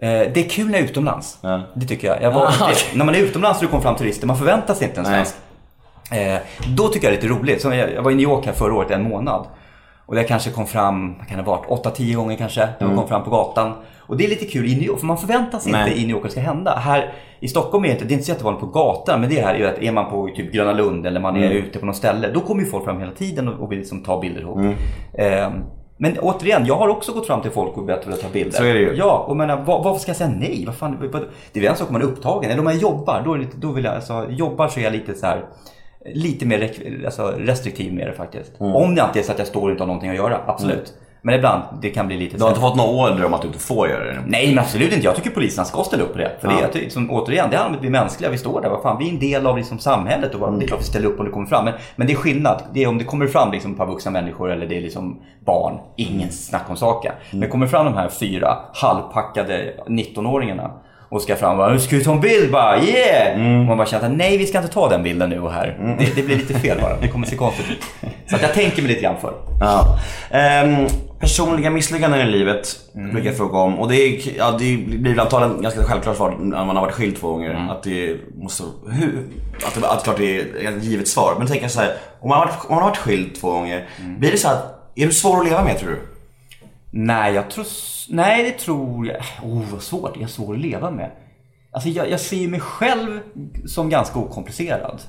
Eh, 0.00 0.08
det 0.10 0.36
är 0.36 0.48
kul 0.48 0.66
när 0.66 0.72
jag 0.72 0.80
är 0.80 0.84
utomlands. 0.90 1.38
Ja. 1.42 1.62
Det 1.74 1.86
tycker 1.86 2.08
jag. 2.08 2.22
jag 2.22 2.30
var, 2.32 2.42
Ah, 2.46 2.50
det, 2.58 2.64
okej. 2.64 2.76
när 2.94 3.04
man 3.04 3.14
är 3.14 3.18
utomlands 3.18 3.58
och 3.58 3.64
det 3.64 3.70
kommer 3.70 3.82
fram 3.82 3.96
turister, 3.96 4.26
man 4.26 4.36
förväntar 4.36 4.74
sig 4.74 4.86
inte 4.88 5.00
en 5.00 5.06
svensk. 5.06 5.34
Eh, 6.12 6.40
då 6.76 6.88
tycker 6.88 7.06
jag 7.06 7.12
det 7.12 7.26
är 7.26 7.30
lite 7.30 7.40
roligt. 7.40 7.62
Så 7.62 7.68
jag, 7.74 7.92
jag 7.92 8.02
var 8.02 8.10
i 8.10 8.14
New 8.14 8.22
York 8.22 8.46
här 8.46 8.52
förra 8.52 8.74
året 8.74 8.90
en 8.90 9.02
månad. 9.02 9.46
Och 10.06 10.14
det 10.14 10.24
kanske 10.24 10.50
kom 10.50 10.66
fram, 10.66 11.18
vad 11.18 11.28
kan 11.28 11.38
det 11.38 11.44
ha 11.44 11.56
varit, 11.56 11.84
8-10 11.84 12.14
gånger 12.16 12.36
kanske. 12.36 12.68
De 12.80 12.96
kom 12.96 13.08
fram 13.08 13.24
på 13.24 13.30
gatan. 13.30 13.72
Och 13.98 14.16
det 14.16 14.24
är 14.24 14.28
lite 14.28 14.44
kul 14.44 14.68
i 14.68 14.74
New 14.74 14.84
York, 14.84 14.98
för 14.98 15.06
man 15.06 15.18
förväntar 15.18 15.58
sig 15.58 15.72
Nej. 15.72 15.88
inte 15.88 16.00
i 16.00 16.06
New 16.06 16.10
York 16.10 16.24
att 16.24 16.30
det 16.30 16.30
ska 16.30 16.40
hända. 16.40 16.76
Här 16.76 17.12
i 17.40 17.48
Stockholm 17.48 17.84
är 17.84 17.88
det 17.88 17.92
inte, 17.92 18.04
det 18.04 18.12
är 18.12 18.14
inte 18.14 18.24
så 18.24 18.32
jättevanligt 18.32 18.60
på 18.60 18.66
gatan. 18.66 19.20
Men 19.20 19.30
det 19.30 19.40
här 19.40 19.54
är 19.54 19.58
ju 19.58 19.66
att 19.66 19.78
är 19.78 19.92
man 19.92 20.10
på 20.10 20.28
typ 20.36 20.52
Gröna 20.52 20.72
Lund 20.72 21.06
eller 21.06 21.20
man 21.20 21.36
är 21.36 21.50
ute 21.50 21.78
på 21.78 21.86
något 21.86 21.96
ställe. 21.96 22.30
Då 22.34 22.40
kommer 22.40 22.62
ju 22.62 22.70
folk 22.70 22.84
fram 22.84 23.00
hela 23.00 23.12
tiden 23.12 23.48
och, 23.48 23.60
och 23.60 23.72
vill 23.72 23.78
liksom 23.78 24.02
ta 24.02 24.20
bilder 24.20 24.40
ihop. 24.40 24.58
Eh, 25.12 25.50
men 26.00 26.18
återigen, 26.18 26.66
jag 26.66 26.76
har 26.76 26.88
också 26.88 27.12
gått 27.12 27.26
fram 27.26 27.42
till 27.42 27.50
folk 27.50 27.76
och 27.76 27.84
bett 27.84 28.08
att 28.08 28.20
ta 28.20 28.28
bilder. 28.32 28.56
Så 28.56 28.64
är 28.64 28.74
det 28.74 28.80
ju. 28.80 28.94
Ja, 28.96 29.24
och 29.28 29.36
menar, 29.36 29.56
var, 29.56 29.84
varför 29.84 30.00
ska 30.00 30.10
jag 30.10 30.16
säga 30.16 30.30
nej? 30.36 30.64
Vad 30.66 30.74
fan, 30.74 31.10
vad, 31.12 31.22
det 31.52 31.58
är 31.58 31.60
väl 31.60 31.70
en 31.70 31.76
sak 31.76 31.88
om 31.88 31.92
man 31.92 32.02
är 32.02 32.06
upptagen. 32.06 32.50
Eller 32.50 32.58
om 32.58 32.64
man 32.64 32.78
jobbar, 32.78 33.22
då, 33.24 33.34
är 33.34 33.38
det 33.38 33.46
då 33.54 33.72
vill 33.72 33.84
jag, 33.84 33.94
alltså, 33.94 34.26
jobbar 34.30 34.68
så 34.68 34.80
är 34.80 34.84
jag 34.84 34.92
lite 34.92 35.14
så 35.14 35.26
här 35.26 35.44
lite 36.14 36.46
mer 36.46 36.70
alltså, 37.04 37.34
restriktiv 37.38 37.92
med 37.94 38.06
det 38.06 38.12
faktiskt. 38.12 38.60
Mm. 38.60 38.74
Om 38.76 38.94
det 38.94 39.02
alltid 39.02 39.22
är 39.22 39.26
så 39.26 39.32
att 39.32 39.38
jag 39.38 39.48
står 39.48 39.70
inte 39.70 39.82
har 39.82 39.86
någonting 39.86 40.10
att 40.10 40.16
göra, 40.16 40.40
absolut. 40.46 40.94
Men 41.22 41.34
ibland, 41.34 41.62
det 41.82 41.90
kan 41.90 42.06
bli 42.06 42.16
lite 42.16 42.36
Du 42.36 42.42
har 42.42 42.48
inte 42.48 42.60
fått 42.60 42.76
några 42.76 42.90
order 43.12 43.24
om 43.24 43.34
att 43.34 43.42
du 43.42 43.46
inte 43.46 43.58
får 43.60 43.88
göra 43.88 44.04
det? 44.04 44.18
Nej, 44.26 44.48
men 44.48 44.58
absolut 44.58 44.92
inte. 44.92 45.04
Jag 45.04 45.16
tycker 45.16 45.30
poliserna 45.30 45.64
ska 45.64 45.84
ställa 45.84 46.02
upp 46.02 46.12
på 46.12 46.18
det. 46.18 46.32
För 46.40 46.48
det 46.48 46.54
Ja. 46.54 46.60
är 46.60 46.64
att, 46.64 46.74
liksom, 46.74 47.10
återigen, 47.10 47.50
det 47.50 47.56
handlar 47.56 47.70
om 47.70 47.76
att 47.76 47.82
vi 47.82 47.86
är 47.86 47.90
mänskliga. 47.92 48.30
Vi 48.30 48.38
står 48.38 48.60
där, 48.60 48.68
vad 48.70 48.82
fan, 48.82 48.96
vi 48.98 49.08
är 49.08 49.12
en 49.12 49.18
del 49.18 49.46
av 49.46 49.56
liksom, 49.56 49.78
samhället 49.78 50.34
och 50.34 50.48
Mm. 50.48 50.58
det 50.60 50.64
är 50.64 50.68
klart 50.68 50.80
vi 50.80 50.84
ställer 50.84 51.06
upp 51.06 51.18
om 51.18 51.24
det 51.26 51.30
kommer 51.32 51.46
fram. 51.46 51.64
Men, 51.64 51.74
men 51.96 52.06
det 52.06 52.12
är 52.12 52.16
skillnad. 52.16 52.62
Det 52.72 52.82
är 52.84 52.88
om 52.88 52.98
det 52.98 53.04
kommer 53.04 53.26
fram 53.26 53.52
liksom, 53.52 53.72
ett 53.72 53.78
par 53.78 53.86
vuxna 53.86 54.10
människor 54.10 54.50
eller 54.50 54.66
det 54.66 54.76
är 54.76 54.80
liksom 54.80 55.22
barn. 55.46 55.78
Ingen 55.96 56.30
snack 56.30 56.70
om 56.70 56.76
saken. 56.76 57.12
Mm. 57.30 57.40
Men 57.40 57.48
kommer 57.50 57.66
fram 57.66 57.84
de 57.84 57.94
här 57.94 58.08
fyra 58.08 58.58
halvpackade 58.74 59.74
19-åringarna 59.86 60.70
och 61.08 61.22
ska 61.22 61.36
fram 61.36 61.50
och 61.50 61.56
bara, 61.56 61.78
ska 61.78 61.96
vi 61.96 62.04
ta 62.04 62.12
en 62.12 62.20
bild? 62.20 62.52
Bara, 62.52 62.82
yeah! 62.82 63.34
Mm. 63.40 63.60
Och 63.60 63.66
man 63.66 63.76
bara 63.76 63.86
känner 63.86 64.06
att 64.06 64.16
nej, 64.16 64.38
vi 64.38 64.46
ska 64.46 64.58
inte 64.58 64.70
ta 64.72 64.88
den 64.88 65.02
bilden 65.02 65.30
nu 65.30 65.40
och 65.40 65.52
här. 65.52 65.96
Det, 65.98 66.16
det 66.16 66.22
blir 66.22 66.36
lite 66.36 66.54
fel 66.54 66.78
bara. 66.80 66.96
Det 67.00 67.08
kommer 67.08 67.26
se 67.26 67.36
konstigt 67.36 67.66
ut. 67.70 68.10
Så 68.30 68.36
att 68.36 68.42
jag 68.42 68.52
tänker 68.54 68.82
mig 68.82 68.88
lite 68.88 69.00
grann 69.02 69.16
för. 69.20 69.32
Ja. 69.60 69.98
Ehm, 70.30 70.86
personliga 71.20 71.70
misslyckanden 71.70 72.20
i 72.20 72.30
livet 72.30 72.76
Mm. 72.94 73.10
brukar 73.12 73.28
jag 73.30 73.36
fråga 73.36 73.58
om. 73.58 73.78
Och 73.78 73.88
det, 73.88 73.96
är, 73.96 74.20
ja, 74.38 74.50
det 74.50 74.76
blir 74.76 75.10
väl 75.10 75.20
antagligen 75.20 75.62
ganska 75.62 75.84
självklart 75.84 76.16
svar 76.16 76.36
när 76.40 76.64
man 76.64 76.76
har 76.76 76.82
varit 76.84 76.94
skild 76.94 77.20
två 77.20 77.28
gånger. 77.32 77.50
Mm. 77.50 77.70
Att 77.70 77.82
det 77.82 78.16
måste... 78.42 78.62
Hur, 78.90 79.26
att, 79.66 79.74
det, 79.80 79.88
att 79.88 80.04
klart 80.04 80.16
det 80.18 80.36
är 80.40 80.68
ett 80.68 80.84
givet 80.84 81.08
svar. 81.08 81.34
Men 81.38 81.46
tänk 81.46 81.70
så 81.70 81.80
här, 81.80 81.92
om 82.20 82.28
man 82.28 82.38
har 82.38 82.46
varit, 82.46 82.58
om 82.68 82.74
man 82.74 82.82
har 82.82 82.90
varit 82.90 82.98
skild 82.98 83.40
två 83.40 83.50
gånger. 83.52 83.86
Mm. 84.00 84.20
Blir 84.20 84.30
det 84.30 84.36
så 84.38 84.48
att, 84.48 84.92
är 84.94 85.06
du 85.06 85.12
svår 85.12 85.38
att 85.40 85.44
leva 85.48 85.64
med 85.64 85.78
tror 85.78 85.90
du? 85.90 85.98
Nej, 87.00 87.34
jag 87.34 87.50
tror... 87.50 87.66
Nej, 88.08 88.42
det 88.42 88.58
tror 88.58 89.06
jag... 89.06 89.16
Oh, 89.42 89.62
vad 89.72 89.82
svårt. 89.82 90.10
Jag 90.14 90.22
är 90.22 90.26
svår 90.26 90.54
att 90.54 90.60
leva 90.60 90.90
med. 90.90 91.10
Alltså, 91.72 91.88
jag, 91.88 92.10
jag 92.10 92.20
ser 92.20 92.36
ju 92.36 92.48
mig 92.48 92.60
själv 92.60 93.20
som 93.66 93.88
ganska 93.88 94.18
okomplicerad. 94.18 95.00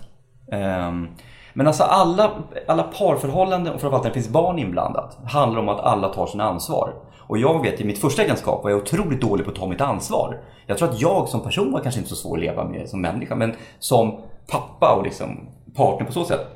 Um, 0.52 1.10
men 1.54 1.68
alltså 1.68 1.84
alla, 1.84 2.32
alla 2.68 2.84
parförhållanden, 2.84 3.74
och 3.74 3.82
framförallt 3.82 4.04
när 4.04 4.10
det 4.10 4.14
finns 4.14 4.30
barn 4.30 4.60
inblandat, 4.60 5.18
handlar 5.28 5.60
om 5.60 5.70
att 5.70 5.80
alla 5.80 6.14
tar 6.14 6.28
sina 6.28 6.44
ansvar. 6.44 6.94
Och 7.18 7.38
jag 7.38 7.62
vet, 7.62 7.82
i 7.82 7.84
mitt 7.84 8.02
första 8.02 8.22
äktenskap 8.22 8.64
var 8.64 8.70
jag 8.70 8.82
otroligt 8.82 9.22
dålig 9.22 9.46
på 9.46 9.52
att 9.52 9.58
ta 9.58 9.68
mitt 9.68 9.82
ansvar. 9.82 10.42
Jag 10.66 10.78
tror 10.78 10.90
att 10.90 11.02
jag 11.02 11.30
som 11.30 11.42
person 11.42 11.72
var 11.72 11.80
kanske 11.80 12.00
inte 12.00 12.10
så 12.10 12.16
svår 12.16 12.38
att 12.38 12.44
leva 12.44 12.64
med 12.64 12.90
som 12.90 13.02
människa, 13.02 13.36
men 13.36 13.56
som 13.80 14.22
pappa 14.48 14.96
och 14.96 15.04
liksom 15.04 15.50
partner 15.76 16.06
på 16.06 16.14
så 16.14 16.26
sätt 16.26 16.48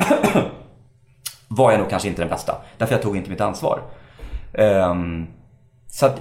var 1.47 1.71
jag 1.71 1.79
nog 1.79 1.89
kanske 1.89 2.09
inte 2.09 2.21
den 2.21 2.29
bästa. 2.29 2.55
Därför 2.77 2.93
jag 2.93 3.01
tog 3.01 3.17
inte 3.17 3.29
mitt 3.29 3.41
ansvar. 3.41 3.81
Ehm, 4.53 5.27
så 5.87 6.05
att, 6.05 6.19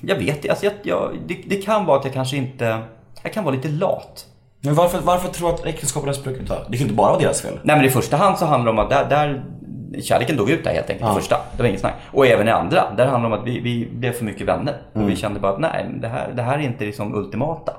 jag 0.00 0.16
vet 0.16 0.36
inte, 0.36 0.50
alltså 0.50 0.66
jag, 0.66 0.74
jag, 0.82 1.18
det, 1.26 1.34
det 1.46 1.56
kan 1.56 1.86
vara 1.86 1.98
att 1.98 2.04
jag 2.04 2.14
kanske 2.14 2.36
inte, 2.36 2.82
jag 3.22 3.32
kan 3.32 3.44
vara 3.44 3.54
lite 3.54 3.68
lat. 3.68 4.26
Men 4.60 4.74
varför, 4.74 5.00
varför 5.00 5.28
tror 5.28 5.48
du 5.48 5.54
att 5.54 5.66
äktenskapet 5.66 6.06
har 6.06 6.14
spruckit 6.14 6.48
då? 6.48 6.54
Det 6.68 6.76
kan 6.76 6.84
inte 6.86 6.94
bara 6.94 7.10
vara 7.10 7.20
deras 7.20 7.42
fel. 7.42 7.58
Nej 7.62 7.76
men 7.76 7.84
i 7.84 7.90
första 7.90 8.16
hand 8.16 8.38
så 8.38 8.46
handlar 8.46 8.72
det 8.72 8.80
om 8.80 8.84
att 8.84 8.90
där, 8.90 9.08
där 9.08 9.44
kärleken 10.02 10.36
dog 10.36 10.50
ut 10.50 10.64
där 10.64 10.70
helt 10.70 10.90
enkelt. 10.90 11.10
I 11.10 11.14
första, 11.14 11.36
det 11.56 11.62
var 11.62 11.68
inget 11.68 11.80
snack. 11.80 11.94
Och 12.12 12.26
även 12.26 12.48
i 12.48 12.50
andra, 12.50 12.84
där 12.96 13.06
handlar 13.06 13.30
det 13.30 13.36
om 13.36 13.42
att 13.42 13.48
vi, 13.48 13.60
vi 13.60 13.88
blev 13.92 14.12
för 14.12 14.24
mycket 14.24 14.46
vänner. 14.48 14.74
Och 14.92 15.08
vi 15.08 15.16
kände 15.16 15.40
bara 15.40 15.52
att 15.52 15.60
nej, 15.60 15.86
det 16.00 16.08
här, 16.08 16.32
det 16.36 16.42
här 16.42 16.58
är 16.58 16.62
inte 16.62 16.84
liksom 16.84 17.14
ultimata. 17.14 17.72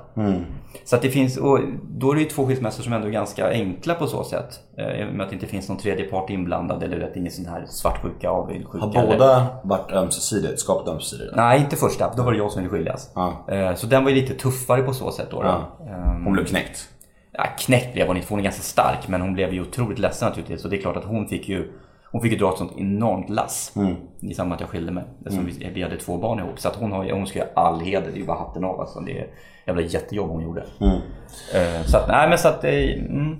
Så 0.84 0.96
att 0.96 1.02
det 1.02 1.10
finns, 1.10 1.36
och 1.36 1.58
då 1.88 2.10
är 2.10 2.14
det 2.14 2.20
ju 2.20 2.26
två 2.28 2.46
skilsmässor 2.46 2.82
som 2.82 2.92
ändå 2.92 3.06
är 3.06 3.10
ganska 3.10 3.50
enkla 3.50 3.94
på 3.94 4.06
så 4.06 4.24
sätt. 4.24 4.60
Eh, 4.78 5.00
I 5.00 5.04
och 5.10 5.14
med 5.14 5.24
att 5.24 5.30
det 5.30 5.34
inte 5.34 5.46
finns 5.46 5.68
någon 5.68 5.78
tredje 5.78 6.04
part 6.04 6.30
inblandad 6.30 6.82
eller 6.82 7.00
att 7.00 7.14
det 7.14 7.16
är 7.16 7.20
ingen 7.20 7.32
sån 7.32 7.46
här 7.46 7.64
svartsjuka, 7.68 8.30
avundsjuka. 8.30 8.86
Har 8.86 8.94
eller- 9.04 9.12
båda 9.12 9.46
varit 9.64 9.92
ömsesidigt, 9.92 10.60
skapat 10.60 10.88
ömsesidigt? 10.88 11.36
Nej, 11.36 11.60
inte 11.60 11.76
första. 11.76 12.14
Då 12.16 12.22
var 12.22 12.32
det 12.32 12.38
jag 12.38 12.50
som 12.52 12.62
ville 12.62 12.72
skiljas. 12.76 13.10
Ja. 13.14 13.44
Eh, 13.48 13.74
Så 13.74 13.86
den 13.86 14.02
var 14.04 14.10
ju 14.10 14.16
lite 14.16 14.34
tuffare 14.34 14.82
på 14.82 14.92
så 14.92 15.10
sätt 15.10 15.28
då. 15.30 15.42
då. 15.42 15.48
Ja. 15.48 15.86
Ehm, 15.94 16.24
Hon 16.24 16.32
blev 16.32 16.44
knäckt. 16.44 16.88
Ja, 17.32 17.44
knäckt 17.58 17.92
blev 17.94 18.06
hon 18.06 18.16
inte, 18.16 18.26
för 18.28 18.32
hon 18.34 18.40
är 18.40 18.44
ganska 18.44 18.62
stark. 18.62 19.08
Men 19.08 19.20
hon 19.20 19.34
blev 19.34 19.52
ju 19.54 19.60
otroligt 19.62 19.98
ledsen 19.98 20.28
naturligtvis. 20.28 20.64
Och 20.64 20.70
det 20.70 20.76
är 20.76 20.80
klart 20.80 20.96
att 20.96 21.04
hon 21.04 21.28
fick 21.28 21.48
ju 21.48 21.72
hon 22.12 22.22
fick 22.22 22.32
ju 22.32 22.38
dra 22.38 22.52
ett 22.52 22.58
sånt 22.58 22.72
enormt 22.78 23.30
lass 23.30 23.72
i 24.20 24.34
samband 24.34 24.48
med 24.48 24.54
att 24.54 24.60
jag 24.60 24.70
skilde 24.70 24.92
mig. 24.92 25.04
Eftersom 25.18 25.46
vi, 25.46 25.70
vi 25.74 25.82
hade 25.82 25.96
två 25.96 26.16
barn 26.16 26.38
ihop. 26.38 26.60
Så 26.60 26.68
att 26.68 26.76
hon, 26.76 26.92
har, 26.92 27.10
hon 27.10 27.26
ska 27.26 27.38
ju 27.38 27.44
all 27.54 27.80
heder. 27.80 28.06
Det 28.06 28.16
är 28.16 28.20
ju 28.20 28.26
bara 28.26 28.38
hatten 28.38 28.64
av. 28.64 28.80
Alltså. 28.80 29.00
Det 29.00 29.18
är 29.18 29.26
jävla 29.66 29.82
jättejobb 29.82 30.30
hon 30.30 30.42
gjorde. 30.42 30.64
Eh, 31.54 31.86
Så 31.86 31.96
att, 31.96 32.08
nej 32.08 32.28
men 32.28 32.38
så 32.38 32.48
att, 32.48 32.64
eh, 32.64 32.72
mm, 32.72 33.36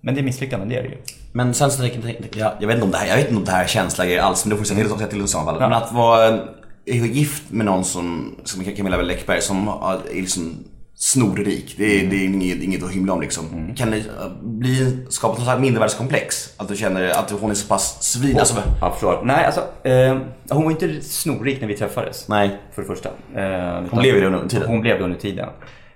men 0.00 0.14
det 0.14 0.20
är 0.20 0.22
misslyckanden, 0.22 0.68
det 0.68 0.76
är 0.76 0.82
det 0.82 0.88
ju. 0.88 0.96
Men 1.32 1.54
sen 1.54 1.70
så 1.70 1.84
jag, 1.84 2.52
jag, 2.60 2.66
vet 2.66 2.74
inte 2.74 2.84
om 2.84 2.90
det 2.90 2.98
här, 2.98 3.08
jag 3.08 3.16
vet 3.16 3.28
inte 3.28 3.38
om 3.38 3.44
det 3.44 3.50
här 3.50 3.64
är 3.64 3.68
känsla 3.68 4.22
alls, 4.22 4.44
men 4.44 4.50
det 4.50 4.56
får 4.56 4.64
säga 4.64 4.88
till, 4.88 5.06
till 5.08 5.24
i 5.24 5.26
så 5.26 5.40
fall. 5.40 5.60
Men 5.60 5.72
att 5.72 5.92
vara 5.92 6.38
gift 6.86 7.50
med 7.50 7.66
någon 7.66 7.84
som, 7.84 8.36
som 8.44 8.64
Camilla 8.64 9.02
Läckberg 9.02 9.40
som 9.40 9.68
är 9.68 10.14
liksom 10.14 10.64
snorrik. 11.04 11.74
Det 11.78 12.00
är, 12.00 12.06
det 12.10 12.16
är 12.16 12.24
inget, 12.24 12.62
inget 12.62 12.82
att 12.82 12.92
hymla 12.92 13.12
om 13.12 13.20
liksom. 13.20 13.74
Kan 13.76 13.90
det 13.90 13.96
äh, 13.96 14.04
bli, 14.42 14.98
skapa 15.08 15.44
något 15.44 15.60
mindervärdeskomplex? 15.60 16.54
Att 16.56 16.68
du 16.68 16.76
känner 16.76 17.08
att 17.08 17.30
hon 17.30 17.50
är 17.50 17.54
så 17.54 17.68
pass 17.68 18.02
svin, 18.02 18.38
alltså, 18.38 18.62
Jag 18.80 18.92
förstår. 18.92 19.22
Nej, 19.24 19.44
alltså, 19.44 19.60
eh, 19.88 20.18
hon 20.50 20.64
var 20.64 20.70
inte 20.70 21.00
snorrik 21.00 21.60
när 21.60 21.68
vi 21.68 21.76
träffades. 21.76 22.28
Nej. 22.28 22.58
För 22.72 22.82
det 22.82 22.88
första. 22.88 23.08
Eh, 23.08 23.82
Hon 23.90 24.00
blev 24.00 24.20
det 24.20 24.26
under 24.26 24.48
tiden. 24.48 24.68
Hon 24.68 24.80
blev 24.80 24.98
det 24.98 25.04
under 25.04 25.18
tiden. 25.18 25.48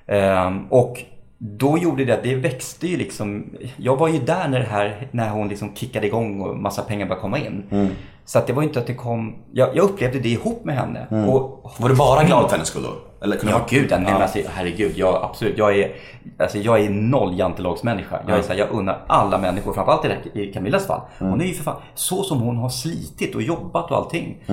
Eh, 0.07 0.57
och 0.69 1.03
då 1.39 1.79
gjorde 1.79 2.05
det 2.05 2.13
att 2.13 2.23
det 2.23 2.35
växte 2.35 2.87
ju 2.87 2.97
liksom. 2.97 3.45
Jag 3.77 3.97
var 3.97 4.09
ju 4.09 4.19
där 4.19 4.49
när, 4.49 4.59
det 4.59 4.67
här, 4.67 5.09
när 5.11 5.31
hon 5.31 5.49
liksom 5.49 5.75
kickade 5.75 6.07
igång 6.07 6.41
och 6.41 6.57
massa 6.57 6.83
pengar 6.83 7.07
började 7.07 7.21
komma 7.21 7.39
in. 7.39 7.65
Mm. 7.71 7.89
Så 8.29 8.39
att 8.39 8.47
det 8.47 8.53
var 8.53 8.63
inte 8.63 8.79
att 8.79 8.87
det 8.87 8.95
kom. 8.95 9.35
Jag, 9.53 9.77
jag 9.77 9.85
upplevde 9.85 10.19
det 10.19 10.29
ihop 10.29 10.65
med 10.65 10.77
henne. 10.77 11.07
Och, 11.29 11.73
Var 11.79 11.89
du 11.89 11.95
bara 11.95 12.25
glad 12.25 12.45
för 12.45 12.51
hennes 12.51 12.69
skull 12.69 12.83
då? 12.83 13.25
Eller 13.25 13.37
kunde 13.37 13.53
Ja 13.53 13.59
man- 13.59 13.67
gud, 13.71 13.87
ja. 13.91 13.99
men 13.99 14.23
alltså, 14.23 14.39
herregud. 14.49 14.93
Jag, 14.97 15.15
absolut, 15.23 15.59
jag 15.59 15.79
är, 15.79 15.93
alltså, 16.39 16.59
jag 16.59 16.81
är 16.81 16.91
noll 16.91 17.39
jantelagsmänniska. 17.39 18.21
Jag, 18.29 18.39
är 18.39 18.43
så 18.43 18.53
här, 18.53 18.59
jag 18.59 18.71
unnar 18.71 19.05
alla 19.07 19.39
människor, 19.39 19.73
framförallt 19.73 20.05
i, 20.35 20.41
i 20.43 20.53
Camillas 20.53 20.87
fall. 20.87 21.01
Hon 21.19 21.41
är 21.41 21.45
ju 21.45 21.55
för 21.55 21.65
fan, 21.65 21.77
så 21.95 22.23
som 22.23 22.41
hon 22.41 22.57
har 22.57 22.69
slitit 22.69 23.35
och 23.35 23.43
jobbat 23.43 23.91
och 23.91 23.97
allting. 23.97 24.45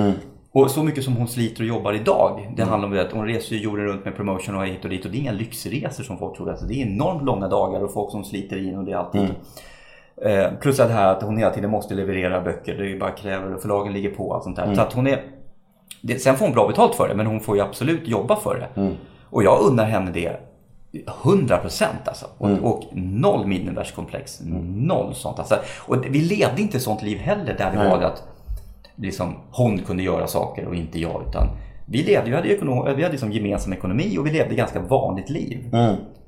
Och 0.51 0.71
så 0.71 0.83
mycket 0.83 1.03
som 1.03 1.15
hon 1.15 1.27
sliter 1.27 1.61
och 1.63 1.67
jobbar 1.67 1.93
idag. 1.93 2.53
Det 2.57 2.63
handlar 2.63 2.87
om 2.89 2.93
det 2.95 3.01
att 3.01 3.11
hon 3.11 3.25
reser 3.27 3.55
ju 3.55 3.61
jorden 3.61 3.85
runt 3.85 4.05
med 4.05 4.15
promotion 4.15 4.55
och 4.55 4.65
hit 4.67 4.83
och 4.83 4.89
dit. 4.89 5.05
Och 5.05 5.11
det 5.11 5.17
är 5.17 5.19
inga 5.19 5.31
lyxresor 5.31 6.03
som 6.03 6.17
folk 6.17 6.37
tror. 6.37 6.49
Alltså, 6.49 6.65
det 6.65 6.73
är 6.81 6.85
enormt 6.85 7.23
långa 7.23 7.47
dagar 7.47 7.83
och 7.83 7.93
folk 7.93 8.11
som 8.11 8.23
sliter 8.23 8.57
in 8.67 8.77
och 8.77 8.85
det 8.85 8.91
är 8.91 8.95
allting. 8.95 9.29
Eh, 10.21 10.47
plus 10.61 10.79
att 10.79 10.91
här 10.91 11.07
att 11.07 11.23
hon 11.23 11.37
hela 11.37 11.51
tiden 11.51 11.69
måste 11.69 11.93
leverera 11.93 12.41
böcker. 12.41 12.77
Det 12.77 12.91
är 12.91 12.99
bara 12.99 13.11
kräver 13.11 13.53
och 13.55 13.61
förlagen 13.61 13.93
ligger 13.93 14.09
på 14.09 14.27
och 14.27 14.35
allt 14.35 14.43
sånt 14.43 14.55
där. 14.55 14.65
Så 14.75 14.81
att 14.81 14.93
hon 14.93 15.07
är 15.07 15.23
det, 16.01 16.19
sen 16.19 16.35
får 16.35 16.45
hon 16.45 16.53
bra 16.53 16.67
betalt 16.67 16.95
för 16.95 17.07
det, 17.07 17.15
men 17.15 17.25
hon 17.25 17.39
får 17.39 17.55
ju 17.55 17.61
absolut 17.61 18.07
jobba 18.07 18.35
för 18.35 18.55
det. 18.59 18.81
Och 19.29 19.43
jag 19.43 19.61
unnar 19.61 19.85
henne 19.85 20.11
det 20.11 20.37
100 21.23 21.57
procent 21.57 22.07
alltså. 22.07 22.25
Och, 22.37 22.49
och 22.63 22.83
noll 22.93 23.47
mindervärdeskomplex. 23.47 24.41
Noll 24.65 25.15
sånt. 25.15 25.39
Alltså. 25.39 25.55
Och 25.79 26.05
vi 26.09 26.21
levde 26.21 26.61
inte 26.61 26.79
sånt 26.79 27.01
liv 27.01 27.17
heller 27.17 27.55
där 27.57 27.71
det 27.71 27.77
var 27.89 27.99
det 27.99 28.07
att 28.07 28.23
liksom, 28.95 29.35
hon 29.51 29.77
kunde 29.77 30.03
göra 30.03 30.27
saker 30.27 30.65
och 30.65 30.75
inte 30.75 30.99
jag. 30.99 31.23
Utan 31.29 31.47
vi 31.85 32.03
levde, 32.03 32.29
vi 32.29 32.35
hade, 32.35 32.53
ekonom, 32.53 32.85
vi 32.85 33.03
hade 33.03 33.09
liksom 33.11 33.31
gemensam 33.31 33.73
ekonomi 33.73 34.17
och 34.19 34.25
vi 34.25 34.31
levde 34.31 34.55
ganska 34.55 34.79
vanligt 34.79 35.29
liv. 35.29 35.69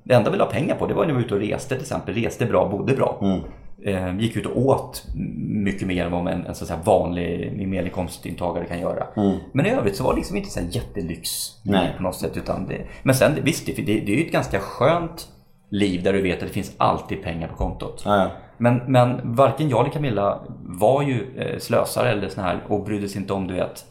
Det 0.07 0.13
enda 0.13 0.31
vi 0.31 0.37
la 0.37 0.45
pengar 0.45 0.75
på 0.75 0.87
det 0.87 0.93
var 0.93 1.05
när 1.05 1.13
vi 1.13 1.13
var 1.13 1.25
ute 1.25 1.35
och 1.35 1.41
reste 1.41 1.69
till 1.69 1.81
exempel. 1.81 2.15
Reste 2.15 2.45
bra, 2.45 2.69
bodde 2.69 2.93
bra. 2.93 3.41
Eh, 3.85 4.19
gick 4.19 4.35
ut 4.35 4.45
och 4.45 4.57
åt 4.57 5.05
mycket 5.37 5.87
mer 5.87 6.05
än 6.05 6.11
vad 6.11 6.27
en, 6.27 6.45
en 6.45 6.55
så 6.55 6.73
att 6.73 6.85
vanlig 6.85 7.67
medelinkomsttagare 7.67 8.65
kan 8.65 8.79
göra. 8.79 9.07
Men 9.51 9.65
i 9.65 9.69
övrigt 9.69 9.95
så 9.95 10.03
var 10.03 10.13
det 10.13 10.17
liksom 10.17 10.37
inte 10.37 10.49
så 10.49 10.59
här 10.59 10.67
jättelyx 10.71 11.29
Nej. 11.63 11.93
på 11.97 12.03
något 12.03 12.15
sätt. 12.15 12.37
Utan 12.37 12.67
det, 12.67 12.81
men 13.03 13.15
sen 13.15 13.31
visst, 13.43 13.65
det, 13.65 13.71
det, 13.71 13.83
det 13.83 14.13
är 14.13 14.17
ju 14.17 14.25
ett 14.25 14.31
ganska 14.31 14.59
skönt 14.59 15.27
liv 15.69 16.03
där 16.03 16.13
du 16.13 16.21
vet 16.21 16.41
att 16.41 16.47
det 16.47 16.53
finns 16.53 16.75
alltid 16.77 17.23
pengar 17.23 17.47
på 17.47 17.55
kontot. 17.55 18.01
Ja, 18.05 18.17
ja. 18.17 18.31
Men, 18.57 18.81
men 18.87 19.35
varken 19.35 19.69
jag 19.69 19.79
eller 19.79 19.91
Camilla 19.91 20.39
var 20.63 21.01
ju 21.01 21.37
eh, 21.37 21.59
slösare 21.59 22.11
eller 22.11 22.29
sån 22.29 22.43
här 22.43 22.63
och 22.67 22.83
brydde 22.83 23.09
sig 23.09 23.21
inte 23.21 23.33
om 23.33 23.47
du 23.47 23.53
vet 23.53 23.85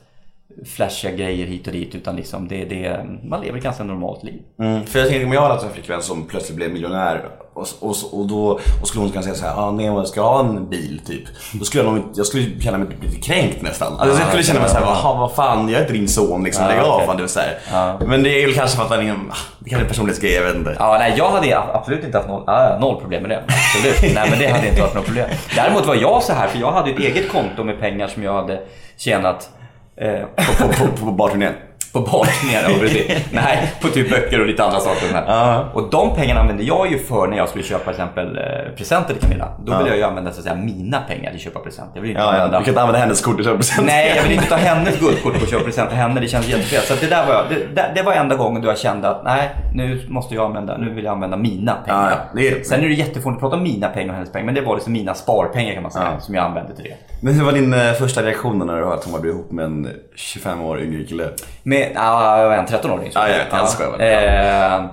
flashiga 0.65 1.13
grejer 1.13 1.47
hit 1.47 1.67
och 1.67 1.73
dit 1.73 1.95
utan 1.95 2.17
liksom 2.17 2.49
det, 2.49 2.65
det, 2.65 3.07
man 3.25 3.41
lever 3.41 3.59
ett 3.59 3.65
ganska 3.65 3.85
normalt 3.85 4.25
liv. 4.25 4.43
Mm, 4.61 4.87
för 4.87 4.99
jag 4.99 5.09
tänker 5.09 5.27
om 5.27 5.33
jag 5.33 5.41
hade 5.41 5.55
haft 5.55 5.67
en 5.67 5.73
flickvän 5.73 6.03
som 6.03 6.27
plötsligt 6.27 6.57
blev 6.57 6.73
miljonär 6.73 7.31
och, 7.55 7.69
och, 7.81 7.97
och 8.13 8.27
då 8.27 8.61
och 8.83 8.89
skulle 8.89 9.03
hon 9.03 9.11
kunna 9.11 9.23
säga 9.23 9.35
såhär, 9.35 9.55
ah, 9.57 9.71
nej 9.71 9.87
jag 9.87 10.09
ska 10.09 10.21
ha 10.23 10.41
en 10.41 10.69
bil 10.71 11.01
typ. 11.07 11.25
Då 11.53 11.65
skulle 11.65 11.85
jag 11.85 11.95
nog 11.95 12.05
jag 12.15 12.27
skulle 12.27 12.61
känna 12.61 12.79
mig 12.79 12.89
lite 13.03 13.21
kränkt 13.21 13.63
nästan. 13.63 13.93
Alltså, 13.93 14.19
jag 14.19 14.29
skulle 14.29 14.43
känna 14.43 14.61
mig 14.61 14.69
såhär, 14.69 14.83
jaha 14.83 15.19
vad 15.19 15.33
fan, 15.33 15.69
jag 15.69 15.79
är 15.79 15.81
inte 15.81 15.93
din 15.93 16.09
son 16.09 16.45
liksom, 16.45 16.67
lägg 16.67 16.81
av 16.81 17.07
fan 17.07 17.17
du 17.17 17.29
så 17.29 17.41
här. 17.41 18.07
Men 18.07 18.23
det 18.23 18.43
är 18.43 18.47
väl 18.47 18.55
kanske 18.55 18.77
för 18.77 18.85
att 18.85 18.91
han 18.91 19.07
är, 19.07 19.13
ah, 19.13 19.37
det 19.59 19.71
kanske 19.71 19.87
är 19.87 19.89
personlighetsgrej, 19.89 20.33
jag 20.33 20.43
vet 20.43 20.57
inte. 20.57 20.77
Ja, 20.79 20.97
nej, 20.99 21.15
jag 21.17 21.31
hade 21.31 21.59
absolut 21.59 22.05
inte 22.05 22.19
haft 22.19 22.29
noll, 22.29 22.45
ah, 22.47 22.79
noll 22.79 23.01
problem 23.01 23.23
med 23.23 23.31
det. 23.31 23.43
Absolut. 23.47 24.15
nej, 24.15 24.31
men 24.31 24.39
det 24.39 24.47
hade 24.47 24.69
inte 24.69 24.81
varit 24.81 24.95
något 24.95 25.05
problem. 25.05 25.29
Däremot 25.57 25.87
var 25.87 25.95
jag 25.95 26.23
så 26.23 26.33
här, 26.33 26.49
för 26.49 26.59
jag 26.59 26.73
hade 26.73 26.91
ett 26.91 26.99
eget 26.99 27.29
konto 27.29 27.65
med 27.65 27.81
pengar 27.81 28.09
som 28.09 28.23
jag 28.23 28.35
hade 28.35 28.61
tjänat 28.97 29.51
eh, 29.97 30.25
På, 30.59 30.69
på, 30.69 30.73
på, 30.73 31.07
på 31.07 31.13
barturnén 31.13 31.66
på. 32.03 32.25
Ja, 32.53 32.61
precis. 32.81 33.13
Nej, 33.33 33.73
på 33.83 33.89
typ 33.89 34.11
böcker 34.11 34.41
och 34.41 34.47
lite 34.47 34.65
andra 34.65 34.81
saker. 34.81 35.07
Här. 35.15 35.65
Och 35.75 35.91
de 35.91 36.15
pengarna 36.15 36.41
använde 36.41 36.63
jag 36.63 36.91
ju 36.93 36.99
för 36.99 37.27
när 37.27 37.37
jag 37.37 37.49
skulle 37.49 37.65
köpa 37.65 37.85
till 37.85 37.91
exempel 37.91 38.39
eh, 38.39 38.43
presenter 38.77 39.15
till 39.15 39.23
Camilla. 39.23 39.49
Då 39.65 39.77
ville 39.79 39.89
jag 39.89 39.99
ju 39.99 40.03
använda 40.05 40.33
så 40.33 40.39
att 40.39 40.45
säga, 40.45 40.55
mina 40.57 41.01
pengar 41.01 41.31
till 41.31 41.37
att 41.39 41.43
köpa 41.43 41.61
presenter. 41.61 41.93
Jag 41.95 42.03
vill 42.03 42.11
inte 42.11 42.23
Ja, 42.23 42.27
ja, 42.27 42.33
använda 42.33 42.59
du 42.59 42.65
kan 42.65 42.71
inte 42.73 42.81
använda 42.81 42.99
hennes 43.01 43.21
kort 43.21 43.41
i 43.41 43.45
köppresent. 43.45 43.87
Nej, 43.87 44.13
jag 44.17 44.23
vill 44.23 44.33
inte 44.33 44.47
ta 44.49 44.57
hennes 44.57 45.01
guldkort 45.01 45.43
och 45.43 45.49
köpa 45.49 45.65
present 45.65 45.89
till 45.91 45.99
henne. 45.99 46.21
Det 46.21 46.29
känns 46.29 46.49
jättefel. 46.49 46.81
Så 46.83 46.93
att 46.95 47.01
det, 47.01 47.07
där 47.07 47.27
var, 47.27 47.35
jag- 47.35 47.45
det, 47.75 47.91
det, 47.95 48.03
var 48.03 48.13
enda 48.13 48.37
gången 48.37 48.63
då 48.63 48.69
jag 48.69 48.79
kände 48.79 49.09
att 49.09 49.25
nej, 49.25 49.51
nu 49.75 50.07
måste 50.09 50.35
jag 50.35 50.45
använda, 50.45 50.77
nu 50.79 50.91
vill 50.95 51.05
jag 51.05 51.13
använda 51.13 51.37
mina 51.37 51.75
pengar. 51.75 52.11
Ja, 52.11 52.17
det 52.35 52.49
är- 52.49 52.63
Sen 52.65 52.85
är 52.85 52.89
det 52.89 52.95
jättefånigt 52.95 53.37
att 53.37 53.41
prata 53.41 53.57
om 53.57 53.63
mina 53.63 53.89
pengar 53.89 54.09
och 54.09 54.15
hennes 54.15 54.33
pengar, 54.33 54.47
men 54.47 54.55
det 54.55 54.61
var 54.61 54.75
liksom 54.75 54.93
mina 54.93 55.15
sparpengar 55.15 55.75
kan 55.75 55.83
man 55.83 55.93
säga, 55.93 56.21
som 56.21 56.35
jag 56.35 56.45
använde 56.45 56.75
till 56.77 56.85
det. 56.85 56.97
Men 57.21 57.35
hur 57.35 57.45
var 57.45 57.53
din 57.53 57.75
eh, 57.75 57.93
första 57.93 58.23
reaktion 58.23 58.59
när 58.59 58.77
du 58.77 58.85
hörde 58.85 58.95
att 58.97 59.05
hon 59.05 59.13
var 59.13 59.27
ihop 59.29 59.51
med 59.51 59.65
en 59.65 59.89
25 60.17 60.61
år 60.63 60.81
yngre 60.81 61.05
kille? 61.05 61.29
Med, 61.63 61.86
ja, 61.95 62.41
jag 62.41 62.49
var 62.49 62.57
en 62.57 62.67
13-åring. 62.67 63.13
så. 63.13 63.19
Ja, 63.19 63.29
jag 63.29 63.39
vet. 63.39 63.47
Jag 63.53 63.69
skojar 63.69 63.91
bara. 63.91 64.83
Eh, 64.83 64.85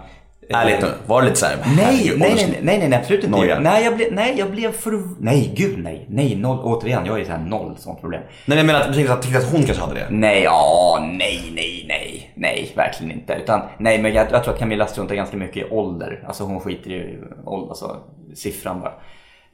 Ärligt 0.49 0.82
nu, 0.82 0.88
var 1.08 1.21
det 1.21 1.27
lite 1.27 1.39
såhär, 1.39 1.58
Nej, 1.77 2.13
nej, 2.17 2.34
nej, 2.36 2.60
nej, 2.62 2.79
nej, 2.79 2.89
nej, 2.89 2.99
absolut 2.99 3.23
inte. 3.23 3.38
Noja. 3.38 3.60
Nej, 3.60 3.84
jag 3.84 3.95
blev, 3.95 4.13
nej, 4.13 4.36
jag 4.38 4.51
blev 4.51 4.71
för... 4.71 5.03
Nej, 5.19 5.53
gud 5.56 5.84
nej. 5.84 6.06
Nej, 6.10 6.36
noll, 6.36 6.60
återigen, 6.63 7.06
jag 7.06 7.19
är 7.19 7.25
så 7.25 7.32
här 7.32 7.39
noll 7.39 7.75
sånt 7.77 8.01
problem. 8.01 8.21
Nej 8.45 8.58
jag 8.58 8.67
menar 8.67 8.82
att 8.82 8.88
du 8.88 8.93
tänkte 8.93 9.13
att, 9.13 9.51
hon 9.51 9.63
kanske 9.63 9.84
hade 9.84 9.95
det? 9.95 10.08
Nej, 10.10 10.43
ja, 10.43 10.99
nej, 11.01 11.51
nej, 11.56 11.86
nej, 11.88 12.32
nej, 12.36 12.71
verkligen 12.75 13.12
inte. 13.12 13.34
Utan, 13.43 13.62
nej, 13.77 14.01
men 14.01 14.13
jag, 14.13 14.27
jag 14.32 14.43
tror 14.43 14.53
att 14.53 14.60
Camilla 14.60 14.86
struntar 14.86 15.15
ganska 15.15 15.38
mycket 15.38 15.58
i 15.58 15.69
ålder. 15.69 16.23
Alltså 16.27 16.43
hon 16.43 16.60
skiter 16.60 16.91
i 16.91 17.19
ålder, 17.45 17.69
alltså 17.69 17.97
siffran 18.36 18.82
bara. 18.82 18.93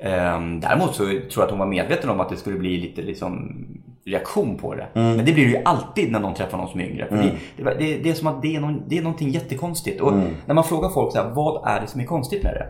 Ehm, 0.04 0.60
däremot 0.60 0.96
så 0.96 1.04
tror 1.04 1.20
jag 1.36 1.44
att 1.44 1.50
hon 1.50 1.60
var 1.60 1.66
medveten 1.66 2.10
om 2.10 2.20
att 2.20 2.30
det 2.30 2.38
skulle 2.38 2.58
bli 2.58 2.78
lite 2.78 3.02
liksom, 3.02 3.66
reaktion 4.10 4.58
på 4.58 4.76
det. 4.76 4.88
Men 4.94 5.18
det 5.18 5.34
blir 5.34 5.46
det 5.46 5.52
ju 5.52 5.62
alltid 5.66 6.12
när 6.12 6.20
någon 6.20 6.34
träffar 6.34 6.58
någon 6.58 6.70
som 6.70 6.80
är 6.80 6.86
yngre. 6.86 7.08
För 7.08 7.16
det, 7.16 7.32
det, 7.58 7.64
det, 7.64 7.98
det 8.04 8.10
är 8.10 8.14
som 8.14 8.28
att 8.28 8.42
det 8.42 8.56
är, 8.56 8.60
någon, 8.60 8.84
det 8.88 8.98
är 8.98 9.02
någonting 9.02 9.30
jättekonstigt. 9.30 10.02
Och 10.02 10.14
när 10.46 10.54
man 10.54 10.64
frågar 10.64 10.90
folk 10.90 11.12
så 11.12 11.18
här, 11.18 11.30
vad 11.30 11.68
är 11.68 11.82
det 11.82 11.88
som 11.88 12.02
är 12.02 12.06
konstigt 12.06 12.44
med 12.44 12.54
det? 12.54 12.68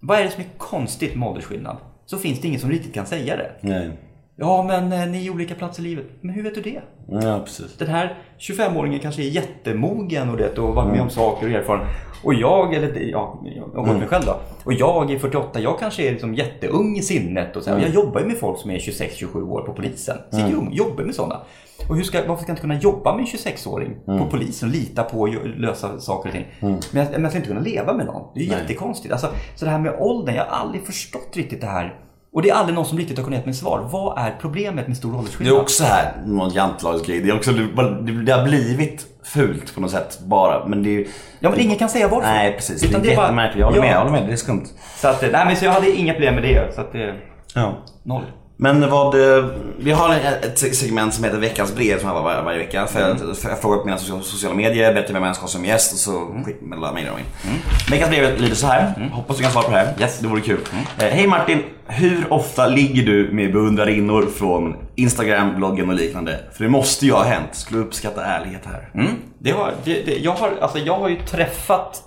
Vad 0.00 0.18
är 0.18 0.24
det 0.24 0.30
som 0.30 0.42
är 0.42 0.58
konstigt 0.58 1.16
med 1.16 1.28
åldersskillnad? 1.28 1.76
Så 2.06 2.18
finns 2.18 2.40
det 2.40 2.48
ingen 2.48 2.60
som 2.60 2.70
riktigt 2.70 2.94
kan 2.94 3.06
säga 3.06 3.36
det. 3.36 3.50
Nej. 3.60 3.90
Ja, 4.38 4.62
men 4.62 4.92
eh, 4.92 5.06
ni 5.06 5.26
är 5.26 5.30
olika 5.30 5.54
platser 5.54 5.82
i 5.82 5.86
livet. 5.86 6.06
Men 6.20 6.34
hur 6.34 6.42
vet 6.42 6.54
du 6.54 6.60
det? 6.60 6.80
Ja 7.08 7.40
precis. 7.44 7.76
Den 7.76 7.88
här 7.88 8.18
25-åringen 8.38 8.98
kanske 8.98 9.22
är 9.22 9.28
jättemogen 9.28 10.30
och, 10.30 10.36
det, 10.36 10.58
och 10.58 10.74
varit 10.74 10.92
med 10.92 11.00
om 11.00 11.10
saker 11.10 11.46
och 11.46 11.52
erfaren. 11.52 11.86
Och 12.24 12.34
jag, 12.34 12.74
eller 12.74 13.00
ja, 13.00 13.42
jag 13.74 13.82
har 13.82 13.94
mig 13.94 14.08
själv 14.08 14.24
då. 14.26 14.40
Och 14.64 14.72
jag 14.72 15.10
är 15.10 15.18
48, 15.18 15.60
jag 15.60 15.78
kanske 15.78 16.08
är 16.08 16.10
liksom 16.10 16.34
jätteung 16.34 16.96
i 16.96 17.02
sinnet. 17.02 17.56
Och 17.56 17.62
så 17.62 17.70
här. 17.70 17.80
Jag 17.80 17.90
jobbar 17.90 18.20
ju 18.20 18.26
med 18.26 18.38
folk 18.38 18.58
som 18.58 18.70
är 18.70 18.78
26-27 18.78 19.48
år 19.50 19.62
på 19.62 19.72
polisen. 19.72 20.16
Sitter 20.30 20.48
mm. 20.48 20.72
jobbar 20.72 21.04
med 21.04 21.14
sådana. 21.14 21.40
Och 21.88 21.96
hur 21.96 22.02
ska, 22.02 22.18
varför 22.28 22.42
ska 22.42 22.50
jag 22.50 22.54
inte 22.54 22.62
kunna 22.62 22.78
jobba 22.78 23.16
med 23.16 23.20
en 23.20 23.26
26-åring 23.26 23.96
på 24.18 24.26
polisen 24.30 24.68
och 24.68 24.74
lita 24.74 25.02
på 25.02 25.28
gö- 25.28 25.58
lösa 25.58 26.00
saker 26.00 26.28
och 26.28 26.34
ting? 26.34 26.46
Men, 26.60 27.02
jag, 27.02 27.12
men 27.12 27.22
jag 27.22 27.30
ska 27.30 27.38
inte 27.38 27.48
kunna 27.48 27.60
leva 27.60 27.92
med 27.92 28.06
någon. 28.06 28.22
Det 28.34 28.40
är 28.40 28.44
ju 28.44 28.50
jättekonstigt. 28.50 29.12
Alltså, 29.12 29.28
så 29.54 29.64
det 29.64 29.70
här 29.70 29.78
med 29.78 29.96
åldern, 29.98 30.34
jag 30.34 30.44
har 30.44 30.58
aldrig 30.58 30.86
förstått 30.86 31.36
riktigt 31.36 31.60
det 31.60 31.66
här. 31.66 32.00
Och 32.36 32.42
det 32.42 32.50
är 32.50 32.54
aldrig 32.54 32.74
någon 32.74 32.86
som 32.86 32.98
riktigt 32.98 33.18
har 33.18 33.24
kunnat 33.24 33.40
ge 33.40 33.44
mig 33.46 33.54
svar. 33.54 33.88
Vad 33.92 34.18
är 34.18 34.34
problemet 34.40 34.88
med 34.88 34.96
stor 34.96 35.08
Det 35.10 35.14
är 35.14 35.18
åldersskillnad? 35.18 35.56
också 35.60 35.84
här 35.84 36.12
någon 36.26 36.50
jantelagsgrej. 36.50 37.20
Det, 37.20 37.28
är 37.30 37.36
också, 37.36 37.52
det, 37.52 38.32
har 38.32 38.44
blivit 38.44 39.06
fult 39.24 39.74
på 39.74 39.80
något 39.80 39.90
sätt 39.90 40.18
bara. 40.20 40.66
Men 40.66 40.82
det 40.82 40.88
är 40.88 40.92
ju... 40.92 41.06
Ja, 41.40 41.50
men 41.50 41.60
ingen 41.60 41.78
kan 41.78 41.88
säga 41.88 42.08
varför. 42.08 42.28
Nej 42.28 42.52
precis, 42.52 42.84
Utan 42.84 43.02
det 43.02 43.08
är 43.14 43.20
jättemärkligt. 43.20 43.58
Jag 43.60 43.66
håller 43.66 43.78
Ja. 43.78 43.82
med, 43.82 43.92
jag 43.92 43.98
håller 43.98 44.12
med. 44.12 44.26
Det 44.26 44.32
är 44.32 44.36
skumt. 44.36 44.64
Så, 44.96 45.08
att, 45.08 45.22
nej, 45.22 45.46
men 45.46 45.56
så 45.56 45.64
jag 45.64 45.72
hade 45.72 45.90
inga 45.90 46.12
problem 46.12 46.34
med 46.34 46.42
det. 46.44 46.74
Så 46.74 46.80
att 46.80 46.92
det, 46.92 47.14
Ja. 47.54 47.72
noll. 48.02 48.24
Men 48.58 48.90
vad, 48.90 49.36
eh, 49.38 49.44
vi 49.78 49.90
har 49.92 50.14
ett 50.42 50.58
segment 50.76 51.14
som 51.14 51.24
heter 51.24 51.38
veckans 51.38 51.74
brev 51.74 51.98
som 52.00 52.08
jag 52.08 52.14
har 52.16 52.22
var, 52.22 52.42
varje 52.42 52.58
vecka. 52.58 52.86
För 52.86 53.00
Mm. 53.00 53.16
jag, 53.20 53.50
jag 53.50 53.60
frågar 53.60 53.78
på 53.78 53.84
mina 53.84 53.98
sociala, 53.98 54.54
medier, 54.54 54.92
berättar 54.94 55.14
vem 55.14 55.22
jag 55.24 55.34
ska 55.36 55.42
ha 55.42 55.48
som 55.48 55.64
gäst 55.64 55.92
och 55.92 55.98
så 55.98 56.18
Mm. 56.26 56.44
skickar 56.44 56.66
man 56.66 56.94
mejlar 56.94 57.12
de 57.12 57.18
in. 57.18 57.58
Veckans 57.90 58.10
brev 58.10 58.40
lyder 58.40 58.54
så 58.56 58.66
här. 58.66 59.10
hoppas 59.12 59.36
du 59.36 59.42
kan 59.42 59.52
svara 59.52 59.64
på 59.64 59.70
det 59.70 59.76
här. 59.76 59.94
Yes. 60.00 60.18
Det 60.18 60.28
vore 60.28 60.40
kul. 60.40 60.58
Eh, 60.98 61.04
Hej 61.04 61.26
Martin, 61.26 61.62
hur 61.86 62.32
ofta 62.32 62.66
ligger 62.66 63.02
du 63.02 63.32
med 63.32 63.52
beundrarinnor 63.52 64.26
från 64.36 64.76
Instagram, 64.94 65.56
bloggen 65.56 65.88
och 65.88 65.94
liknande? 65.94 66.40
För 66.52 66.64
det 66.64 66.70
måste 66.70 67.06
ju 67.06 67.12
ha 67.12 67.24
hänt. 67.24 67.48
Skulle 67.52 67.80
uppskatta 67.80 68.24
ärlighet 68.24 68.62
här. 68.66 68.88
Mm. 68.94 69.12
Det 69.38 69.50
har, 69.50 69.72
det, 69.84 70.02
det, 70.06 70.16
jag, 70.18 70.32
har, 70.32 70.50
alltså, 70.60 70.78
jag 70.78 70.98
har 70.98 71.08
ju 71.08 71.16
träffat 71.16 72.02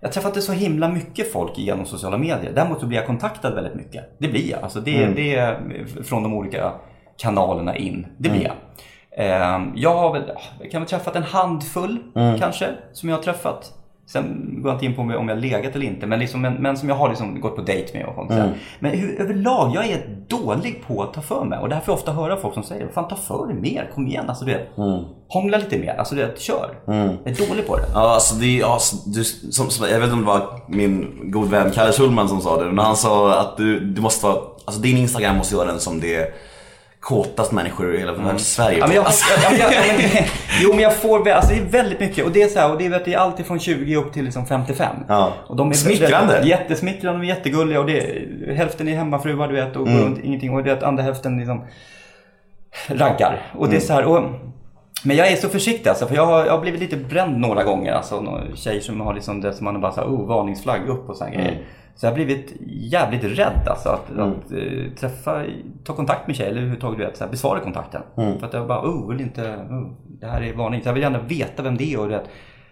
jag 0.00 0.08
har 0.08 0.12
träffat 0.12 0.42
så 0.42 0.52
himla 0.52 0.88
mycket 0.88 1.32
folk 1.32 1.58
genom 1.58 1.86
sociala 1.86 2.18
medier. 2.18 2.52
Däremot 2.54 2.80
så 2.80 2.86
blir 2.86 2.98
jag 2.98 3.06
kontaktad 3.06 3.54
väldigt 3.54 3.74
mycket. 3.74 4.04
Det 4.18 4.28
blir 4.28 4.50
jag. 4.50 4.62
Alltså 4.62 4.80
det, 4.80 5.06
det 5.06 5.34
är 5.34 5.60
från 6.04 6.22
de 6.22 6.34
olika 6.34 6.72
kanalerna 7.16 7.76
in. 7.76 8.06
Det 8.18 8.28
blir 8.28 8.42
jag. 8.44 8.54
Ehm, 9.16 9.72
Jag 9.76 9.96
har 9.96 10.12
väl, 10.12 10.22
jag 10.60 10.70
kan 10.70 10.80
väl 10.80 10.88
träffat 10.90 11.16
en 11.16 11.22
handfull 11.22 11.98
kanske, 12.40 12.66
som 12.92 13.08
jag 13.08 13.16
har 13.16 13.22
träffat. 13.22 13.72
Sen 14.12 14.54
går 14.62 14.70
jag 14.70 14.76
inte 14.76 14.86
in 14.86 14.94
på 14.94 15.02
om 15.02 15.28
jag, 15.28 15.38
legat 15.38 15.74
eller 15.74 15.86
inte, 15.86 16.06
men, 16.06 16.18
liksom, 16.18 16.40
men, 16.40 16.54
men 16.54 16.76
som 16.76 16.88
jag 16.88 16.96
har 16.96 17.08
liksom 17.08 17.40
gått 17.40 17.56
på 17.56 17.62
dejt 17.62 17.98
med 17.98 18.06
och 18.06 18.14
sånt. 18.14 18.30
där. 18.30 18.54
Men 18.78 18.98
hur, 18.98 19.20
överlag, 19.20 19.72
jag 19.74 19.86
är 19.86 20.06
dålig 20.28 20.82
på 20.86 21.02
att 21.02 21.14
ta 21.14 21.20
för 21.20 21.44
mig. 21.44 21.58
Och 21.58 21.68
därför 21.68 21.84
får 21.84 21.92
jag 21.92 21.98
ofta 21.98 22.12
höra 22.12 22.36
folk 22.36 22.54
som 22.54 22.62
säger, 22.62 22.88
fan 22.88 23.08
ta 23.08 23.16
för 23.16 23.46
dig 23.46 23.56
mer, 23.56 23.90
kom 23.94 24.06
igen. 24.06 24.24
Alltså, 24.28 24.44
du 24.44 24.52
vet, 24.52 24.68
Hångla 25.28 25.58
lite 25.58 25.78
mer, 25.78 25.94
alltså 25.98 26.14
du 26.14 26.20
vet, 26.26 26.40
kör. 26.40 26.74
Jag 26.86 26.94
är 27.24 27.48
dålig 27.48 27.66
på 27.66 27.76
det. 27.76 27.84
Ja, 27.94 28.14
alltså 28.14 28.34
det 28.34 28.60
är, 28.60 28.64
alltså, 28.64 28.96
du, 29.10 29.24
som, 29.24 29.70
som, 29.70 29.86
jag 29.88 30.00
vet 30.00 30.04
inte 30.04 30.14
om 30.14 30.20
det 30.20 30.26
var 30.26 30.60
min 30.66 31.20
god 31.30 31.50
vän 31.50 31.70
Kalle 31.70 31.92
Schulman 31.92 32.28
som 32.28 32.40
sa 32.40 32.60
det, 32.64 32.72
men 32.72 32.84
han 32.84 32.96
sa 32.96 33.40
att 33.40 33.56
du, 33.56 33.80
du 33.80 34.00
måste 34.00 34.26
vara, 34.26 34.36
alltså 34.64 34.80
din 34.80 34.96
Instagram 34.96 35.36
måste 35.36 35.54
göra 35.54 35.66
den 35.66 35.80
som 35.80 36.00
det 36.00 36.34
kåtast 37.00 37.52
människor 37.52 37.94
i 37.94 37.98
hela 37.98 38.14
mm. 38.14 38.38
Sverige 38.38 38.78
Ja, 38.78 38.86
men 38.86 38.96
jag, 38.96 39.04
Alltså, 39.04 39.24
jag, 39.42 39.72
ja, 39.72 39.82
men, 39.98 40.24
jo 40.62 40.70
men 40.70 40.78
jag 40.78 40.96
får, 40.96 41.28
alltså 41.28 41.54
det 41.54 41.60
är 41.60 41.64
väldigt 41.64 42.00
mycket 42.00 42.24
och 42.24 42.30
det 42.32 42.42
är 42.42 42.48
så 42.48 42.58
här, 42.58 42.72
och 42.72 42.78
det 42.78 42.86
är, 42.86 43.02
det 43.04 43.14
är 43.14 43.18
alltid 43.18 43.46
från 43.46 43.58
20 43.58 43.96
upp 43.96 44.12
till 44.12 44.24
liksom 44.24 44.46
55. 44.46 44.96
Ja. 45.08 45.32
Och 45.46 45.56
de 45.56 45.70
är 45.70 45.74
Smickrande. 45.74 46.32
väldigt- 46.32 46.50
Jättesmickrande 46.50 47.20
och 47.20 47.24
jättegulliga 47.24 47.80
och 47.80 47.86
det 47.86 48.00
är, 48.00 48.54
hälften 48.54 48.88
är 48.88 48.96
hemmafruar 48.96 49.48
du 49.48 49.54
vet 49.54 49.76
och 49.76 49.86
går 49.86 49.92
runt 49.92 50.18
ingenting 50.24 50.54
och 50.54 50.62
det 50.64 50.70
är 50.70 50.84
andra 50.84 51.02
hälften 51.02 51.38
liksom 51.38 51.64
raggar. 52.88 53.42
Och 53.58 53.68
det 53.68 53.76
är 53.76 53.80
så 53.80 53.92
här, 53.92 54.04
och, 54.04 54.22
men 55.04 55.16
jag 55.16 55.32
är 55.32 55.36
så 55.36 55.48
försiktig 55.48 55.90
alltså, 55.90 56.06
för 56.06 56.14
jag 56.14 56.26
har, 56.26 56.44
jag 56.46 56.52
har 56.52 56.60
blivit 56.60 56.80
lite 56.80 56.96
bränd 56.96 57.38
några 57.38 57.64
gånger. 57.64 57.92
Alltså 57.92 58.20
några 58.20 58.56
tjejer 58.56 58.80
som 58.80 59.00
har 59.00 59.14
liksom 59.14 59.40
det 59.40 59.52
som 59.52 59.64
man 59.64 59.80
bara 59.80 59.92
såhär, 59.92 60.08
oh, 60.08 60.26
varningsflagg 60.26 60.88
upp 60.88 61.08
och 61.08 61.16
sådana 61.16 61.34
grejer. 61.34 61.58
Så 62.00 62.06
jag 62.06 62.10
har 62.10 62.14
blivit 62.14 62.52
jävligt 62.66 63.24
rädd 63.24 63.68
alltså 63.68 63.88
att, 63.88 64.18
att 64.18 64.52
eh, 64.52 64.92
träffa, 65.00 65.44
ta 65.84 65.94
kontakt 65.94 66.26
med 66.26 66.36
tjejer 66.36 66.50
eller 66.50 66.60
överhuvudtaget 66.60 66.98
du 66.98 67.04
vet, 67.04 67.16
så 67.16 67.24
här, 67.24 67.30
besvara 67.30 67.60
kontakten. 67.60 68.02
För 68.14 68.46
att 68.46 68.52
jag 68.52 68.66
bara, 68.66 68.80
oh, 68.80 69.10
vill 69.10 69.20
inte, 69.20 69.42
oh, 69.42 69.92
det 70.20 70.26
här 70.26 70.42
är 70.42 70.52
varning. 70.52 70.82
Så 70.82 70.88
jag 70.88 70.92
vill 70.92 71.02
gärna 71.02 71.18
veta 71.18 71.62
vem 71.62 71.76
det 71.76 71.92
är 71.92 72.00
och 72.00 72.08
det. 72.08 72.22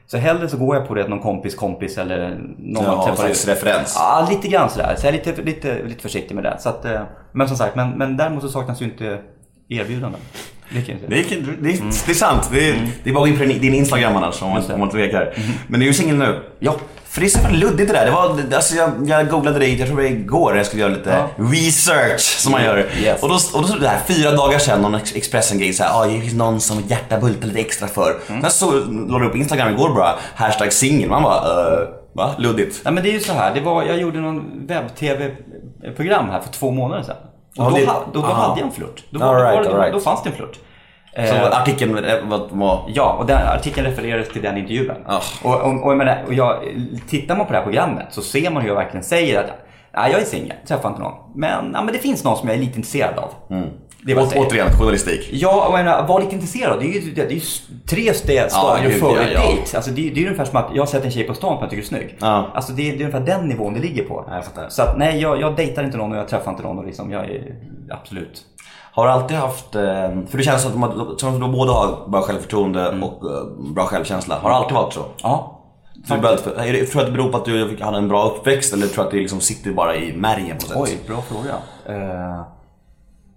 Så 0.07 0.17
hellre 0.19 0.49
så 0.49 0.57
går 0.57 0.77
jag 0.77 0.89
på 0.89 0.95
det 0.95 1.09
någon 1.09 1.21
kompis 1.21 1.55
kompis 1.55 1.99
eller 1.99 2.41
någon 2.59 2.85
Ja, 2.85 2.97
man 2.97 3.07
träffar 3.07 3.29
ut. 3.29 3.49
referens. 3.49 3.95
Ja, 3.99 4.29
lite 4.31 4.49
grann 4.49 4.71
sådär. 4.71 4.95
Så 4.97 5.07
jag 5.07 5.15
är 5.15 5.19
lite, 5.19 5.43
lite, 5.43 5.83
lite 5.83 6.03
försiktig 6.03 6.35
med 6.35 6.45
det. 6.45 6.57
Så 6.59 6.69
att, 6.69 6.85
eh, 6.85 7.03
men 7.33 7.49
som 7.49 7.57
sagt, 7.57 7.77
men, 7.77 7.91
men 7.91 8.17
däremot 8.17 8.43
så 8.43 8.49
saknas 8.49 8.83
ju 8.83 8.85
inte 8.85 9.19
erbjudanden. 9.69 10.21
Det 10.71 10.83
kan. 10.83 10.97
Det 11.09 11.19
är, 11.21 11.43
det, 11.61 11.71
är, 11.71 12.07
det 12.07 12.13
är 12.13 12.15
sant. 12.15 12.51
Det 12.53 12.71
är, 12.71 12.89
det 13.05 13.11
är 13.11 13.15
bara 13.15 13.27
din, 13.27 13.75
Instagram 13.75 14.17
annars 14.17 14.43
om 14.43 14.51
man, 14.51 14.63
om 14.73 14.81
man 14.81 14.91
tvekar. 14.91 15.35
Men 15.69 15.81
det 15.81 15.87
är 15.87 15.89
ju 15.89 15.93
singel 15.93 16.17
nu. 16.17 16.41
Ja. 16.59 16.77
För 17.19 17.21
det 17.21 17.27
är 17.27 17.31
så 17.31 17.39
jävla 17.39 17.59
luddigt 17.59 17.89
det 17.93 17.99
där. 17.99 18.05
Det 18.07 18.11
var, 18.13 18.55
alltså 18.57 18.75
jag, 18.77 18.91
jag 19.07 19.29
googlade 19.31 19.59
dig, 19.59 19.79
jag 19.79 19.89
tror 19.89 19.97
det 19.97 20.03
var 20.03 20.11
igår, 20.11 20.57
jag 20.57 20.67
skulle 20.67 20.83
göra 20.83 20.93
lite 20.93 21.11
Ja. 21.11 21.45
research 21.45 22.21
som 22.21 22.53
man 22.53 22.65
gör. 22.65 22.87
Yes. 23.03 23.23
Och 23.23 23.29
då, 23.29 23.35
och 23.35 23.63
då 23.63 23.69
stod 23.69 23.81
det 23.81 23.89
här 23.89 24.01
fyra 24.07 24.31
dagar 24.33 24.59
sedan, 24.59 24.83
någon 24.83 24.95
Ex- 24.95 25.15
Expressen-grej 25.17 25.73
såhär, 25.73 25.91
ah, 26.03 26.07
det 26.07 26.21
finns 26.21 26.35
någon 26.35 26.61
som 26.61 26.81
hjärta 26.81 27.19
bultar 27.19 27.47
lite 27.47 27.61
extra 27.61 27.89
för. 27.89 28.17
Mm. 28.29 28.43
Sen 28.43 28.51
så 28.51 28.71
la 29.09 29.19
du 29.19 29.27
upp 29.27 29.37
Instagram 29.37 29.73
igår 29.75 29.95
bara, 29.95 30.15
hashtag 30.35 30.73
singel. 30.73 31.09
Man 31.11 31.23
bara, 31.23 31.41
uh, 31.81 31.89
va? 32.13 32.31
Luddigt. 32.39 32.81
Nej 32.85 32.95
men 32.95 33.03
det 33.03 33.11
är 33.11 33.13
ju 33.13 33.21
så 33.21 33.33
här, 33.33 33.55
det 33.55 33.61
var, 33.61 33.83
jag 33.83 33.99
gjorde 33.99 34.21
någon 34.21 34.67
webb-tv-program 34.67 36.29
här 36.31 36.41
för 36.41 36.53
två 36.53 36.71
månader 36.71 37.03
sedan. 37.03 37.17
Och 37.59 37.65
Ja, 37.65 37.71
då, 37.71 37.77
det- 37.77 37.87
ha, 37.87 38.05
då, 38.13 38.21
då 38.21 38.27
hade 38.27 38.61
jag 38.61 38.67
en 38.69 38.73
flört. 38.75 39.05
Då, 39.11 39.19
right, 39.19 39.63
det- 39.65 39.71
all 39.71 39.81
right. 39.81 39.93
då 39.93 40.01
fanns 40.01 40.23
det 40.23 40.29
en 40.31 40.37
flört. 40.37 40.59
Så 41.27 41.35
Eh, 41.35 41.61
artikeln 41.61 42.05
eh, 42.05 42.15
var, 42.25 42.49
var 42.51 42.85
Ja, 42.95 43.17
och 43.21 43.27
den 43.27 43.47
artikeln 43.49 43.87
refererades 43.87 44.29
till 44.29 44.43
den 44.43 44.57
intervjun. 44.57 44.93
Ah. 45.07 45.21
Och, 45.43 45.55
och, 45.55 45.83
och, 45.85 45.91
jag 45.93 45.99
menar, 45.99 46.25
och 46.27 46.35
jag, 46.35 46.57
tittar 47.09 47.37
man 47.37 47.47
på 47.47 47.53
det 47.53 47.59
här 47.59 47.65
programmet 47.65 48.07
så 48.11 48.23
ser 48.23 48.51
man 48.51 48.63
hur 48.63 48.69
jag 48.69 48.77
verkligen 48.77 49.05
säger 49.05 49.41
att 49.41 49.51
nej, 49.97 50.13
jag 50.13 50.21
är 50.21 50.25
singel, 50.25 50.53
träffar 50.69 50.89
inte 50.89 51.01
någon. 51.03 51.15
Men, 51.35 51.71
ja, 51.75 51.83
men 51.83 51.93
det 51.93 51.99
finns 51.99 52.25
någon 52.25 52.37
som 52.37 52.49
jag 52.49 52.57
är 52.57 52.61
lite 52.61 52.77
intresserad 52.77 53.19
av. 53.19 53.31
Det 54.03 54.13
jag 54.13 54.23
Å, 54.23 54.27
säger. 54.27 54.47
återigen, 54.47 54.67
journalistik. 54.79 55.29
Ja, 55.33 55.67
och 55.69 55.79
jag 55.79 55.85
menar, 55.85 56.07
var 56.07 56.21
lite 56.21 56.35
intresserad. 56.35 56.81
Det 56.81 56.87
är 56.87 57.01
ju, 57.01 57.13
det 57.15 57.23
är 57.23 57.31
ju 57.31 57.41
tre 57.89 58.15
steg 58.15 58.43
gud, 58.83 58.93
före 59.01 59.11
ja, 59.23 59.29
ja. 59.35 59.41
dejt. 59.41 59.77
Alltså, 59.77 59.91
det, 59.91 60.09
är- 60.09 60.15
det 60.15 60.21
är 60.21 60.25
ungefär 60.25 60.45
som 60.45 60.57
att 60.57 60.71
jag 60.75 60.83
har 60.83 60.87
sett 60.87 61.05
en 61.05 61.11
tjej 61.11 61.25
på 61.25 61.35
stan 61.35 61.53
som 61.55 61.61
jag 61.61 61.71
tycker 61.71 61.83
är 61.83 61.87
snygg. 61.87 62.17
Ja. 62.21 62.49
Alltså, 62.55 62.73
det, 62.73 62.83
är- 62.89 62.93
det 62.93 62.99
är 63.03 63.07
ungefär 63.07 63.21
den 63.27 63.49
nivån 63.49 63.75
det 63.75 63.81
ligger 63.81 64.05
på. 64.05 64.25
Ja, 64.29 64.35
jag 64.35 64.45
fattar. 64.45 64.69
Så 64.69 64.83
att, 64.83 64.99
nej, 64.99 65.21
jag, 65.21 65.41
jag 65.41 65.57
dejtar 65.57 65.85
inte 65.85 65.97
någon 65.97 66.13
och 66.13 66.19
jag 66.19 66.29
träffar 66.29 66.51
inte 66.51 66.63
någon. 66.63 66.79
Och 66.79 66.87
liksom, 66.87 67.13
jag 67.13 67.25
är, 67.25 67.55
absolut. 67.91 68.43
Har 68.99 69.07
du 69.07 69.13
alltid 69.13 69.37
haft, 69.37 69.75
eh, 69.75 69.83
för 70.29 70.37
det 70.39 70.43
känns 70.43 70.63
som 70.63 70.83
att 70.83 70.97
de- 70.97 71.19
som 71.19 71.35
att 71.35 71.41
du 71.41 71.49
båda 71.57 71.73
har 71.73 72.09
bra 72.09 72.23
självförtroende 72.23 72.89
Mm. 72.89 73.03
och 73.03 73.31
eh, 73.31 73.47
bra 73.75 73.85
självkänsla. 73.87 74.39
Har 74.39 74.51
det 74.51 74.57
alltid 74.57 74.75
varit 74.75 74.93
så? 74.93 75.05
Ja. 75.23 75.55
Tror 76.09 76.19
du 76.19 76.29
att 76.29 76.45
det 77.07 77.13
beror 77.13 77.31
på 77.33 77.37
att 77.37 77.45
du 77.45 77.79
hade 77.83 77.97
en 77.99 78.09
bra 78.09 78.25
uppväxt 78.25 78.73
eller 78.75 78.87
tror 78.87 79.03
du 79.05 79.07
att 79.07 79.11
det 79.11 79.17
liksom 79.17 79.41
sitter 79.41 79.73
bara 79.73 79.97
i 79.97 80.17
märgen 80.17 80.57
på 80.59 80.79
något 80.79 80.89
sätt? 80.89 80.99
Oj, 81.07 81.15
bra 81.15 81.23
fråga. 81.23 81.55
Eh, 81.87 82.43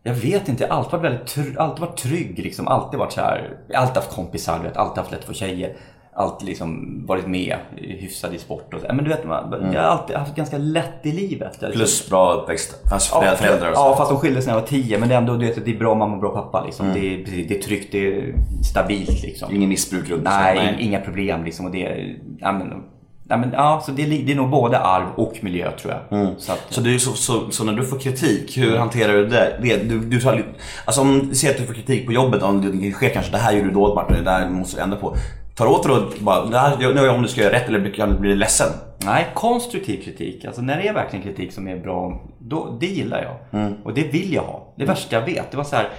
jag 0.03 0.13
vet 0.13 0.49
inte, 0.49 0.63
jag 0.63 0.69
har 0.69 0.77
alltid 0.77 0.91
varit 0.99 1.03
väldigt 1.11 1.35
tr- 1.35 1.57
alltid 1.59 1.79
varit 1.81 1.97
trygg. 1.97 2.39
Liksom. 2.39 2.67
Alltid 2.67 2.99
varit 2.99 3.11
så 3.13 3.21
här, 3.21 3.57
alltid 3.75 3.95
haft 3.95 4.15
kompisar, 4.15 4.59
vet, 4.59 4.77
alltid 4.77 4.97
haft 4.97 5.11
lätt 5.11 5.23
för 5.23 5.33
tjejer. 5.33 5.75
Alltid 6.13 6.47
liksom 6.47 7.01
varit 7.05 7.27
med, 7.27 7.57
hyfsad 7.75 8.33
i 8.33 8.37
sport 8.37 8.73
och 8.73 8.79
så. 8.81 8.87
Men 8.87 9.03
du 9.03 9.09
vet, 9.09 9.25
man, 9.25 9.71
jag 9.73 9.81
har 9.81 9.89
alltid 9.89 10.15
haft 10.15 10.35
ganska 10.35 10.57
lätt 10.57 10.99
i 11.05 11.11
livet. 11.11 11.51
Liksom- 11.51 11.71
Plus 11.71 12.09
bra 12.09 12.33
uppväxt, 12.33 12.75
alltså 12.91 13.15
föräldrar, 13.15 13.35
föräldrar 13.35 13.69
och 13.71 13.75
så. 13.77 13.81
Ja, 13.81 13.95
fast 13.97 14.11
de 14.11 14.19
skilde 14.19 14.41
sig 14.41 14.47
när 14.51 14.57
jag 14.57 14.61
var 14.61 14.67
tio. 14.67 14.99
Men 14.99 15.09
det 15.09 15.15
är 15.15 15.19
ändå, 15.19 15.33
du 15.37 15.45
vet, 15.45 15.65
det 15.65 15.71
är 15.71 15.77
bra 15.79 15.95
mamma 15.95 16.13
och 16.13 16.19
bra 16.21 16.29
pappa. 16.29 16.65
Liksom. 16.65 16.85
Mm. 16.85 17.01
Det, 17.01 17.13
är, 17.13 17.47
det 17.47 17.57
är 17.57 17.61
tryggt, 17.61 17.91
det 17.91 18.07
är 18.17 18.33
stabilt. 18.63 19.23
Liksom. 19.23 19.55
Ingen 19.55 19.69
missbruk 19.69 20.09
runt 20.09 20.23
Nej, 20.23 20.69
in- 20.73 20.79
inga 20.87 20.99
problem 20.99 21.43
liksom. 21.43 21.65
Och 21.65 21.71
det, 21.71 22.15
ja, 22.39 22.51
men, 22.51 22.83
ja, 23.29 23.37
men, 23.37 23.51
ja, 23.53 23.81
så 23.85 23.91
det, 23.91 24.03
är 24.03 24.25
det 24.25 24.31
är 24.31 24.35
nog 24.35 24.49
både 24.49 24.79
arv 24.79 25.05
och 25.15 25.33
miljö 25.41 25.71
tror 25.71 25.93
jag. 25.93 26.27
Så 26.37 26.51
att, 26.51 26.77
Mm. 26.77 26.99
Så, 26.99 27.09
så, 27.11 27.17
så, 27.17 27.51
så 27.51 27.63
när 27.63 27.73
du 27.73 27.85
får 27.85 27.99
kritik, 27.99 28.57
hur 28.57 28.77
hanterar 28.77 29.13
du 29.13 29.27
det? 29.27 29.59
det 29.61 29.77
du, 29.89 29.99
du 29.99 30.43
alltså 30.85 31.01
om 31.01 31.29
du 31.29 31.35
ser 31.35 31.49
att 31.49 31.57
du 31.57 31.65
får 31.65 31.73
kritik 31.73 32.05
på 32.05 32.11
jobbet, 32.13 32.43
om 32.43 32.79
det 32.81 32.91
sker 32.91 33.09
kanske 33.09 33.31
det 33.31 33.37
här 33.37 33.51
gjorde 33.53 33.67
du 33.67 33.73
dåligt 33.73 33.95
Martin, 33.95 34.15
det 34.17 34.23
där 34.23 34.49
måste 34.49 34.77
du 34.77 34.83
ändra 34.83 34.97
på. 34.97 35.15
Tar 35.61 35.67
åt 35.67 35.83
dig 35.83 35.91
då 35.95 36.23
bara, 36.25 36.75
nu 36.75 37.09
om 37.09 37.21
du 37.21 37.27
ska 37.27 37.41
göra 37.41 37.53
rätt 37.53 37.67
eller 37.67 37.79
blir- 37.79 37.91
kan 37.93 38.09
du 38.09 38.19
bli 38.19 38.35
ledsen? 38.35 38.67
Nej, 39.05 39.27
konstruktiv 39.33 40.01
kritik. 40.03 40.45
Alltså 40.45 40.61
när 40.61 40.77
det 40.77 40.87
är 40.87 40.93
verkligen 40.93 41.23
kritik 41.23 41.51
som 41.51 41.67
är 41.67 41.77
bra, 41.77 42.21
då, 42.39 42.77
det 42.79 42.85
gillar 42.85 43.21
jag. 43.23 43.61
Mm. 43.61 43.73
Och 43.83 43.93
det 43.93 44.03
vill 44.03 44.33
jag 44.33 44.41
ha. 44.41 44.73
Det 44.75 44.85
värsta 44.85 45.15
jag 45.15 45.25
vet, 45.25 45.51
det 45.51 45.57
var 45.57 45.63
så 45.63 45.75
här. 45.75 45.89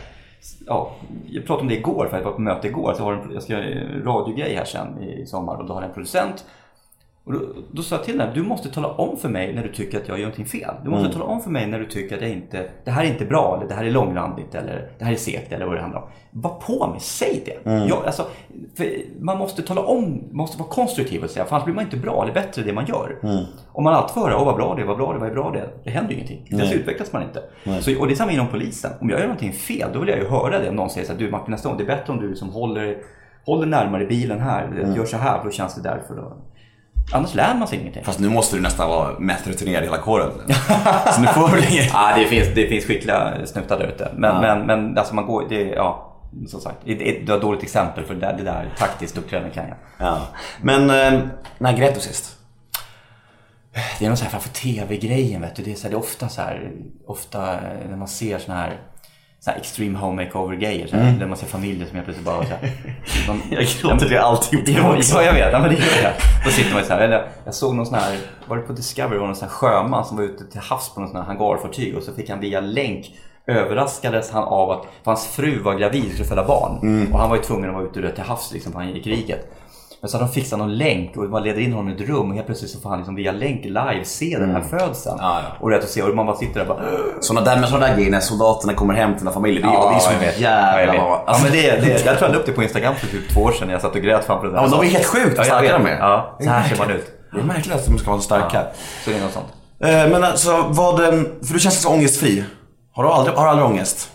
Ja, 0.67 0.91
jag 1.27 1.47
pratade 1.47 1.63
om 1.63 1.69
det 1.69 1.75
igår, 1.77 2.07
för 2.11 2.17
jag 2.17 2.25
var 2.25 2.33
på 2.33 2.41
möte 2.41 2.69
igår. 2.69 2.95
Så 2.97 3.03
har 3.05 3.13
en- 3.13 3.31
jag 3.35 3.43
ska 3.43 3.53
göra 3.53 3.65
en 3.65 4.03
radiogrej 4.05 4.55
här 4.57 4.65
sen 4.65 5.03
i 5.03 5.27
sommar 5.27 5.57
och 5.57 5.67
då 5.67 5.75
har 5.75 5.81
jag 5.81 5.89
en 5.89 5.95
producent. 5.95 6.45
Och 7.25 7.33
då, 7.33 7.41
då 7.73 7.83
sa 7.83 7.97
jag 7.97 8.05
till 8.05 8.21
henne, 8.21 8.33
du 8.35 8.43
måste 8.43 8.69
tala 8.69 8.89
om 8.89 9.17
för 9.17 9.29
mig 9.29 9.55
när 9.55 9.63
du 9.63 9.73
tycker 9.73 10.01
att 10.01 10.09
jag 10.09 10.19
gör 10.19 10.25
någonting 10.25 10.47
fel. 10.47 10.75
Du 10.85 10.91
måste 10.91 11.13
tala 11.13 11.25
om 11.25 11.41
för 11.41 11.51
mig 11.51 11.67
när 11.67 11.79
du 11.79 11.87
tycker 11.87 12.17
att 12.17 12.23
jag 12.23 12.31
inte, 12.31 12.69
det 12.85 12.91
här 12.91 13.05
är 13.05 13.09
inte 13.09 13.25
bra, 13.25 13.57
eller 13.57 13.69
det 13.69 13.75
här 13.75 13.85
är 13.85 13.91
långrandigt, 13.91 14.55
eller 14.55 14.91
det 14.99 15.05
här 15.05 15.13
är 15.13 15.17
segt, 15.17 15.53
eller 15.53 15.67
vad 15.67 15.75
det 15.77 15.81
handlar 15.81 16.01
om. 16.01 16.09
Var 16.31 16.55
på 16.55 16.87
mig, 16.87 17.01
säg 17.01 17.43
det. 17.45 17.71
Jag, 17.89 18.07
alltså, 18.07 18.27
man 19.21 19.39
måste 19.39 19.63
tala 19.63 19.81
om, 19.81 20.23
måste 20.31 20.59
vara 20.59 20.69
konstruktiv 20.69 21.25
och 21.25 21.31
säga, 21.31 21.45
för 21.45 21.55
annars 21.57 21.65
blir 21.65 21.75
man 21.75 21.85
inte 21.85 21.97
bra 21.97 22.23
eller 22.23 22.35
bättre 22.35 22.63
i 22.63 22.65
det 22.65 22.73
man 22.73 22.87
gör. 22.87 23.19
Om 23.73 23.85
man 23.85 23.95
alltid 23.95 24.15
får 24.15 24.21
höra, 24.21 24.39
åh 24.39 24.45
vad 24.45 24.57
bra 24.57 24.75
det 24.75 24.83
är, 24.83 24.87
vad 24.87 24.97
bra 24.97 25.13
det 25.13 25.19
är, 25.19 25.21
vad 25.21 25.33
bra 25.33 25.51
det 25.51 25.59
är. 25.59 25.69
Det 25.85 25.91
händer 25.91 26.11
ju 26.11 26.17
ingenting. 26.17 26.47
Sen 26.51 26.59
så 26.69 26.75
utvecklas 26.75 27.13
man 27.13 27.23
inte. 27.23 27.43
Så, 27.81 28.01
och 28.01 28.07
det 28.07 28.13
är 28.13 28.17
samma 28.17 28.33
inom 28.33 28.49
polisen. 28.49 28.91
Om 29.01 29.11
jag 29.11 29.19
gör 29.19 29.27
någonting 29.27 29.53
fel, 29.53 29.89
då 29.93 29.99
vill 30.01 30.09
jag 30.09 30.19
ju 30.19 30.29
höra 30.29 30.59
det. 30.59 30.69
Om 30.69 30.77
någon 30.77 30.91
säger 30.91 31.07
så 31.07 31.13
här, 31.13 31.21
du 31.21 31.31
Martin 31.31 31.51
nästa 31.51 31.69
gång, 31.69 31.79
det 31.79 31.85
är 31.85 31.97
bättre 31.97 32.13
om 32.13 32.21
du 32.21 32.29
liksom 32.29 32.51
håller, 32.51 32.99
håller 33.45 33.67
närmare 33.67 34.05
bilen 34.07 34.41
här, 34.41 34.93
gör 34.97 35.05
så 35.05 35.17
här, 35.17 35.45
då 35.45 35.51
känns 35.51 35.75
det 35.75 35.83
därför. 35.83 36.15
Då. 36.17 36.33
Annars 37.13 37.35
lär 37.35 37.55
man 37.55 37.69
sig 37.69 37.79
ingenting. 37.81 38.05
Fast 38.05 38.19
nu 38.19 38.29
måste 38.29 38.57
du 38.57 38.63
nästan 38.63 38.89
vara 38.89 39.19
mest 39.19 39.47
rutinerad 39.47 39.83
i 39.83 39.87
hela 39.87 39.99
kåren. 39.99 40.31
så 41.15 41.21
nu 41.21 41.27
får 41.27 41.49
du 41.49 41.67
inget. 41.69 41.91
Ja, 41.93 42.13
det 42.17 42.27
finns, 42.27 42.49
det 42.55 42.69
finns 42.69 42.85
skickliga 42.85 43.47
snuttar 43.47 43.79
där 43.79 43.87
ute. 43.87 44.13
Men, 44.17 44.41
men, 44.41 44.67
men 44.67 44.99
alltså 44.99 45.15
man 45.15 45.27
går, 45.27 45.47
det, 45.49 45.63
ja, 45.63 46.19
som 46.49 46.61
sagt. 46.61 46.79
Det 46.85 46.95
det 46.95 47.29
var 47.29 47.37
ett 47.37 47.43
dåligt 47.43 47.63
exempel 47.63 48.05
för 48.05 48.15
det 48.15 48.21
där, 48.21 48.37
det 48.39 48.45
där 48.45 48.75
taktiskt 48.79 49.19
uppträdande 49.19 49.55
kan 49.55 49.69
jag. 49.69 49.77
Ja. 49.99 50.21
Men 50.63 50.91
eh, 50.91 51.21
när 51.59 51.77
grät 51.77 51.95
du 51.95 52.01
sist? 52.01 52.37
Det 53.99 54.05
är 54.05 54.09
någon 54.09 54.17
så 54.17 54.25
här 54.25 54.31
framför 54.31 54.49
TV-grejen 54.49 55.41
vet 55.41 55.57
du. 55.57 55.63
Det 55.63 55.73
är, 55.73 55.75
så 55.75 55.83
här, 55.83 55.91
det 55.91 55.97
är 55.97 55.99
ofta 55.99 56.29
så 56.29 56.41
här, 56.41 56.73
ofta 57.07 57.61
när 57.89 57.97
man 57.97 58.09
ser 58.09 58.39
såna 58.39 58.59
här 58.59 58.81
så 59.45 59.51
här 59.51 59.59
extreme 59.59 59.99
home 59.99 60.25
makeover-grejer. 60.25 60.87
Så 60.87 60.97
här, 60.97 61.13
Där 61.19 61.27
man 61.27 61.37
ser 61.37 61.47
familjer 61.47 61.87
som 61.87 61.95
helt 61.95 62.05
plötsligt 62.05 62.27
bara... 62.27 62.45
Så 62.45 62.51
här, 62.51 62.73
någon, 63.29 63.43
Jag 63.51 63.65
gråter 63.65 64.09
det 64.09 64.23
alltid 64.23 64.69
Ja, 64.69 64.97
ja, 65.13 65.23
jag 65.23 65.33
vet. 65.33 65.53
Ja, 65.53 65.59
men 65.59 65.71
det 65.71 65.77
gör 65.77 66.03
jag. 66.03 66.13
Då 66.45 66.51
sitter 66.51 66.75
man 66.75 66.85
så 66.85 66.93
här. 66.93 67.01
Eller, 67.01 67.29
jag 67.45 67.55
såg 67.55 67.75
någon 67.75 67.87
sån 67.87 67.95
här, 67.95 68.19
var 68.47 68.57
det 68.57 68.63
på 68.63 68.73
Discovery, 68.73 69.19
var 69.19 69.27
någon 69.27 69.37
sån 69.37 69.49
här 69.49 69.55
sjöman 69.55 70.05
som 70.05 70.17
var 70.17 70.25
ute 70.25 70.45
till 70.45 70.61
havs 70.61 70.95
på 70.95 71.01
någon 71.01 71.09
sån 71.11 71.19
här 71.19 71.25
hangarfartyg 71.27 71.97
och 71.97 72.03
så 72.03 72.13
fick 72.13 72.31
han 72.31 72.41
via 72.41 72.61
länk 72.61 73.07
överraskades 73.47 74.31
han 74.31 74.45
av 74.45 74.71
att 74.71 74.87
hans 75.05 75.27
fru 75.27 75.63
var 75.63 75.75
gravid 75.75 76.05
och 76.05 76.13
skulle 76.13 76.29
föda 76.29 76.47
barn. 76.47 77.09
Och 77.13 77.19
han 77.19 77.31
var 77.31 77.37
ju 77.37 77.43
tvungen 77.43 77.71
att 77.71 77.77
vara 77.77 77.85
ute 77.85 78.13
till 78.13 78.25
havs 78.25 78.53
liksom, 78.53 78.73
för 78.73 78.79
han 78.79 78.89
gick 78.89 78.97
i 78.97 79.03
kriget. 79.03 79.53
Men 80.03 80.09
så 80.09 80.17
hade 80.19 80.29
de 80.29 80.33
fixat 80.35 80.59
någon 80.59 80.77
länk 80.77 81.17
och 81.17 81.25
man 81.25 81.43
leder 81.43 81.61
in 81.61 81.73
honom 81.73 81.89
i 81.89 81.95
ett 81.95 82.09
rum 82.09 82.29
och 82.31 82.35
helt 82.35 82.47
plötsligt 82.47 82.71
så 82.71 82.81
får 82.81 82.91
han 82.91 82.99
liksom 82.99 83.15
via 83.15 83.33
länk 83.33 83.65
live 83.65 84.01
se 84.05 84.37
den 84.41 84.51
här 84.51 84.61
födseln. 84.61 85.17
Ja, 85.21 85.41
ja. 85.43 85.57
Och 85.61 85.73
är 85.73 85.79
att 85.79 85.89
se 85.89 86.03
och 86.03 86.17
man 86.17 86.27
bara 86.27 86.37
sitter 86.37 86.55
där 86.61 86.71
och 86.71 86.77
bara 86.77 86.87
Såna 87.21 87.41
där, 87.41 87.57
med 87.61 87.69
sådana 87.69 87.87
där 87.87 87.95
grejer 87.97 88.11
när 88.11 88.21
soldaterna 88.21 88.75
kommer 88.75 88.95
hem 88.95 89.11
till 89.13 89.19
sina 89.19 89.31
familjer. 89.33 89.63
Det, 89.63 89.69
är- 89.69 89.91
det 89.91 89.97
är 89.97 89.99
så 89.99 90.13
jag 90.13 90.19
vet. 90.21 90.39
jävla 90.41 90.95
Ja, 90.95 91.01
bra. 91.01 91.25
Ja, 91.27 91.37
men 91.43 91.53
det, 91.53 91.61
det, 91.63 92.05
jag 92.07 92.19
tror 92.19 92.31
jag 92.31 92.33
la 92.33 92.39
upp 92.39 92.47
det 92.47 92.53
på 92.53 92.63
Instagram 92.63 92.95
för 92.95 93.07
typ 93.07 93.29
två 93.35 93.41
år 93.41 93.53
sedan 93.53 93.67
när 93.67 93.75
jag 93.75 93.83
satt 93.83 93.95
och 93.95 94.03
grät 94.03 94.25
framför 94.25 94.47
den. 94.47 94.57
Ja, 94.57 94.63
men 94.63 94.71
de 94.71 94.81
är 94.81 94.85
helt 94.85 95.07
sjukt 95.07 95.35
Ja, 95.37 95.45
starka 95.45 95.79
de 95.79 95.87
är. 95.87 95.99
Ja, 95.99 96.37
så 96.41 96.49
här 96.51 96.69
ser 96.69 96.79
man 96.79 96.91
ut. 96.91 97.07
Det 97.33 97.39
är 97.41 97.45
märkligt 97.45 97.75
att 97.75 97.87
de 97.87 97.99
ska 97.99 98.11
vara 98.11 98.21
så 98.21 98.25
starka. 98.25 98.57
Ja, 98.57 98.63
så 99.05 99.11
det 99.11 99.17
är 99.17 99.21
något 99.23 99.33
sånt. 99.33 99.47
Eh, 99.85 100.09
Men 100.13 100.25
alltså, 100.25 100.65
vad, 100.69 101.01
eh, 101.05 101.11
för 101.47 101.53
du 101.55 101.59
känns 101.61 101.83
så 101.83 101.89
ångestfri. 101.89 102.45
Har 102.95 103.05
du 103.05 103.11
aldrig, 103.11 103.37
har 103.37 103.45
du 103.45 103.51
aldrig 103.51 103.67
ångest? 103.69 104.12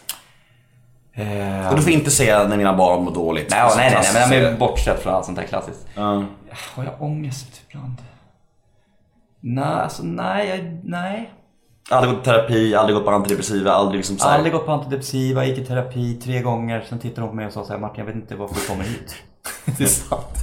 Eh, 1.20 1.70
Och 1.70 1.76
du 1.76 1.82
får 1.82 1.92
inte 1.92 2.12
säga 2.12 2.48
när 2.48 2.58
mina 2.58 2.74
barn 2.78 3.04
mår 3.04 3.12
dåligt. 3.14 3.50
Nej, 3.50 3.70
nej, 3.78 3.92
nej, 4.14 4.28
nej, 4.30 4.42
men, 4.42 4.58
bortsett 4.60 5.00
från 5.04 5.14
allt 5.14 5.26
sånt 5.26 5.38
där 5.38 5.46
klassiskt. 5.46 5.88
Ja. 5.96 6.24
Har 6.76 6.84
jag 6.84 7.02
ångest 7.02 7.62
ibland? 7.70 7.96
Nej, 9.40 9.64
alltså 9.66 10.04
nej, 10.04 10.48
jag, 10.50 10.80
nej. 10.84 11.32
Aldrig 11.90 12.14
gått 12.16 12.22
i 12.22 12.26
terapi, 12.26 12.76
aldrig 12.76 12.96
gått 12.96 13.06
på 13.06 13.12
antidepressiva, 13.12 13.72
aldrig 13.72 13.98
liksom 13.98 14.18
så 14.18 14.28
här- 14.28 14.36
Aldrig 14.36 14.54
gått 14.54 14.66
på 14.66 14.72
antidepressiva, 14.72 15.46
gick 15.46 15.58
i 15.58 15.66
terapi 15.66 16.14
tre 16.24 16.42
gånger. 16.42 16.86
Sen 16.90 17.00
tittade 17.00 17.22
hon 17.22 17.30
på 17.30 17.36
mig 17.36 17.46
och 17.48 17.54
sa 17.54 17.64
så 17.66 17.74
här, 17.74 17.80
Martin 17.80 18.00
jag 18.00 18.06
vet 18.06 18.16
inte 18.16 18.36
varför 18.36 18.56
du 18.56 18.68
kommer 18.68 18.84
hit. 18.84 19.16
Det 19.78 19.84
är 19.84 19.88
sant. 19.88 20.38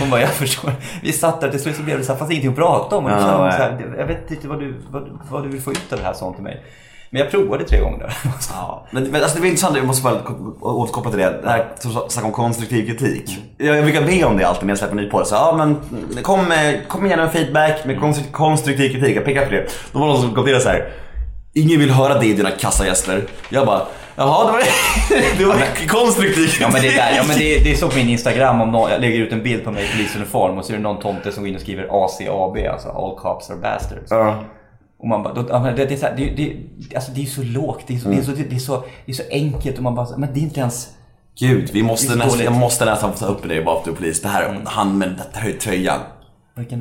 Hon 0.00 0.10
bara, 0.10 0.20
jag 0.20 0.30
förstår. 0.30 0.72
Vi 1.02 1.12
satt 1.12 1.40
där 1.40 1.50
till 1.50 1.60
slut 1.62 1.76
så 1.76 1.82
blev 1.82 1.98
det 1.98 2.04
så 2.04 2.12
här, 2.12 2.18
fanns 2.18 2.30
ingenting 2.30 2.50
att 2.50 2.56
prata 2.56 2.96
om. 2.96 3.04
Och 3.04 3.10
Ja, 3.10 3.20
så 3.20 3.62
här, 3.62 3.94
jag 3.98 4.06
vet 4.06 4.30
inte 4.30 4.48
vad 4.48 4.60
du, 4.60 4.80
vad, 4.90 5.20
vad 5.30 5.42
du 5.42 5.48
vill 5.48 5.62
få 5.62 5.72
ut 5.72 5.92
av 5.92 5.98
det 5.98 6.04
här, 6.04 6.12
sånt 6.12 6.34
till 6.36 6.44
mig. 6.44 6.64
Men 7.10 7.20
jag 7.22 7.30
provade 7.30 7.64
tre 7.64 7.80
gånger 7.80 7.98
där. 7.98 8.14
Ja, 8.52 8.86
men, 8.90 9.02
men 9.04 9.22
alltså 9.22 9.34
det 9.36 9.40
var 9.40 9.48
intressant, 9.48 9.76
jag 9.76 9.86
måste 9.86 10.02
bara 10.02 10.18
ko- 10.22 10.56
återkoppla 10.60 11.10
till 11.10 11.20
det. 11.20 11.40
Det 11.42 11.48
här 11.48 11.66
som 11.78 11.92
snackar 12.08 12.26
om 12.28 12.32
konstruktiv 12.34 12.86
kritik. 12.86 13.38
Jag, 13.58 13.76
jag 13.76 13.84
brukar 13.84 14.02
be 14.02 14.24
om 14.24 14.36
det 14.36 14.44
alltid 14.44 14.64
när 14.66 14.70
jag 14.70 14.78
släpper 14.78 14.96
en 14.96 15.02
ny 15.02 15.10
podd. 15.10 15.26
Så, 15.26 15.34
ja, 15.34 15.54
men 15.56 15.76
kom, 16.22 16.44
med, 16.44 16.88
kom 16.88 17.06
igen 17.06 17.18
med 17.18 17.32
feedback 17.32 17.84
med 17.84 17.96
konstru- 17.98 18.32
konstruktiv 18.32 18.88
kritik. 18.92 19.16
Jag 19.16 19.24
pekar 19.24 19.44
på 19.44 19.50
det. 19.52 19.66
Då 19.92 19.98
var 19.98 20.06
någon 20.06 20.20
som 20.20 20.30
kommenterade 20.30 20.62
så 20.62 20.68
här. 20.68 20.88
Ingen 21.54 21.80
vill 21.80 21.90
höra 21.90 22.14
det 22.14 22.32
dina 22.32 22.50
kassagäster. 22.50 23.24
Jag 23.48 23.66
bara, 23.66 23.80
jaha 24.16 24.46
det 24.46 24.52
var, 24.52 24.62
det 25.38 25.44
var 25.58 25.88
konstruktiv 25.88 26.34
kritik. 26.34 26.60
Ja 26.60 26.68
men 26.72 26.82
det 26.82 26.88
är 26.98 27.16
ja 27.16 27.22
men 27.28 27.36
det 27.38 27.56
är, 27.56 27.64
det 27.64 27.70
är 27.72 27.76
så 27.76 27.88
på 27.88 27.96
min 27.96 28.08
Instagram 28.08 28.60
om 28.60 28.70
någon, 28.72 28.90
jag 28.90 29.00
lägger 29.00 29.18
ut 29.18 29.32
en 29.32 29.42
bild 29.42 29.64
på 29.64 29.70
mig 29.70 29.84
i 29.84 29.88
polisuniform 29.96 30.58
och 30.58 30.64
så 30.64 30.72
är 30.72 30.76
det 30.76 30.82
någon 30.82 30.98
tomte 31.02 31.32
som 31.32 31.42
går 31.42 31.48
in 31.48 31.54
och 31.54 31.60
skriver 31.60 31.82
ACAB, 32.04 32.56
alltså 32.72 32.88
All 32.88 33.16
Cops 33.18 33.50
Are 33.50 33.56
Bastards. 33.58 34.10
Ja. 34.10 34.38
Och 34.98 35.08
man 35.08 35.22
bara, 35.22 35.34
då, 35.34 35.42
det, 35.42 35.82
är 35.92 35.96
så 35.96 36.06
här, 36.06 36.16
det, 36.16 36.30
det, 36.30 36.56
alltså 36.96 37.12
det 37.12 37.22
är 37.22 37.26
så 37.26 37.42
lågt, 37.42 37.84
det 37.86 37.94
är 37.94 37.98
så, 37.98 38.08
det, 38.08 38.16
är 38.16 38.22
så, 38.22 38.30
det, 38.30 38.54
är 38.54 38.58
så, 38.58 38.84
det 39.06 39.12
är 39.12 39.16
så 39.16 39.22
enkelt 39.30 39.76
och 39.76 39.82
man 39.82 39.94
bara, 39.94 40.16
men 40.16 40.34
det 40.34 40.40
är 40.40 40.42
inte 40.42 40.60
ens... 40.60 40.88
Gud, 41.38 41.70
vi 41.72 41.82
måste 41.82 42.16
nästan, 42.16 42.44
jag 42.44 42.52
måste 42.52 42.84
nästan 42.84 43.12
få 43.12 43.18
ta 43.18 43.26
upp 43.26 43.48
det 43.48 43.64
bara 43.64 43.74
för 43.74 43.78
att 43.78 43.84
du 43.84 43.90
är 43.90 43.94
polis. 43.94 44.22
Det 44.22 44.28
här, 44.28 44.62
han 44.64 44.98
med 44.98 45.08
den 45.08 45.18
här 45.32 45.52
tröjan. 45.52 46.00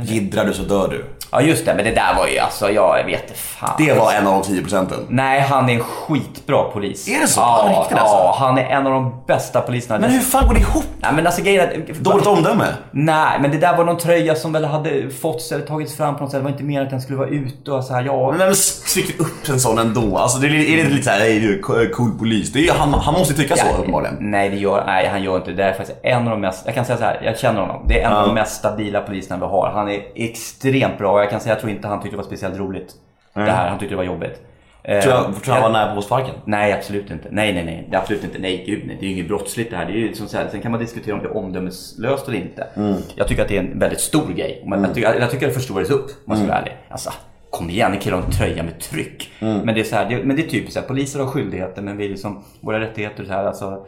Giddrar 0.04 0.46
du 0.46 0.54
så 0.54 0.64
dör 0.64 0.88
du. 0.88 1.06
Ja 1.32 1.42
just 1.42 1.66
det, 1.66 1.74
men 1.76 1.86
det 1.86 1.92
där 1.92 2.16
var 2.18 2.28
ju 2.28 2.40
alltså, 2.40 2.72
jag 2.72 3.04
vet 3.06 3.22
inte 3.22 3.34
fan. 3.34 3.70
Det 3.78 3.94
var 3.94 4.12
en 4.14 4.28
av 4.28 4.34
de 4.34 4.44
10 4.44 4.62
procenten. 4.62 4.98
Nej, 5.10 5.40
han 5.42 5.70
är 5.70 5.74
en 5.74 5.80
skitbra 5.84 6.64
polis. 6.64 7.08
Är 7.08 7.20
det 7.20 7.28
så? 7.28 7.40
Ja, 7.42 7.70
På 7.74 7.82
riktigt, 7.82 7.98
alltså? 7.98 8.16
ja, 8.16 8.36
han 8.40 8.58
är 8.58 8.64
en 8.64 8.88
av 8.88 8.94
de 8.94 9.22
bästa 9.28 9.62
poliserna. 9.62 10.00
Men 10.00 10.10
hur 10.10 10.20
fan 10.20 10.48
går 10.48 10.54
det 10.54 10.60
ihop? 10.60 10.84
Nej 11.00 11.12
men 11.16 11.26
alltså 11.26 11.42
grejen 11.42 11.70
är 11.70 11.94
Dåligt 11.94 12.28
omdöme? 12.28 12.66
Nej, 12.92 13.40
men 13.42 13.52
det 13.52 13.58
där 13.58 13.78
var 13.78 13.84
någon 13.86 13.98
tröja 13.98 14.36
som 14.36 14.54
väl 14.54 14.66
hade 14.66 15.10
fått 15.10 15.52
eller 15.52 15.66
tagits 15.66 15.98
fram 15.98 16.16
på 16.16 16.24
något 16.24 16.32
sätt. 16.32 16.40
Det 16.40 16.44
var 16.44 16.52
inte 16.52 16.64
mer 16.64 16.82
att 16.82 16.90
den 16.90 17.02
skulle 17.02 17.18
vara 17.20 17.30
ute 17.30 17.72
och 17.72 17.84
så 17.84 17.94
här, 17.94 18.04
ja. 18.04 18.30
Men 18.30 18.40
vem 18.40 18.54
trycker 18.94 19.22
upp 19.22 19.50
en 19.50 19.60
sån 19.60 19.78
ändå? 19.80 20.18
Alltså 20.18 20.40
det 20.40 20.48
är, 20.48 20.80
är 20.80 20.84
det 20.84 20.90
lite 20.90 21.04
såhär, 21.04 21.20
hej 21.20 21.40
du 21.40 21.54
är 21.82 21.92
cool 21.92 22.12
polis. 22.20 22.52
Det 22.54 22.68
är, 22.68 22.74
han, 22.74 22.94
han 22.94 23.14
måste 23.14 23.34
ju 23.34 23.38
tycka 23.44 23.56
så 23.56 23.66
Ja, 23.72 23.78
uppenbarligen. 23.78 24.18
Nej, 24.20 24.50
det 24.50 24.58
gör, 24.58 24.84
nej, 24.86 25.08
han 25.08 25.24
gör 25.24 25.36
inte 25.36 25.52
det. 25.52 25.58
Det 25.58 25.64
är 25.64 25.74
faktiskt 25.74 25.98
en 26.04 26.24
av 26.24 26.30
de 26.30 26.42
mest, 26.42 26.62
jag 26.66 26.76
kan 26.76 26.86
säga 26.86 26.98
så 26.98 27.04
här, 27.04 27.22
jag 27.24 27.40
känner 27.40 27.62
honom. 27.62 27.86
Det 27.88 28.02
är 28.02 28.08
en 28.08 28.14
av 28.14 28.28
de 28.28 28.34
mest 28.36 28.56
stabila 28.56 29.02
poliserna 29.02 29.40
vi 29.40 29.46
har. 29.46 29.65
Han 29.72 29.90
är 29.90 30.02
extremt 30.16 30.98
bra 30.98 31.12
och 31.14 31.20
jag 31.20 31.30
kan 31.30 31.40
säga, 31.40 31.54
jag 31.56 31.60
tror 31.60 31.72
inte 31.72 31.88
han 31.88 32.00
tyckte 32.02 32.14
det 32.14 32.18
var 32.18 32.24
speciellt 32.24 32.58
roligt. 32.58 32.94
Det 33.34 33.42
här, 33.42 33.70
han 33.70 33.80
tyckte 33.80 33.94
det 33.94 33.98
var 33.98 34.04
jobbigt. 34.04 34.42
Eh, 34.84 35.00
Tror 35.02 35.14
jag, 35.14 35.24
tror 35.24 35.42
jag 35.46 35.54
han 35.54 35.72
var 35.74 35.80
nära 35.80 35.96
på 35.96 36.02
sparken? 36.02 36.36
Nej, 36.46 36.74
absolut 36.74 37.12
inte. 37.12 37.28
Nej, 37.32 37.54
nej, 37.54 37.66
nej. 37.66 37.88
Det 37.90 37.96
är 37.96 38.02
absolut 38.02 38.24
inte. 38.24 38.40
Nej, 38.40 38.64
gud 38.68 38.84
nej. 38.88 38.98
Det 39.00 39.06
är 39.06 39.08
ju 39.08 39.14
inget 39.14 39.28
brottsligt 39.28 39.72
det 39.72 39.78
här. 39.78 39.86
Det 39.86 39.92
är 39.92 39.96
ju 39.96 40.14
som 40.16 40.28
så 40.28 40.38
här, 40.38 40.48
sen 40.52 40.62
kan 40.62 40.72
man 40.72 40.80
diskutera 40.80 41.16
om 41.16 41.22
det 41.22 41.28
är 41.28 41.38
omdömeslöst 41.38 42.28
eller 42.28 42.38
inte. 42.38 42.68
Jag 43.16 43.28
tycker 43.28 43.42
att 43.42 43.48
det 43.48 43.58
är 43.58 43.60
en 43.64 43.80
väldigt 43.80 44.00
stor 44.00 44.34
grej. 44.36 44.64
Men 44.66 44.84
jag, 44.84 44.94
tycker, 44.94 45.20
jag 45.20 45.32
tycker 45.32 45.48
att 45.48 45.54
det 45.54 45.60
förstorades 45.60 45.90
upp, 45.90 46.06
om 46.10 46.16
man 46.26 46.38
ska 46.38 46.48
vara 46.48 46.58
ärlig. 46.58 46.74
Alltså, 46.90 47.10
kom 47.50 47.70
igen, 47.70 47.94
en 47.94 48.00
kille 48.00 48.16
har 48.16 48.24
en 48.24 48.32
tröja 48.32 48.64
med 48.64 48.80
tryck. 48.80 49.32
Men 49.40 49.66
det 49.66 49.80
är 49.80 49.84
så 49.84 49.96
här, 49.96 50.10
det, 50.10 50.24
men 50.24 50.36
det 50.36 50.42
är 50.42 50.48
typiskt 50.48 50.74
så 50.74 50.80
här, 50.80 50.88
poliser 50.88 51.20
har 51.20 51.28
skyldigheter 51.28 51.82
men 51.82 51.98
vi 51.98 52.06
är 52.06 52.10
liksom, 52.10 52.44
våra 52.62 52.80
rättigheter 52.80 53.24
så 53.26 53.32
här, 53.32 53.46
alltså. 53.46 53.86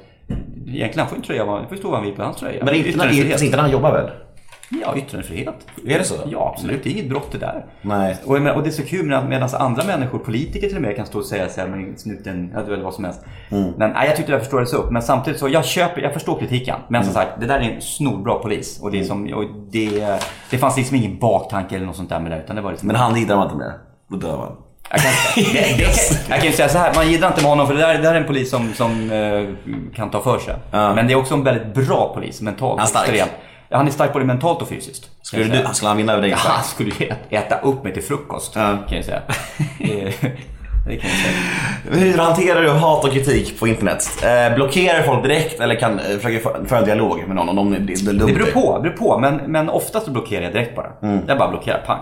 Egentligen 0.67 0.99
han 0.99 1.07
får 1.07 1.15
en 1.15 1.21
tröja, 1.21 1.45
han 1.45 1.69
får 1.69 1.75
stå 1.75 1.87
vad 1.87 1.97
han 1.97 2.05
vill 2.05 2.15
på 2.15 2.23
hans 2.23 2.37
tröja. 2.37 2.65
Men 2.65 2.75
inte, 2.75 2.77
inte, 2.77 2.89
yttrandefrihet. 2.89 3.41
inte 3.41 3.55
när 3.55 3.63
han 3.63 3.71
jobbar 3.71 3.91
väl? 3.91 4.09
Ja, 4.69 4.95
yttrandefrihet. 4.97 5.55
Är 5.87 5.97
det 5.97 6.03
så? 6.03 6.15
Ja, 6.25 6.51
absolut. 6.55 6.83
Det 6.83 6.89
är 6.89 6.91
inget 6.91 7.09
brott 7.09 7.31
det 7.31 7.37
där. 7.37 7.65
Nej. 7.81 8.17
Och, 8.25 8.35
och 8.35 8.63
det 8.63 8.69
är 8.69 8.71
så 8.71 8.83
kul 8.83 9.05
med- 9.05 9.29
medan 9.29 9.49
andra 9.53 9.83
människor, 9.83 10.19
politiker 10.19 10.67
till 10.67 10.75
och 10.75 10.81
med, 10.81 10.95
kan 10.95 11.05
stå 11.05 11.17
och 11.19 11.25
säga 11.25 11.49
så 11.49 11.61
här, 11.61 11.67
men 11.67 11.97
snuten, 11.97 12.51
ja, 12.55 12.61
väl 12.61 12.81
vad 12.83 12.93
som 12.93 13.03
helst. 13.03 13.21
Mm. 13.49 13.71
Men, 13.77 13.91
nej, 13.91 14.07
jag 14.07 14.15
tyckte 14.15 14.31
det 14.31 14.39
förstås 14.39 14.73
upp. 14.73 14.91
Men 14.91 15.01
samtidigt 15.01 15.39
så, 15.39 15.49
jag 15.49 15.65
köper, 15.65 16.01
jag 16.01 16.13
förstår 16.13 16.39
kritiken. 16.39 16.75
Men 16.87 17.01
Mm. 17.01 17.13
som 17.13 17.21
sagt, 17.23 17.31
det 17.39 17.45
där 17.45 17.59
är 17.59 17.61
en 17.75 17.81
snorbra 17.81 18.33
polis. 18.35 18.79
Och 18.81 18.91
det, 18.91 18.99
är 18.99 19.03
som, 19.03 19.33
och 19.33 19.43
det, 19.71 20.17
det 20.49 20.57
fanns 20.57 20.77
liksom 20.77 20.95
ingen 20.97 21.19
baktanke 21.19 21.75
eller 21.75 21.85
något 21.85 21.95
sånt 21.95 22.09
där 22.09 22.19
med 22.19 22.31
det. 22.31 22.37
Utan 22.43 22.55
det 22.55 22.61
var 22.61 22.71
liksom, 22.71 22.87
Men 22.87 22.95
han 22.95 23.15
giddrar 23.19 23.35
man 23.35 23.45
inte 23.45 23.57
med. 23.57 23.73
Då 24.09 24.17
dör 24.17 24.37
man. 24.37 24.51
jag, 24.89 24.99
kan, 24.99 25.11
det, 25.35 25.41
det, 25.51 25.83
kan- 25.83 26.17
jag 26.29 26.37
kan 26.39 26.47
ju 26.47 26.51
säga 26.55 26.69
så 26.69 26.77
här, 26.77 26.93
man 26.95 27.11
gillar 27.11 27.27
inte 27.27 27.41
med 27.41 27.49
honom 27.49 27.67
för 27.67 27.73
det 27.73 27.79
där, 27.79 27.93
det 27.93 28.01
där 28.01 28.15
är 28.15 28.19
en 28.21 28.27
polis 28.27 28.49
som, 28.49 28.73
som 28.73 29.11
eh, 29.11 29.75
kan 29.95 30.09
ta 30.09 30.21
för 30.21 30.39
sig. 30.39 30.55
Ja. 30.71 30.93
Men 30.95 31.07
det 31.07 31.13
är 31.13 31.17
också 31.17 31.33
en 31.33 31.43
väldigt 31.43 31.73
bra 31.87 32.11
polis, 32.13 32.41
mentalt 32.41 32.79
Han 32.79 32.85
är 32.85 32.89
stark. 32.89 33.09
extremt. 33.09 33.31
Han 33.71 33.87
är 33.87 33.91
stark 33.91 34.13
både 34.13 34.25
mentalt 34.25 34.61
och 34.61 34.69
fysiskt. 34.69 35.09
Skulle, 35.21 35.43
du, 35.43 35.67
skulle 35.73 35.89
han 35.89 35.97
vinna 35.97 36.11
över 36.13 36.21
dig? 36.21 36.31
Ja, 36.31 36.37
han 36.37 36.63
skulle 36.63 36.91
äta 37.29 37.59
upp 37.59 37.83
mig 37.83 37.93
till 37.93 38.03
frukost, 38.03 38.55
Ja. 38.55 38.77
kan 38.87 38.95
jag 38.97 39.05
säga. 39.05 39.21
Det, 39.79 39.85
det 40.87 40.97
kan 40.97 41.09
jag 41.09 41.19
säga. 41.19 42.01
Hur 42.01 42.17
hanterar 42.17 42.61
du 42.61 42.69
hat 42.69 43.03
och 43.05 43.11
kritik 43.11 43.59
på 43.59 43.67
internet? 43.67 44.23
Eh, 44.23 44.55
blockerar 44.55 45.01
folk 45.03 45.23
direkt 45.23 45.59
eller 45.59 45.75
kan, 45.75 45.99
eh, 45.99 46.05
försöker 46.17 46.65
föra 46.67 46.79
en 46.79 46.85
dialog 46.85 47.23
med 47.27 47.35
någon 47.35 47.49
om 47.49 47.55
de, 47.55 47.85
det, 47.85 47.93
det? 48.05 48.11
Det 48.25 48.33
beror 48.33 48.51
på, 48.51 48.79
beror 48.83 48.93
på 48.93 49.19
men, 49.19 49.35
men 49.35 49.69
oftast 49.69 50.07
blockerar 50.07 50.43
jag 50.43 50.53
direkt 50.53 50.75
bara. 50.75 50.91
Mm. 51.03 51.19
Jag 51.27 51.37
bara 51.37 51.49
blockerar, 51.49 51.83
pang. 51.85 51.99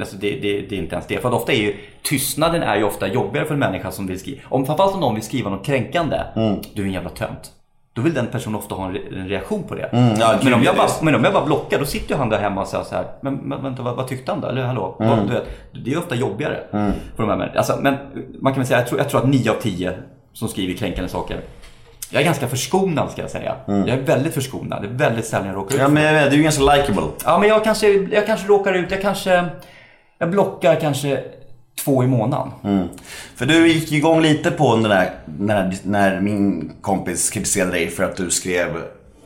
Alltså 0.00 0.16
det, 0.16 0.30
det, 0.30 0.60
det 0.60 0.74
är 0.74 0.78
inte 0.78 0.94
ens 0.94 1.06
det. 1.06 1.18
För 1.18 1.28
att 1.28 1.34
ofta 1.34 1.52
är 1.52 1.56
ju 1.56 1.76
tystnaden 2.02 2.62
är 2.62 2.76
ju 2.76 2.84
ofta 2.84 3.08
jobbigare 3.08 3.46
för 3.46 3.54
en 3.54 3.60
människa 3.60 3.90
som 3.90 4.06
vill 4.06 4.20
skriva. 4.20 4.40
Om 4.48 4.66
framförallt 4.66 4.94
om 4.94 5.00
någon 5.00 5.14
vill 5.14 5.24
skriva 5.24 5.50
något 5.50 5.66
kränkande. 5.66 6.20
Mm. 6.36 6.56
Du 6.74 6.82
är 6.82 6.86
en 6.86 6.92
jävla 6.92 7.10
tönt. 7.10 7.50
Då 7.94 8.02
vill 8.02 8.14
den 8.14 8.26
personen 8.26 8.56
ofta 8.56 8.74
ha 8.74 8.86
en, 8.86 8.94
re- 8.94 9.18
en 9.20 9.28
reaktion 9.28 9.62
på 9.62 9.74
det. 9.74 9.82
Mm, 9.82 10.14
ja, 10.18 10.34
men, 10.42 10.54
om 10.54 10.62
jag 10.62 10.76
bara, 10.76 10.88
men 11.02 11.14
om 11.14 11.24
jag 11.24 11.32
bara 11.32 11.44
blockar, 11.44 11.78
då 11.78 11.84
sitter 11.84 12.10
ju 12.14 12.18
han 12.18 12.28
där 12.28 12.38
hemma 12.38 12.60
och 12.60 12.68
säger 12.68 12.84
så 12.84 12.94
här. 12.94 13.04
Men, 13.20 13.34
men 13.34 13.62
vänta, 13.62 13.82
vad, 13.82 13.96
vad 13.96 14.08
tyckte 14.08 14.32
han 14.32 14.40
då? 14.40 14.48
Eller 14.48 14.62
hallå? 14.62 14.96
Mm. 15.00 15.10
Vad, 15.18 15.26
du 15.28 15.32
vet, 15.32 15.44
det 15.84 15.92
är 15.92 15.98
ofta 15.98 16.14
jobbigare 16.14 16.60
för 16.70 17.22
de 17.22 17.28
här 17.28 17.36
människorna. 17.36 17.58
Alltså, 17.58 17.78
men 17.80 17.96
man 18.40 18.52
kan 18.52 18.60
väl 18.60 18.66
säga, 18.66 18.78
jag 18.78 18.88
tror, 18.88 19.00
jag 19.00 19.08
tror 19.08 19.20
att 19.20 19.28
9 19.28 19.50
av 19.50 19.54
10 19.54 19.92
som 20.32 20.48
skriver 20.48 20.74
kränkande 20.74 21.08
saker 21.08 21.40
jag 22.10 22.20
är 22.20 22.24
ganska 22.24 22.48
förskonad 22.48 23.10
ska 23.10 23.22
jag 23.22 23.30
säga. 23.30 23.56
Jag 23.66 23.88
är 23.88 24.00
väldigt 24.02 24.34
förskonad. 24.34 24.82
Det 24.82 24.88
är 24.88 24.92
väldigt 25.08 25.26
sällan 25.26 25.46
jag 25.46 25.56
råkar 25.56 25.74
ut 25.74 25.80
Ja 25.80 25.88
men 25.88 26.02
jag 26.02 26.12
vet, 26.12 26.24
du 26.24 26.30
är 26.32 26.36
ju 26.36 26.42
ganska 26.42 26.62
likeable. 26.62 27.02
Ja, 27.24 27.38
men 27.38 27.48
jag 27.48 27.64
kanske, 27.64 27.88
jag 27.92 28.26
kanske 28.26 28.46
råkar 28.48 28.74
ut, 28.74 28.90
jag 28.90 29.02
kanske, 29.02 29.44
jag 30.18 30.30
blockar 30.30 30.80
kanske 30.80 31.24
två 31.74 32.04
i 32.04 32.06
månaden. 32.06 32.52
Mm. 32.64 32.88
För 33.36 33.46
du 33.46 33.68
gick 33.68 33.92
ju 33.92 33.98
igång 33.98 34.22
lite 34.22 34.50
på 34.50 34.74
den 34.74 34.82
där, 34.82 35.10
när, 35.38 35.76
när 35.82 36.20
min 36.20 36.72
kompis 36.80 37.30
kritiserade 37.30 37.72
dig 37.72 37.90
för 37.90 38.04
att 38.04 38.16
du 38.16 38.30
skrev 38.30 38.68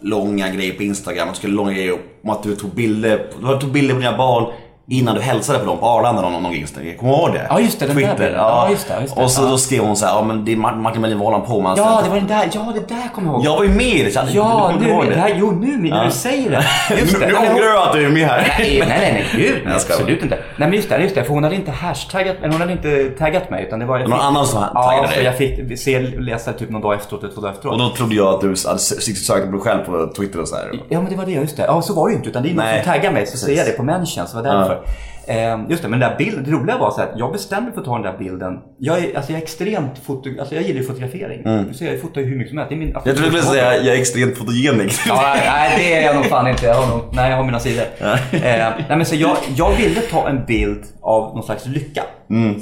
långa 0.00 0.48
grejer 0.48 0.74
på 0.74 0.82
Instagram. 0.82 1.28
Att 1.28 1.34
du 1.34 1.38
skulle 1.38 1.54
långa 1.54 1.72
grejer 1.72 1.98
om 2.22 2.30
att 2.30 2.42
du 2.42 2.56
tog 2.56 2.70
bilder, 2.70 3.26
du 3.40 3.58
tog 3.60 3.72
bilder 3.72 3.94
på 3.94 4.00
dina 4.00 4.16
barn 4.16 4.52
innan 4.90 5.14
du 5.14 5.20
hälsade 5.20 5.58
på 5.58 5.64
dem 5.64 5.78
på 5.78 5.86
Arlanda 5.86 6.22
någon, 6.22 6.42
någon 6.42 6.54
Instagram. 6.54 6.94
Kommer 6.98 7.12
du 7.12 7.18
ihåg 7.18 7.32
det? 7.32 7.46
Ja, 7.50 7.60
just 7.60 7.80
det, 7.80 7.86
den 7.86 7.96
där 7.96 8.02
Twitter. 8.02 8.16
bilden. 8.18 8.34
Ja. 8.40 8.64
Ja, 8.66 8.70
just 8.70 8.88
det, 8.88 9.00
just 9.00 9.16
det. 9.16 9.22
Och 9.22 9.30
så 9.30 9.42
Ja. 9.42 9.48
då 9.48 9.58
skrev 9.58 9.80
hon 9.84 9.96
så 9.96 10.06
här, 10.06 10.14
ja 10.14 10.22
men 10.22 10.44
det 10.44 10.52
är 10.52 10.56
Martin 10.56 11.02
Melin, 11.02 11.18
han 11.20 11.42
på 11.42 11.60
med? 11.60 11.72
Ja, 11.76 11.96
Så- 11.98 12.02
det 12.04 12.08
var 12.10 12.16
den 12.16 12.26
där, 12.26 12.48
ja 12.52 12.72
det 12.74 12.94
där 12.94 13.08
kommer 13.14 13.28
jag 13.28 13.34
ihåg. 13.36 13.44
Jag 13.44 13.56
var 13.56 13.62
ju 13.64 13.68
med 13.70 13.86
i 13.86 14.02
det, 14.02 14.10
så 14.10 14.20
Ja, 14.32 14.72
nu, 14.80 14.88
ihåg 14.88 15.04
det 15.04 15.10
det. 15.10 15.20
här, 15.20 15.34
jo 15.36 15.50
nu 15.50 15.76
när 15.90 16.04
du 16.04 16.10
säger 16.10 16.50
det. 16.50 16.64
Just 17.00 17.20
det. 17.20 17.26
nu 17.26 17.34
ångrar 17.34 17.72
du 17.72 17.78
att 17.78 17.92
du 17.92 18.06
är 18.06 18.10
med 18.10 18.26
här. 18.28 18.54
Nej, 18.58 18.76
nej, 18.88 18.98
nej, 19.00 19.12
nej, 19.12 19.42
gud, 19.46 19.62
nej, 19.64 19.74
absolut 19.74 20.22
inte. 20.22 20.34
Nej, 20.36 20.68
men 20.68 20.72
just 20.72 20.88
det, 20.88 20.98
just 21.02 21.14
det, 21.14 21.24
för 21.24 21.34
hon 21.34 21.42
hade 21.44 21.54
inte 21.56 21.70
hashtaggat, 21.70 22.36
eller 22.38 22.52
hon 22.52 22.60
hade 22.60 22.72
inte 22.72 23.04
taggat 23.18 23.50
mig, 23.50 23.64
utan 23.66 23.78
det 23.78 23.86
var... 23.86 23.98
någon 23.98 24.10
fick- 24.12 24.20
annan 24.22 24.46
som 24.46 24.64
Ja, 24.74 24.82
taggade 24.82 25.08
så 25.08 25.14
dig. 25.14 25.24
jag 25.24 25.36
fick 25.36 25.78
se, 25.78 26.00
läsa 26.00 26.52
typ 26.52 26.70
någon 26.70 26.80
dag 26.82 26.94
efteråt, 26.94 27.22
eller 27.24 27.34
två 27.34 27.40
dagar 27.40 27.54
efteråt. 27.54 27.72
Och 27.72 27.78
då 27.78 27.88
trodde 27.90 28.14
jag 28.14 28.34
att 28.34 28.40
du 28.40 28.46
hade 28.66 28.78
sökt 28.78 29.46
på 29.46 29.52
dig 29.52 29.60
själv 29.60 29.78
på 29.84 30.12
Twitter 30.16 30.40
och 30.40 30.48
så 30.48 30.56
här. 30.56 30.70
Ja 30.88 31.00
men 31.00 31.10
det 31.10 31.16
var 31.16 31.24
det, 31.26 31.32
just 31.32 31.56
det. 31.56 31.64
Ja 31.66 31.82
så 31.82 31.94
var 31.94 32.08
det 32.08 32.12
ju 32.12 32.16
inte. 32.16 32.28
Utan 32.30 32.42
det 32.42 32.50
är 32.50 32.54
någon 32.54 32.64
som 32.84 32.92
taggar 32.92 33.12
mig 33.12 33.26
så 33.26 33.36
ser 33.38 33.52
jag 33.56 33.66
det 33.66 33.72
på 33.72 33.82
mentions. 33.82 34.32
Det 34.32 34.36
var 34.36 34.42
därför. 34.42 34.77
Eh, 35.26 35.58
just 35.68 35.82
det, 35.82 35.88
men 35.88 36.00
den 36.00 36.10
där 36.10 36.18
bilden, 36.18 36.44
det 36.44 36.50
roliga 36.50 36.78
var 36.78 36.90
så 36.90 37.00
att 37.00 37.12
jag 37.16 37.32
bestämde 37.32 37.64
mig 37.64 37.72
för 37.74 37.80
att 37.80 37.86
ta 37.86 37.92
den 37.94 38.02
där 38.02 38.18
bilden. 38.18 38.58
Jag 38.78 38.98
är, 38.98 39.16
alltså 39.16 39.32
jag 39.32 39.38
är 39.38 39.42
extremt 39.42 39.98
foto, 40.06 40.30
alltså 40.40 40.54
jag 40.54 40.64
gillar 40.64 40.82
fotografering. 40.82 41.66
Du 41.68 41.74
ser, 41.74 41.92
jag 41.92 42.00
fotar 42.00 42.20
ju 42.20 42.26
hur 42.26 42.36
mycket 42.36 42.48
som 42.50 42.58
helst. 42.58 42.68
Det 42.68 42.74
är 42.74 42.78
min 42.78 42.92
Jag 42.94 43.02
trodde 43.04 43.20
du 43.20 43.26
skulle 43.26 43.42
säga 43.42 43.76
jag 43.76 43.96
är 43.96 44.00
extremt 44.00 44.38
fotogenik. 44.38 44.92
Ja, 45.08 45.34
nej, 45.44 45.74
det 45.78 45.94
är 45.94 46.06
jag 46.06 46.16
nog 46.16 46.26
fan 46.26 46.48
inte. 46.48 46.66
Jag 46.66 46.74
har 46.74 46.96
nog, 46.96 47.04
nej, 47.12 47.30
jag 47.30 47.36
har 47.36 47.44
mina 47.44 47.60
sidor. 47.60 47.84
Eh, 48.00 48.08
nej, 48.32 48.84
men 48.88 49.06
så 49.06 49.14
jag, 49.14 49.36
jag 49.56 49.76
ville 49.76 50.00
ta 50.00 50.28
en 50.28 50.44
bild 50.46 50.84
av 51.08 51.34
någon 51.34 51.42
slags 51.42 51.66
lycka. 51.66 52.02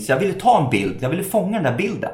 Så 0.00 0.12
jag 0.12 0.18
ville 0.18 0.32
ta 0.32 0.64
en 0.64 0.70
bild, 0.70 0.96
jag 1.00 1.10
ville 1.10 1.22
fånga 1.22 1.62
den 1.62 1.72
där 1.72 1.78
bilden. 1.78 2.10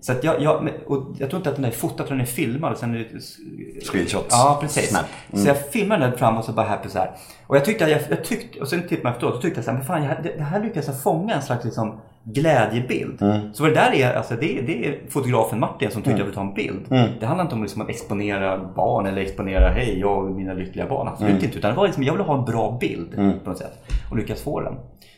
Så 0.00 0.12
att 0.12 0.24
jag, 0.24 0.42
jag, 0.42 0.68
och 0.86 1.02
jag 1.18 1.30
tror 1.30 1.40
inte 1.40 1.50
att 1.50 1.56
den 1.56 1.64
är 1.64 1.70
fotad, 1.70 1.94
jag 1.98 2.06
tror 2.06 2.16
den 2.16 2.26
är 2.26 2.30
filmad. 2.30 2.72
Och 2.72 2.78
sen 2.78 2.94
är 2.94 2.98
det, 2.98 3.84
Screenshots. 3.86 4.28
Ja, 4.30 4.58
precis. 4.60 4.88
Snap. 4.90 5.04
Så 5.32 5.48
jag 5.48 5.70
filmade 5.70 6.06
den 6.06 6.18
fram 6.18 6.36
och 6.38 6.44
så 6.44 6.52
bara 6.52 6.66
happy 6.66 6.88
så 6.88 6.98
här. 6.98 7.10
Och 7.46 7.56
jag 7.56 7.64
tyckte, 7.64 7.84
jag, 7.84 8.00
jag 8.10 8.24
tyckte, 8.24 8.60
och 8.60 8.68
sen 8.68 8.82
tittade 8.82 9.02
man 9.02 9.12
efteråt 9.12 9.34
och 9.34 9.42
tyckte 9.42 9.58
jag 9.58 9.64
så 9.64 9.70
här, 9.70 9.78
men 9.78 9.86
fan, 9.86 10.02
jag, 10.02 10.16
det, 10.22 10.42
här 10.42 10.62
lyckades 10.62 10.86
jag 10.86 11.02
fånga 11.02 11.34
en 11.34 11.42
slags 11.42 11.64
liksom 11.64 12.00
glädjebild. 12.24 13.18
Så 13.52 13.62
vad 13.62 13.72
det 13.72 13.74
där 13.74 13.94
är, 13.94 14.14
alltså 14.14 14.34
det, 14.34 14.60
det 14.66 14.88
är 14.88 14.98
fotografen 15.08 15.60
Martin 15.60 15.90
som 15.90 16.02
tyckte 16.02 16.18
jag 16.18 16.24
ville 16.24 16.34
ta 16.34 16.40
en 16.40 16.54
bild. 16.54 16.86
Det 17.20 17.26
handlar 17.26 17.44
inte 17.44 17.54
om 17.54 17.62
liksom 17.62 17.82
att 17.82 17.88
exponera 17.88 18.58
barn 18.76 19.06
eller 19.06 19.22
exponera, 19.22 19.68
hej 19.68 19.98
jag 20.00 20.24
och 20.24 20.30
mina 20.30 20.54
lyckliga 20.54 20.86
barn. 20.88 21.08
Absolut 21.08 21.42
inte. 21.42 21.58
Utan 21.58 21.70
det 21.70 21.76
var 21.76 21.84
liksom, 21.84 22.02
jag 22.02 22.12
ville 22.12 22.24
ha 22.24 22.38
en 22.38 22.44
bra 22.44 22.78
bild 22.80 23.14
på 23.44 23.50
något 23.50 23.58
sätt. 23.58 23.84
Och 24.10 24.16
lyckas 24.16 24.42
få 24.42 24.60
den. 24.60 24.74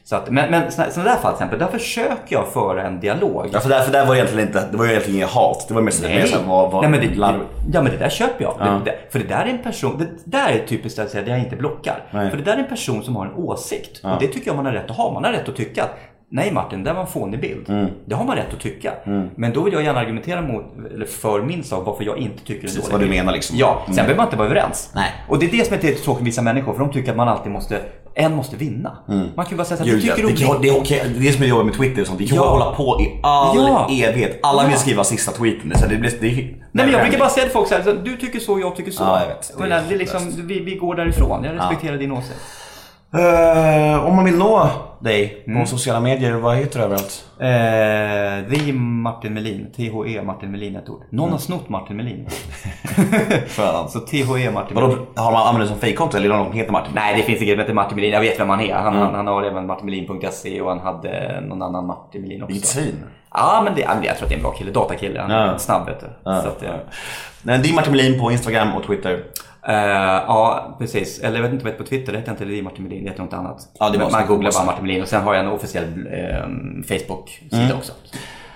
Så 0.08 0.16
att, 0.16 0.30
men 0.30 0.50
men 0.50 0.72
sådana 0.72 1.10
där 1.10 1.16
fall 1.16 1.32
till 1.36 1.44
exempel, 1.44 1.58
där 1.58 1.66
försöker 1.66 2.36
jag 2.36 2.48
föra 2.48 2.82
en 2.86 3.00
dialog. 3.00 3.46
Ja, 3.52 3.60
för 3.60 3.68
där, 3.68 3.80
för 3.82 3.92
där 3.92 4.06
var 4.06 4.14
det 4.14 4.18
egentligen 4.20 4.48
inte, 4.48 4.68
det 4.70 4.76
var 4.76 4.84
ju 4.84 4.90
egentligen 4.90 5.16
inget 5.18 5.30
hat. 5.30 5.64
Det 5.68 5.74
var 5.74 5.80
mer, 5.80 5.92
mer 6.02 6.26
så 6.26 6.36
här, 6.38 6.44
vad, 6.46 6.70
vad, 6.72 6.82
Nej, 6.82 6.90
men 6.90 7.00
det, 7.00 7.06
larv- 7.14 7.44
ja 7.72 7.82
men 7.82 7.92
det 7.92 7.98
där 7.98 8.08
köper 8.08 8.44
jag. 8.44 8.54
Det, 8.58 8.90
det, 8.90 8.96
för 9.10 9.18
det 9.18 9.24
där 9.24 9.44
är 9.44 9.46
en 9.50 9.58
person, 9.62 9.98
det 9.98 10.30
där 10.38 10.48
är 10.48 10.66
typiskt 10.66 10.98
att 10.98 11.10
säga 11.10 11.22
att 11.22 11.28
jag 11.28 11.38
inte 11.38 11.56
blockar. 11.56 12.02
Nej. 12.10 12.30
För 12.30 12.36
det 12.36 12.42
där 12.42 12.52
är 12.52 12.58
en 12.58 12.68
person 12.68 13.02
som 13.02 13.16
har 13.16 13.26
en 13.26 13.34
åsikt. 13.34 14.00
Och 14.04 14.20
det 14.20 14.26
tycker 14.28 14.46
jag 14.46 14.56
man 14.56 14.66
har 14.66 14.72
rätt 14.72 14.90
att 14.90 14.96
ha. 14.96 15.12
Man 15.12 15.24
har 15.24 15.32
rätt 15.32 15.48
att 15.48 15.56
tycka 15.56 15.82
att 15.82 15.98
Nej 16.30 16.52
Martin, 16.52 16.84
det 16.84 16.92
var 16.92 17.00
en 17.00 17.06
fånig 17.06 17.40
bild. 17.40 17.68
Mm. 17.70 17.86
Det 18.06 18.14
har 18.14 18.24
man 18.24 18.36
rätt 18.36 18.54
att 18.54 18.60
tycka. 18.60 18.92
Men 19.34 19.52
då 19.52 19.62
vill 19.62 19.74
jag 19.74 19.82
gärna 19.82 20.00
argumentera 20.00 20.42
mot, 20.42 20.64
eller 20.94 21.06
för 21.06 21.42
min 21.42 21.64
sak 21.64 21.86
varför 21.86 22.04
jag 22.04 22.18
inte 22.18 22.38
tycker 22.38 22.52
det 22.52 22.58
är 22.58 22.60
Precis, 22.76 22.92
vad 22.92 23.00
du 23.00 23.06
menar 23.06 23.32
liksom. 23.32 23.56
Ja, 23.58 23.82
sen 23.84 23.92
Mm. 23.92 23.96
behöver 23.96 24.16
man 24.16 24.26
inte 24.26 24.36
vara 24.36 24.46
överens. 24.48 24.90
Nej. 24.94 25.12
Och 25.28 25.38
det 25.38 25.46
är 25.46 25.50
det 25.50 25.66
som 25.66 25.74
är 25.76 25.80
lite 25.82 26.02
tråkigt 26.02 26.20
med 26.20 26.26
vissa 26.26 26.42
människor. 26.42 26.72
För 26.72 26.80
de 26.80 26.92
tycker 26.92 27.10
att 27.10 27.16
man 27.16 27.28
alltid 27.28 27.52
måste, 27.52 27.80
en 28.14 28.34
måste 28.34 28.56
vinna. 28.56 28.96
Man 29.06 29.44
kan 29.46 29.50
ju 29.50 29.56
bara 29.56 29.64
säga 29.64 29.78
så 29.78 29.84
här, 29.84 29.90
Gud, 29.90 30.00
du 30.02 30.06
ja, 30.08 30.14
tycker 30.16 30.28
det, 30.28 30.46
kan- 30.46 30.62
det, 30.62 30.68
är 30.68 30.80
okej. 30.80 31.02
det 31.14 31.18
är 31.18 31.22
det 31.22 31.32
som 31.32 31.42
är 31.42 31.46
jobbigt 31.48 31.66
med 31.66 31.74
Twitter 31.76 32.00
och 32.02 32.06
sånt. 32.06 32.18
Det 32.18 32.26
kan 32.26 32.36
Ja. 32.36 32.48
hålla 32.50 32.74
på 32.74 33.00
i 33.00 33.20
all 33.22 33.56
Ja. 33.56 33.88
evighet. 34.08 34.38
Alla 34.42 34.62
vill 34.62 34.72
Ja. 34.72 34.78
skriva 34.78 35.04
sista 35.04 35.32
tweeten. 35.32 35.72
Så 35.78 35.86
det 35.88 35.96
blir, 35.96 36.10
det, 36.20 36.26
Nej 36.28 36.56
men 36.72 36.90
jag 36.90 37.02
brukar 37.02 37.18
bara 37.18 37.28
säga 37.28 37.44
till 37.44 37.52
folk 37.52 37.68
så 37.68 37.74
här, 37.74 37.82
så 37.82 37.92
du 37.92 38.16
tycker 38.16 38.38
så, 38.40 38.60
jag 38.60 38.76
tycker 38.76 38.90
så. 38.90 39.02
Ja, 39.02 39.20
jag 39.20 39.28
vet. 39.28 39.50
Jag 39.58 39.60
menar, 39.68 39.82
det 39.88 39.94
är 39.94 39.98
liksom, 39.98 40.32
vi, 40.46 40.60
vi 40.60 40.74
går 40.74 40.94
därifrån. 40.94 41.44
Jag 41.44 41.56
respekterar 41.56 41.96
din 41.96 42.12
åsikt. 42.12 42.38
Eh, 43.14 44.04
om 44.06 44.16
man 44.16 44.24
vill 44.24 44.36
nå 44.38 44.70
dig 45.00 45.44
Mm. 45.46 45.60
på 45.60 45.66
sociala 45.66 46.00
medier, 46.00 46.32
vad 46.32 46.56
heter 46.56 46.78
du 46.78 46.84
överallt? 46.84 47.24
Eh, 47.40 48.56
the 48.66 48.72
Martin 48.72 49.34
Melin. 49.34 49.72
THE 49.76 50.22
Martin 50.22 50.50
Melin 50.50 50.76
ett 50.76 50.88
ord. 50.88 51.02
Någon 51.10 51.30
har 51.30 51.38
snott 51.38 51.68
Martin 51.68 51.96
Melin. 51.96 52.26
Så 53.88 54.00
THE 54.00 54.50
Martin 54.50 54.74
Melin. 54.74 54.98
har 55.16 55.32
man 55.32 55.46
använt 55.48 55.64
det 55.64 55.68
som 55.68 55.78
fejkkonto 55.80 56.16
eller 56.16 56.28
någon 56.28 56.52
heter 56.52 56.72
Martin? 56.72 56.92
Nej 56.94 57.16
det 57.16 57.22
finns 57.22 57.42
inget 57.42 57.52
som 57.54 57.60
heter 57.60 57.74
Martin 57.74 57.96
Melin. 57.96 58.10
Jag 58.12 58.20
vet 58.20 58.40
vem 58.40 58.48
han 58.48 58.60
är. 58.60 58.74
Han, 58.74 58.94
han, 58.96 59.14
han 59.14 59.26
har 59.26 59.42
även 59.42 59.66
martinmelin.se 59.66 60.60
och 60.60 60.68
han 60.68 60.80
hade 60.80 61.40
någon 61.40 61.62
annan 61.62 61.86
Martin 61.86 62.22
Melin 62.22 62.42
också. 62.42 62.52
Vilket 62.52 62.68
svin. 62.70 63.04
Ja 63.34 63.60
men 63.64 63.74
det, 63.74 63.80
jag 63.80 64.16
tror 64.16 64.24
att 64.24 64.28
det 64.28 64.34
är 64.34 64.36
en 64.36 64.42
bra 64.42 64.52
kille. 64.52 64.70
Datakille. 64.70 65.20
Han 65.20 65.30
är 65.30 65.46
Ja. 65.46 65.58
snabb 65.58 65.86
vet 65.86 66.00
du. 66.00 66.06
Ja, 66.24 66.42
Så 66.42 66.48
att, 66.48 66.62
ja. 66.62 66.68
är 67.68 67.74
Martin 67.74 67.92
Melin 67.92 68.20
på 68.20 68.32
Instagram 68.32 68.74
och 68.74 68.84
Twitter. 68.86 69.22
Eh, 69.66 69.74
ja, 70.26 70.76
precis. 70.78 71.18
Eller 71.18 71.36
jag 71.36 71.42
vet 71.42 71.52
inte 71.52 71.64
vad 71.64 71.72
heter 71.72 71.84
på 71.84 71.88
Twitter. 71.90 72.12
Det 72.12 72.18
heter 72.18 72.32
inte 72.32 72.44
är 72.44 72.62
Martin 72.62 72.84
Melin. 72.84 73.04
Det 73.04 73.10
heter 73.10 73.22
något 73.22 73.32
annat. 73.32 73.58
Ja, 73.78 73.90
det 73.90 73.98
man 73.98 74.26
googlar 74.26 74.52
bara 74.52 74.64
Martin 74.64 74.86
Melin 74.86 75.02
och 75.02 75.08
sen 75.08 75.22
har 75.22 75.34
jag 75.34 75.44
en 75.44 75.50
officiell 75.50 76.06
eh, 76.12 76.48
Facebook-sida 76.88 77.62
Mm. 77.64 77.76
också. 77.76 77.92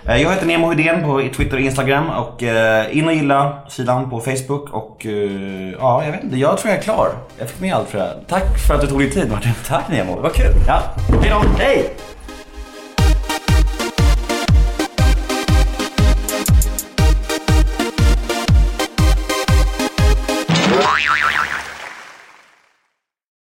Eh, 0.07 0.17
Jag 0.23 0.31
heter 0.31 0.47
Nemo 0.47 0.69
Hedén 0.73 1.03
på 1.03 1.23
Twitter 1.37 1.55
och 1.57 1.61
Instagram 1.63 2.11
och 2.11 2.43
eh, 2.43 2.99
in 2.99 3.07
och 3.07 3.15
gilla 3.15 3.59
sidan 3.69 4.11
på 4.11 4.21
Facebook 4.21 4.71
och 4.71 5.07
eh, 5.07 5.73
ja, 5.81 6.05
jag 6.05 6.13
vet 6.13 6.25
inte. 6.25 6.37
Jag 6.37 6.59
tror 6.59 6.71
jag 6.71 6.79
är 6.79 6.83
klar. 6.83 7.09
Jag 7.39 7.49
fick 7.51 7.61
med 7.61 7.75
allt 7.75 7.89
för 7.89 7.99
det 7.99 8.05
här. 8.05 8.17
Tack 8.29 8.59
för 8.69 8.75
att 8.75 8.81
du 8.81 8.87
tog 8.87 8.99
din 9.01 9.11
tid 9.11 9.31
Martin. 9.31 9.53
Tack 9.69 9.89
Nemo, 9.89 10.15
det 10.17 10.21
var 10.23 10.31
kul. 10.31 10.53
Ja, 10.69 10.81
hejdå! 11.23 11.43
Hej! 11.59 11.91